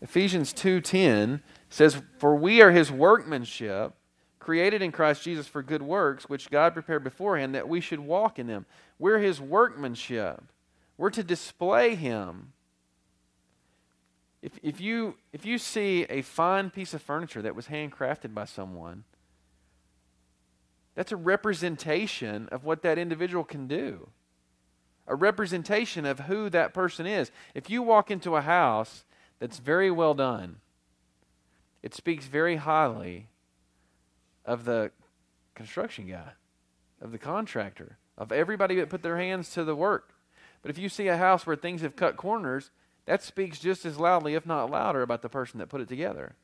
Ephesians 0.00 0.54
2:10 0.54 1.42
says, 1.68 2.00
For 2.18 2.34
we 2.36 2.62
are 2.62 2.70
his 2.70 2.90
workmanship, 2.90 3.94
created 4.38 4.80
in 4.82 4.92
Christ 4.92 5.22
Jesus 5.22 5.46
for 5.46 5.62
good 5.62 5.82
works, 5.82 6.28
which 6.28 6.50
God 6.50 6.72
prepared 6.72 7.04
beforehand 7.04 7.54
that 7.54 7.68
we 7.68 7.80
should 7.80 8.00
walk 8.00 8.38
in 8.38 8.46
them. 8.46 8.66
We're 8.98 9.18
his 9.18 9.40
workmanship. 9.40 10.42
We're 10.96 11.10
to 11.10 11.22
display 11.22 11.94
him. 11.94 12.52
If, 14.40 14.58
if, 14.62 14.80
you, 14.80 15.16
if 15.32 15.44
you 15.44 15.58
see 15.58 16.04
a 16.08 16.22
fine 16.22 16.70
piece 16.70 16.94
of 16.94 17.02
furniture 17.02 17.42
that 17.42 17.56
was 17.56 17.66
handcrafted 17.66 18.34
by 18.34 18.44
someone, 18.44 19.04
that's 20.94 21.12
a 21.12 21.16
representation 21.16 22.48
of 22.50 22.64
what 22.64 22.82
that 22.82 22.98
individual 22.98 23.44
can 23.44 23.68
do, 23.68 24.08
a 25.06 25.14
representation 25.14 26.04
of 26.04 26.20
who 26.20 26.50
that 26.50 26.74
person 26.74 27.06
is. 27.06 27.30
If 27.54 27.70
you 27.70 27.82
walk 27.82 28.10
into 28.10 28.34
a 28.34 28.40
house 28.40 29.04
that's 29.38 29.58
very 29.58 29.90
well 29.90 30.14
done, 30.14 30.56
it 31.82 31.94
speaks 31.94 32.26
very 32.26 32.56
highly 32.56 33.28
of 34.44 34.64
the 34.64 34.90
construction 35.54 36.08
guy, 36.08 36.32
of 37.00 37.12
the 37.12 37.18
contractor, 37.18 37.98
of 38.16 38.32
everybody 38.32 38.76
that 38.76 38.88
put 38.88 39.02
their 39.02 39.18
hands 39.18 39.50
to 39.50 39.64
the 39.64 39.76
work. 39.76 40.14
But 40.62 40.70
if 40.70 40.78
you 40.78 40.88
see 40.88 41.08
a 41.08 41.16
house 41.16 41.46
where 41.46 41.56
things 41.56 41.82
have 41.82 41.96
cut 41.96 42.16
corners, 42.16 42.70
that 43.06 43.22
speaks 43.22 43.58
just 43.58 43.86
as 43.86 43.98
loudly, 43.98 44.34
if 44.34 44.44
not 44.44 44.70
louder, 44.70 45.02
about 45.02 45.22
the 45.22 45.28
person 45.28 45.58
that 45.58 45.68
put 45.68 45.80
it 45.80 45.88
together. 45.88 46.34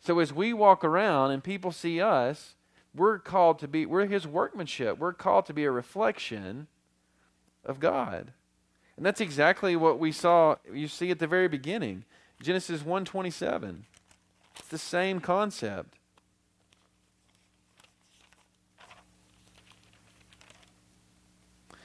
So 0.00 0.18
as 0.18 0.32
we 0.32 0.52
walk 0.52 0.84
around 0.84 1.30
and 1.30 1.42
people 1.42 1.72
see 1.72 2.00
us, 2.00 2.54
we're 2.94 3.18
called 3.18 3.58
to 3.60 3.68
be, 3.68 3.86
we're 3.86 4.06
his 4.06 4.26
workmanship. 4.26 4.98
We're 4.98 5.12
called 5.12 5.46
to 5.46 5.54
be 5.54 5.64
a 5.64 5.70
reflection 5.70 6.66
of 7.64 7.80
God. 7.80 8.32
And 8.96 9.04
that's 9.04 9.20
exactly 9.20 9.76
what 9.76 9.98
we 9.98 10.12
saw, 10.12 10.56
you 10.72 10.88
see 10.88 11.10
at 11.10 11.18
the 11.18 11.26
very 11.26 11.48
beginning. 11.48 12.04
Genesis 12.40 12.82
1:27. 12.82 13.84
It's 14.58 14.68
the 14.68 14.78
same 14.78 15.20
concept. 15.20 15.94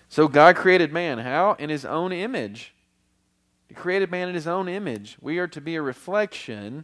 So 0.09 0.27
God 0.27 0.57
created 0.57 0.91
man 0.91 1.19
how? 1.19 1.53
In 1.53 1.69
his 1.69 1.85
own 1.85 2.11
image. 2.11 2.73
He 3.69 3.75
created 3.75 4.11
man 4.11 4.27
in 4.27 4.35
his 4.35 4.47
own 4.47 4.67
image. 4.67 5.17
We 5.21 5.39
are 5.39 5.47
to 5.47 5.61
be 5.61 5.75
a 5.75 5.81
reflection 5.81 6.83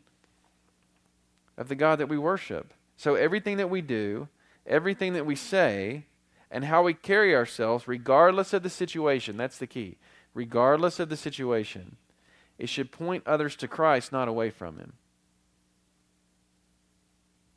of 1.57 1.67
the 1.67 1.75
God 1.75 1.99
that 1.99 2.07
we 2.07 2.17
worship. 2.17 2.73
So 2.95 3.15
everything 3.15 3.57
that 3.57 3.69
we 3.69 3.81
do, 3.81 4.29
everything 4.65 5.11
that 5.13 5.25
we 5.25 5.35
say, 5.35 6.05
and 6.49 6.63
how 6.63 6.83
we 6.83 6.93
carry 6.93 7.35
ourselves, 7.35 7.87
regardless 7.87 8.53
of 8.53 8.63
the 8.63 8.69
situation, 8.69 9.35
that's 9.35 9.57
the 9.57 9.67
key. 9.67 9.97
Regardless 10.33 10.97
of 10.99 11.09
the 11.09 11.17
situation, 11.17 11.97
it 12.57 12.69
should 12.69 12.91
point 12.91 13.23
others 13.25 13.55
to 13.57 13.67
Christ, 13.67 14.11
not 14.11 14.27
away 14.27 14.49
from 14.49 14.77
Him. 14.77 14.93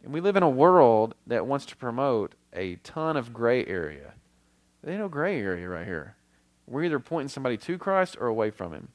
And 0.02 0.12
we 0.12 0.20
live 0.20 0.36
in 0.36 0.42
a 0.42 0.50
world 0.50 1.14
that 1.26 1.46
wants 1.46 1.66
to 1.66 1.76
promote 1.76 2.34
a 2.52 2.76
ton 2.76 3.16
of 3.16 3.32
gray 3.32 3.64
area. 3.66 4.14
There 4.82 4.92
ain't 4.92 5.02
no 5.02 5.08
gray 5.08 5.40
area 5.40 5.68
right 5.68 5.86
here. 5.86 6.16
We're 6.66 6.84
either 6.84 7.00
pointing 7.00 7.28
somebody 7.28 7.56
to 7.58 7.78
Christ 7.78 8.16
or 8.20 8.26
away 8.26 8.50
from 8.50 8.72
Him. 8.72 8.88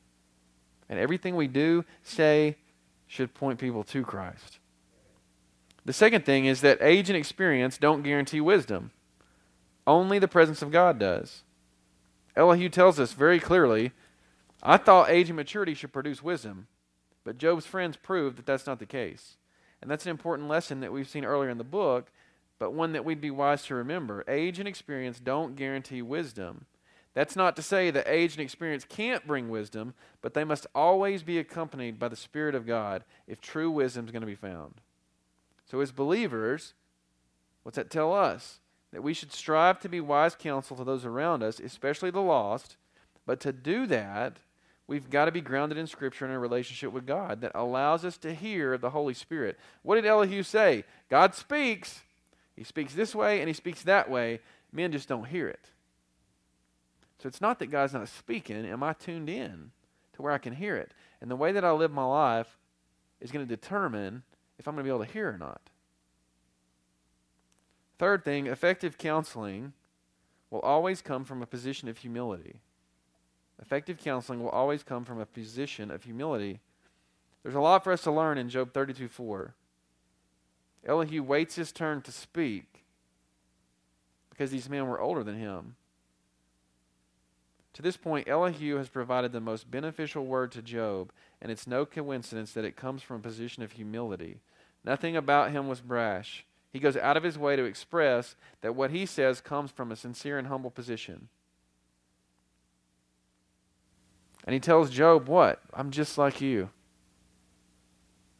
And 0.89 0.99
everything 0.99 1.36
we 1.36 1.47
do, 1.47 1.86
say, 2.03 2.58
should 3.08 3.34
point 3.34 3.60
people 3.60 3.84
to 3.84 4.03
Christ. 4.03 4.60
The 5.84 5.93
second 5.93 6.26
thing 6.26 6.45
is 6.45 6.62
that 6.62 6.82
age 6.82 7.10
and 7.10 7.18
experience 7.18 7.78
don't 7.78 8.01
guarantee 8.01 8.41
wisdom. 8.41 8.91
Only 9.86 10.18
the 10.18 10.28
presence 10.28 10.62
of 10.62 10.72
God 10.72 10.97
does. 10.97 11.43
Elihu 12.36 12.70
tells 12.70 12.99
us 12.99 13.14
very 13.14 13.39
clearly 13.39 13.91
I 14.68 14.78
thought 14.78 15.11
age 15.11 15.30
and 15.30 15.36
maturity 15.36 15.76
should 15.76 15.93
produce 15.93 16.24
wisdom, 16.24 16.66
but 17.24 17.38
Job's 17.38 17.68
friends 17.68 17.97
proved 17.97 18.38
that 18.38 18.47
that's 18.47 18.66
not 18.66 18.80
the 18.80 18.88
case. 18.88 19.38
And 19.80 19.91
that's 19.91 20.05
an 20.05 20.09
important 20.09 20.49
lesson 20.49 20.80
that 20.80 20.91
we've 20.91 21.07
seen 21.07 21.24
earlier 21.24 21.51
in 21.51 21.59
the 21.59 21.63
book, 21.63 22.11
but 22.57 22.74
one 22.74 22.93
that 22.93 23.05
we'd 23.05 23.22
be 23.22 23.30
wise 23.30 23.63
to 23.66 23.76
remember. 23.76 24.24
Age 24.28 24.57
and 24.57 24.68
experience 24.68 25.20
don't 25.20 25.55
guarantee 25.55 26.01
wisdom. 26.01 26.66
That's 27.13 27.36
not 27.36 27.55
to 27.57 27.61
say 27.61 27.91
that 27.91 28.07
age 28.07 28.34
and 28.34 28.41
experience 28.41 28.86
can't 28.89 29.28
bring 29.28 29.49
wisdom, 29.49 29.93
but 30.24 30.34
they 30.34 30.43
must 30.43 30.66
always 30.74 31.22
be 31.22 31.38
accompanied 31.38 31.99
by 31.99 32.07
the 32.07 32.16
Spirit 32.16 32.55
of 32.55 32.66
God 32.66 33.03
if 33.28 33.39
true 33.39 33.70
wisdom 33.70 34.05
is 34.05 34.11
going 34.11 34.22
to 34.22 34.28
be 34.28 34.34
found. 34.34 34.82
So, 35.70 35.80
as 35.80 35.91
believers, 35.91 36.74
what's 37.61 37.76
that 37.76 37.91
tell 37.91 38.13
us? 38.13 38.61
That 38.91 39.03
we 39.03 39.13
should 39.13 39.32
strive 39.32 39.80
to 39.82 39.89
be 39.89 40.01
wise 40.01 40.36
counsel 40.36 40.76
to 40.78 40.84
those 40.84 41.05
around 41.05 41.43
us, 41.43 41.59
especially 41.59 42.09
the 42.09 42.22
lost. 42.22 42.78
But 43.28 43.39
to 43.41 43.53
do 43.53 43.86
that, 43.88 44.39
we've 44.88 45.09
got 45.09 45.25
to 45.25 45.31
be 45.31 45.41
grounded 45.41 45.77
in 45.77 45.88
Scripture 45.88 46.25
and 46.25 46.33
a 46.33 46.39
relationship 46.39 46.91
with 46.91 47.05
God 47.05 47.41
that 47.41 47.51
allows 47.55 48.05
us 48.05 48.17
to 48.19 48.33
hear 48.33 48.77
the 48.77 48.91
Holy 48.91 49.13
Spirit. 49.13 49.57
What 49.83 49.95
did 49.95 50.05
Elihu 50.05 50.43
say? 50.43 50.83
God 51.09 51.36
speaks. 51.36 52.01
He 52.55 52.63
speaks 52.63 52.93
this 52.93 53.15
way 53.15 53.39
and 53.39 53.47
he 53.47 53.53
speaks 53.53 53.83
that 53.83 54.09
way. 54.09 54.39
Men 54.71 54.91
just 54.91 55.09
don't 55.09 55.27
hear 55.27 55.47
it. 55.47 55.69
So 57.19 57.27
it's 57.27 57.41
not 57.41 57.59
that 57.59 57.67
God's 57.67 57.93
not 57.93 58.07
speaking. 58.09 58.65
Am 58.65 58.83
I 58.83 58.93
tuned 58.93 59.29
in 59.29 59.71
to 60.13 60.21
where 60.21 60.33
I 60.33 60.38
can 60.38 60.53
hear 60.53 60.75
it? 60.75 60.93
And 61.21 61.31
the 61.31 61.36
way 61.36 61.51
that 61.51 61.65
I 61.65 61.71
live 61.71 61.91
my 61.91 62.05
life 62.05 62.57
is 63.19 63.31
going 63.31 63.45
to 63.45 63.55
determine 63.55 64.23
if 64.59 64.67
I'm 64.67 64.75
going 64.75 64.86
to 64.86 64.89
be 64.89 64.93
able 64.93 65.05
to 65.05 65.11
hear 65.11 65.29
or 65.29 65.38
not. 65.38 65.61
Third 67.97 68.23
thing, 68.23 68.47
effective 68.47 68.97
counseling 68.97 69.73
will 70.51 70.59
always 70.59 71.01
come 71.01 71.23
from 71.23 71.41
a 71.41 71.47
position 71.47 71.88
of 71.88 71.97
humility. 71.97 72.59
Effective 73.62 73.97
counseling 73.97 74.41
will 74.41 74.49
always 74.49 74.84
come 74.84 75.06
from 75.06 75.20
a 75.20 75.26
position 75.26 75.89
of 75.89 76.03
humility. 76.03 76.60
There's 77.43 77.56
a 77.56 77.62
lot 77.62 77.84
for 77.84 77.91
us 77.91 78.01
to 78.03 78.12
learn 78.12 78.38
in 78.38 78.49
Job 78.49 78.74
32 78.74 79.08
4. 79.08 79.53
Elihu 80.86 81.24
waits 81.24 81.56
his 81.56 81.72
turn 81.72 82.01
to 82.01 82.12
speak 82.12 82.84
because 84.30 84.51
these 84.51 84.70
men 84.70 84.88
were 84.88 84.99
older 84.99 85.24
than 85.24 85.39
him. 85.39 85.76
To 87.74 87.82
this 87.82 87.97
point, 87.97 88.28
Elihu 88.28 88.78
has 88.78 88.88
provided 88.88 89.32
the 89.32 89.41
most 89.41 89.70
beneficial 89.70 90.26
word 90.26 90.51
to 90.53 90.62
Job, 90.62 91.12
and 91.41 91.51
it's 91.51 91.68
no 91.68 91.86
coincidence 91.86 92.53
that 92.53 92.66
it 92.66 92.78
comes 92.78 93.01
from 93.01 93.18
a 93.18 93.24
position 93.24 93.64
of 93.64 93.74
humility. 93.74 94.39
Nothing 94.84 95.18
about 95.18 95.51
him 95.51 95.68
was 95.68 95.82
brash. 95.82 96.45
He 96.72 96.80
goes 96.80 96.95
out 96.95 97.18
of 97.18 97.24
his 97.24 97.38
way 97.38 97.56
to 97.56 97.64
express 97.64 98.36
that 98.62 98.76
what 98.76 98.91
he 98.91 99.06
says 99.06 99.41
comes 99.41 99.72
from 99.72 99.91
a 99.91 99.95
sincere 99.95 100.38
and 100.38 100.47
humble 100.47 100.72
position. 100.72 101.30
And 104.45 104.53
he 104.53 104.59
tells 104.59 104.89
Job, 104.91 105.27
What? 105.27 105.59
I'm 105.73 105.91
just 105.91 106.17
like 106.17 106.39
you. 106.39 106.69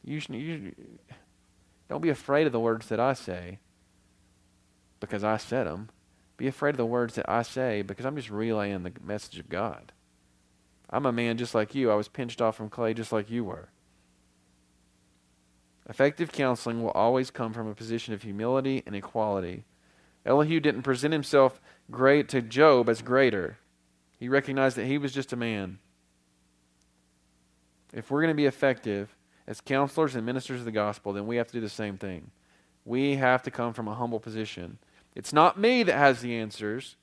You, 0.04 0.22
you 0.30 0.76
don't 1.90 2.02
be 2.02 2.10
afraid 2.10 2.46
of 2.46 2.54
the 2.54 2.60
words 2.60 2.88
that 2.88 3.00
I 3.00 3.14
say 3.14 3.60
because 5.00 5.24
I 5.24 5.38
said 5.38 5.66
them. 5.68 5.90
Be 6.38 6.48
afraid 6.48 6.72
of 6.72 6.78
the 6.78 6.86
words 6.86 7.16
that 7.16 7.30
I 7.30 7.42
say 7.42 7.82
because 7.82 8.06
I'm 8.06 8.16
just 8.16 8.30
relaying 8.30 8.84
the 8.84 8.92
message 9.04 9.40
of 9.40 9.50
God. 9.50 9.94
I'm 10.90 11.06
a 11.06 11.12
man 11.12 11.38
just 11.38 11.56
like 11.56 11.74
you. 11.74 11.90
I 11.90 11.96
was 11.96 12.08
pinched 12.08 12.42
off 12.42 12.58
from 12.58 12.70
clay 12.70 12.94
just 12.94 13.12
like 13.12 13.30
you 13.30 13.44
were. 13.44 13.70
Effective 15.88 16.32
counseling 16.32 16.82
will 16.82 16.92
always 16.92 17.32
come 17.32 17.54
from 17.54 17.68
a 17.68 17.76
position 17.76 18.14
of 18.14 18.24
humility 18.24 18.84
and 18.86 18.96
equality. 18.96 19.66
Elihu 20.26 20.60
didn't 20.60 20.82
present 20.82 21.14
himself 21.14 21.62
great 21.92 22.28
to 22.30 22.42
Job 22.42 22.90
as 22.90 23.02
greater. 23.02 23.58
He 24.18 24.28
recognized 24.28 24.78
that 24.78 24.88
he 24.88 24.98
was 24.98 25.14
just 25.14 25.34
a 25.34 25.38
man. 25.38 25.80
If 27.96 28.12
we're 28.12 28.22
going 28.22 28.34
to 28.34 28.36
be 28.36 28.46
effective 28.46 29.16
as 29.48 29.62
counselors 29.62 30.16
and 30.16 30.26
ministers 30.26 30.60
of 30.60 30.66
the 30.66 30.72
gospel, 30.72 31.14
then 31.14 31.26
we 31.26 31.38
have 31.38 31.48
to 31.48 31.54
do 31.54 31.62
the 31.62 31.70
same 31.70 31.98
thing. 31.98 32.30
We 32.84 33.16
have 33.16 33.42
to 33.44 33.52
come 33.52 33.74
from 33.74 33.88
a 33.88 33.96
humble 33.96 34.20
position. 34.20 34.78
It's 35.16 35.32
not 35.32 35.58
me 35.58 35.82
that 35.84 35.98
has 35.98 36.22
the 36.22 36.36
answers, 36.36 36.98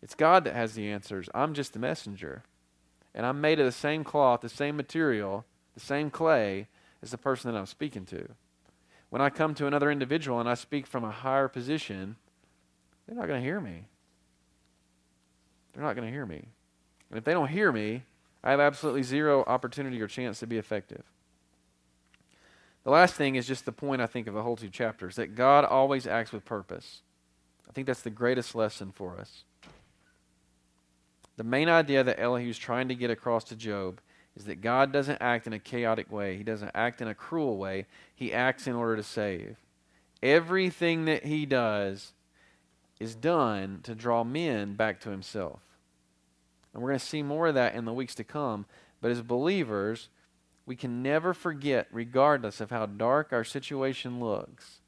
it's 0.00 0.14
God 0.14 0.44
that 0.44 0.54
has 0.54 0.74
the 0.74 0.88
answers. 0.88 1.28
I'm 1.34 1.52
just 1.52 1.72
the 1.72 1.78
messenger. 1.78 2.44
And 3.14 3.24
I'm 3.24 3.40
made 3.40 3.58
of 3.58 3.66
the 3.66 3.72
same 3.72 4.04
cloth, 4.04 4.42
the 4.42 4.48
same 4.48 4.76
material, 4.76 5.44
the 5.72 5.80
same 5.80 6.10
clay 6.10 6.68
as 7.02 7.10
the 7.10 7.18
person 7.18 7.50
that 7.50 7.58
I'm 7.58 7.66
speaking 7.66 8.04
to. 8.06 8.28
When 9.08 9.22
I 9.22 9.30
come 9.30 9.54
to 9.54 9.66
another 9.66 9.90
individual 9.90 10.40
and 10.40 10.48
I 10.48 10.54
speak 10.54 10.86
from 10.86 11.04
a 11.04 11.10
higher 11.10 11.48
position, 11.48 12.16
they're 13.06 13.16
not 13.16 13.28
going 13.28 13.40
to 13.40 13.46
hear 13.46 13.60
me. 13.60 13.86
They're 15.72 15.84
not 15.84 15.96
going 15.96 16.06
to 16.06 16.12
hear 16.12 16.26
me. 16.26 16.48
And 17.08 17.18
if 17.18 17.24
they 17.24 17.32
don't 17.32 17.48
hear 17.48 17.72
me, 17.72 18.02
I 18.44 18.50
have 18.50 18.60
absolutely 18.60 19.02
zero 19.02 19.42
opportunity 19.46 20.00
or 20.02 20.06
chance 20.06 20.38
to 20.40 20.46
be 20.46 20.58
effective. 20.58 21.02
The 22.84 22.90
last 22.90 23.14
thing 23.14 23.36
is 23.36 23.46
just 23.46 23.64
the 23.64 23.72
point, 23.72 24.02
I 24.02 24.06
think, 24.06 24.26
of 24.26 24.34
the 24.34 24.42
whole 24.42 24.56
two 24.56 24.68
chapters 24.68 25.16
that 25.16 25.34
God 25.34 25.64
always 25.64 26.06
acts 26.06 26.30
with 26.30 26.44
purpose. 26.44 27.00
I 27.66 27.72
think 27.72 27.86
that's 27.86 28.02
the 28.02 28.10
greatest 28.10 28.54
lesson 28.54 28.92
for 28.92 29.18
us. 29.18 29.44
The 31.38 31.44
main 31.44 31.70
idea 31.70 32.04
that 32.04 32.20
Elihu's 32.20 32.58
trying 32.58 32.88
to 32.88 32.94
get 32.94 33.10
across 33.10 33.44
to 33.44 33.56
Job 33.56 34.00
is 34.36 34.44
that 34.44 34.60
God 34.60 34.92
doesn't 34.92 35.22
act 35.22 35.46
in 35.46 35.54
a 35.54 35.58
chaotic 35.58 36.12
way, 36.12 36.36
He 36.36 36.44
doesn't 36.44 36.72
act 36.74 37.00
in 37.00 37.08
a 37.08 37.14
cruel 37.14 37.56
way. 37.56 37.86
He 38.14 38.32
acts 38.32 38.66
in 38.66 38.74
order 38.74 38.96
to 38.96 39.02
save. 39.02 39.56
Everything 40.22 41.06
that 41.06 41.24
He 41.24 41.46
does 41.46 42.12
is 43.00 43.14
done 43.14 43.80
to 43.84 43.94
draw 43.94 44.22
men 44.22 44.74
back 44.74 45.00
to 45.00 45.10
Himself. 45.10 45.60
And 46.74 46.82
we're 46.82 46.90
going 46.90 46.98
to 46.98 47.06
see 47.06 47.22
more 47.22 47.46
of 47.46 47.54
that 47.54 47.74
in 47.74 47.84
the 47.84 47.92
weeks 47.92 48.16
to 48.16 48.24
come. 48.24 48.66
But 49.00 49.12
as 49.12 49.22
believers, 49.22 50.08
we 50.66 50.74
can 50.74 51.02
never 51.02 51.32
forget, 51.32 51.86
regardless 51.92 52.60
of 52.60 52.70
how 52.70 52.86
dark 52.86 53.32
our 53.32 53.44
situation 53.44 54.18
looks, 54.18 54.80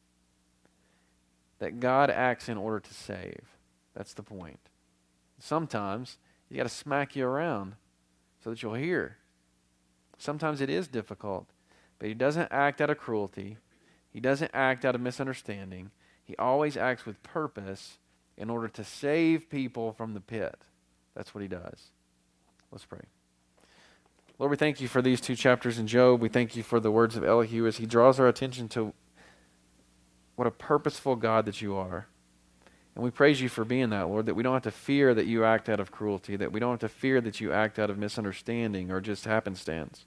that 1.59 1.81
God 1.81 2.11
acts 2.11 2.49
in 2.49 2.59
order 2.59 2.81
to 2.81 2.95
save. 2.95 3.43
That's 3.95 4.15
the 4.15 4.23
point. 4.23 4.59
Sometimes 5.39 6.19
you 6.51 6.57
got 6.57 6.65
to 6.65 6.69
smack 6.69 7.15
you 7.15 7.25
around 7.25 7.75
so 8.43 8.51
that 8.51 8.63
you'll 8.63 8.75
hear. 8.75 9.19
Sometimes 10.19 10.61
it 10.61 10.71
is 10.71 10.89
difficult, 10.89 11.47
but 11.99 12.09
He 12.09 12.15
doesn't 12.15 12.49
act 12.51 12.81
out 12.81 12.91
of 12.91 12.99
cruelty. 12.99 13.59
He 14.13 14.21
doesn't 14.21 14.51
act 14.55 14.85
out 14.85 14.95
of 14.95 15.01
misunderstanding. 15.01 15.91
He 16.25 16.35
always 16.37 16.77
acts 16.77 17.07
with 17.07 17.23
purpose 17.23 17.99
in 18.37 18.51
order 18.51 18.69
to 18.69 18.83
save 18.85 19.49
people 19.51 19.93
from 19.93 20.15
the 20.15 20.21
pit. 20.21 20.57
That's 21.17 21.35
what 21.35 21.43
He 21.43 21.49
does. 21.49 21.91
Let's 22.71 22.85
pray. 22.85 23.01
Lord, 24.39 24.51
we 24.51 24.57
thank 24.57 24.83
you 24.83 24.89
for 24.89 25.01
these 25.01 25.21
two 25.21 25.35
chapters 25.35 25.79
in 25.79 25.87
Job. 25.87 26.21
We 26.21 26.29
thank 26.29 26.57
you 26.57 26.63
for 26.63 26.79
the 26.79 26.91
words 26.91 27.17
of 27.17 27.25
Elihu 27.25 27.67
as 27.67 27.79
he 27.79 27.87
draws 27.87 28.21
our 28.21 28.29
attention 28.29 28.69
to 28.69 28.93
what 30.35 30.47
a 30.47 30.51
purposeful 30.51 31.17
God 31.17 31.47
that 31.47 31.63
you 31.63 31.75
are. 31.75 32.07
And 32.95 33.03
we 33.03 33.11
praise 33.11 33.41
you 33.41 33.49
for 33.49 33.65
being 33.65 33.91
that, 33.91 34.09
Lord, 34.09 34.27
that 34.27 34.35
we 34.35 34.43
don't 34.43 34.53
have 34.53 34.63
to 34.63 34.71
fear 34.71 35.15
that 35.15 35.27
you 35.27 35.45
act 35.45 35.71
out 35.71 35.81
of 35.81 35.91
cruelty, 35.91 36.37
that 36.37 36.53
we 36.53 36.61
don't 36.61 36.73
have 36.73 36.81
to 36.81 36.89
fear 36.89 37.23
that 37.23 37.41
you 37.41 37.53
act 37.53 37.79
out 37.79 37.89
of 37.89 37.97
misunderstanding 37.97 38.91
or 38.91 39.01
just 39.01 39.25
happenstance. 39.25 40.05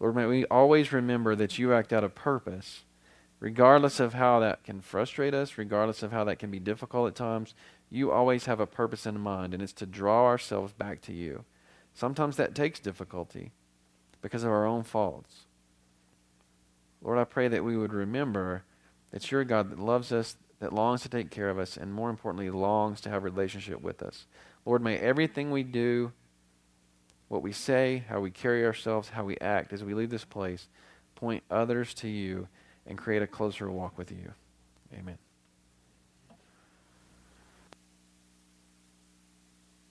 Lord, 0.00 0.16
may 0.16 0.26
we 0.26 0.44
always 0.46 0.92
remember 0.92 1.36
that 1.36 1.58
you 1.58 1.72
act 1.72 1.92
out 1.92 2.04
of 2.04 2.14
purpose, 2.16 2.84
regardless 3.40 4.00
of 4.00 4.14
how 4.14 4.40
that 4.40 4.64
can 4.64 4.80
frustrate 4.80 5.34
us, 5.34 5.58
regardless 5.58 6.02
of 6.02 6.10
how 6.10 6.24
that 6.24 6.38
can 6.40 6.50
be 6.50 6.60
difficult 6.60 7.08
at 7.08 7.14
times. 7.14 7.54
You 7.90 8.10
always 8.10 8.44
have 8.44 8.60
a 8.60 8.66
purpose 8.66 9.06
in 9.06 9.20
mind, 9.20 9.54
and 9.54 9.62
it's 9.62 9.72
to 9.74 9.86
draw 9.86 10.26
ourselves 10.26 10.72
back 10.72 11.00
to 11.02 11.12
you. 11.12 11.44
Sometimes 11.94 12.36
that 12.36 12.54
takes 12.54 12.80
difficulty 12.80 13.52
because 14.20 14.44
of 14.44 14.50
our 14.50 14.66
own 14.66 14.82
faults. 14.82 15.46
Lord, 17.00 17.18
I 17.18 17.24
pray 17.24 17.48
that 17.48 17.64
we 17.64 17.76
would 17.76 17.92
remember 17.92 18.64
that 19.10 19.30
you're 19.30 19.40
a 19.40 19.46
God 19.46 19.70
that 19.70 19.78
loves 19.78 20.12
us, 20.12 20.36
that 20.60 20.72
longs 20.72 21.02
to 21.02 21.08
take 21.08 21.30
care 21.30 21.48
of 21.48 21.58
us, 21.58 21.76
and 21.76 21.94
more 21.94 22.10
importantly, 22.10 22.50
longs 22.50 23.00
to 23.02 23.10
have 23.10 23.22
a 23.22 23.30
relationship 23.30 23.80
with 23.80 24.02
us. 24.02 24.26
Lord, 24.66 24.82
may 24.82 24.98
everything 24.98 25.50
we 25.50 25.62
do, 25.62 26.12
what 27.28 27.42
we 27.42 27.52
say, 27.52 28.04
how 28.08 28.20
we 28.20 28.30
carry 28.30 28.66
ourselves, 28.66 29.10
how 29.10 29.24
we 29.24 29.38
act 29.38 29.72
as 29.72 29.82
we 29.82 29.94
leave 29.94 30.10
this 30.10 30.24
place, 30.24 30.68
point 31.14 31.42
others 31.50 31.94
to 31.94 32.08
you 32.08 32.48
and 32.86 32.98
create 32.98 33.22
a 33.22 33.26
closer 33.26 33.70
walk 33.70 33.96
with 33.96 34.10
you. 34.10 34.32
Amen. 34.92 35.18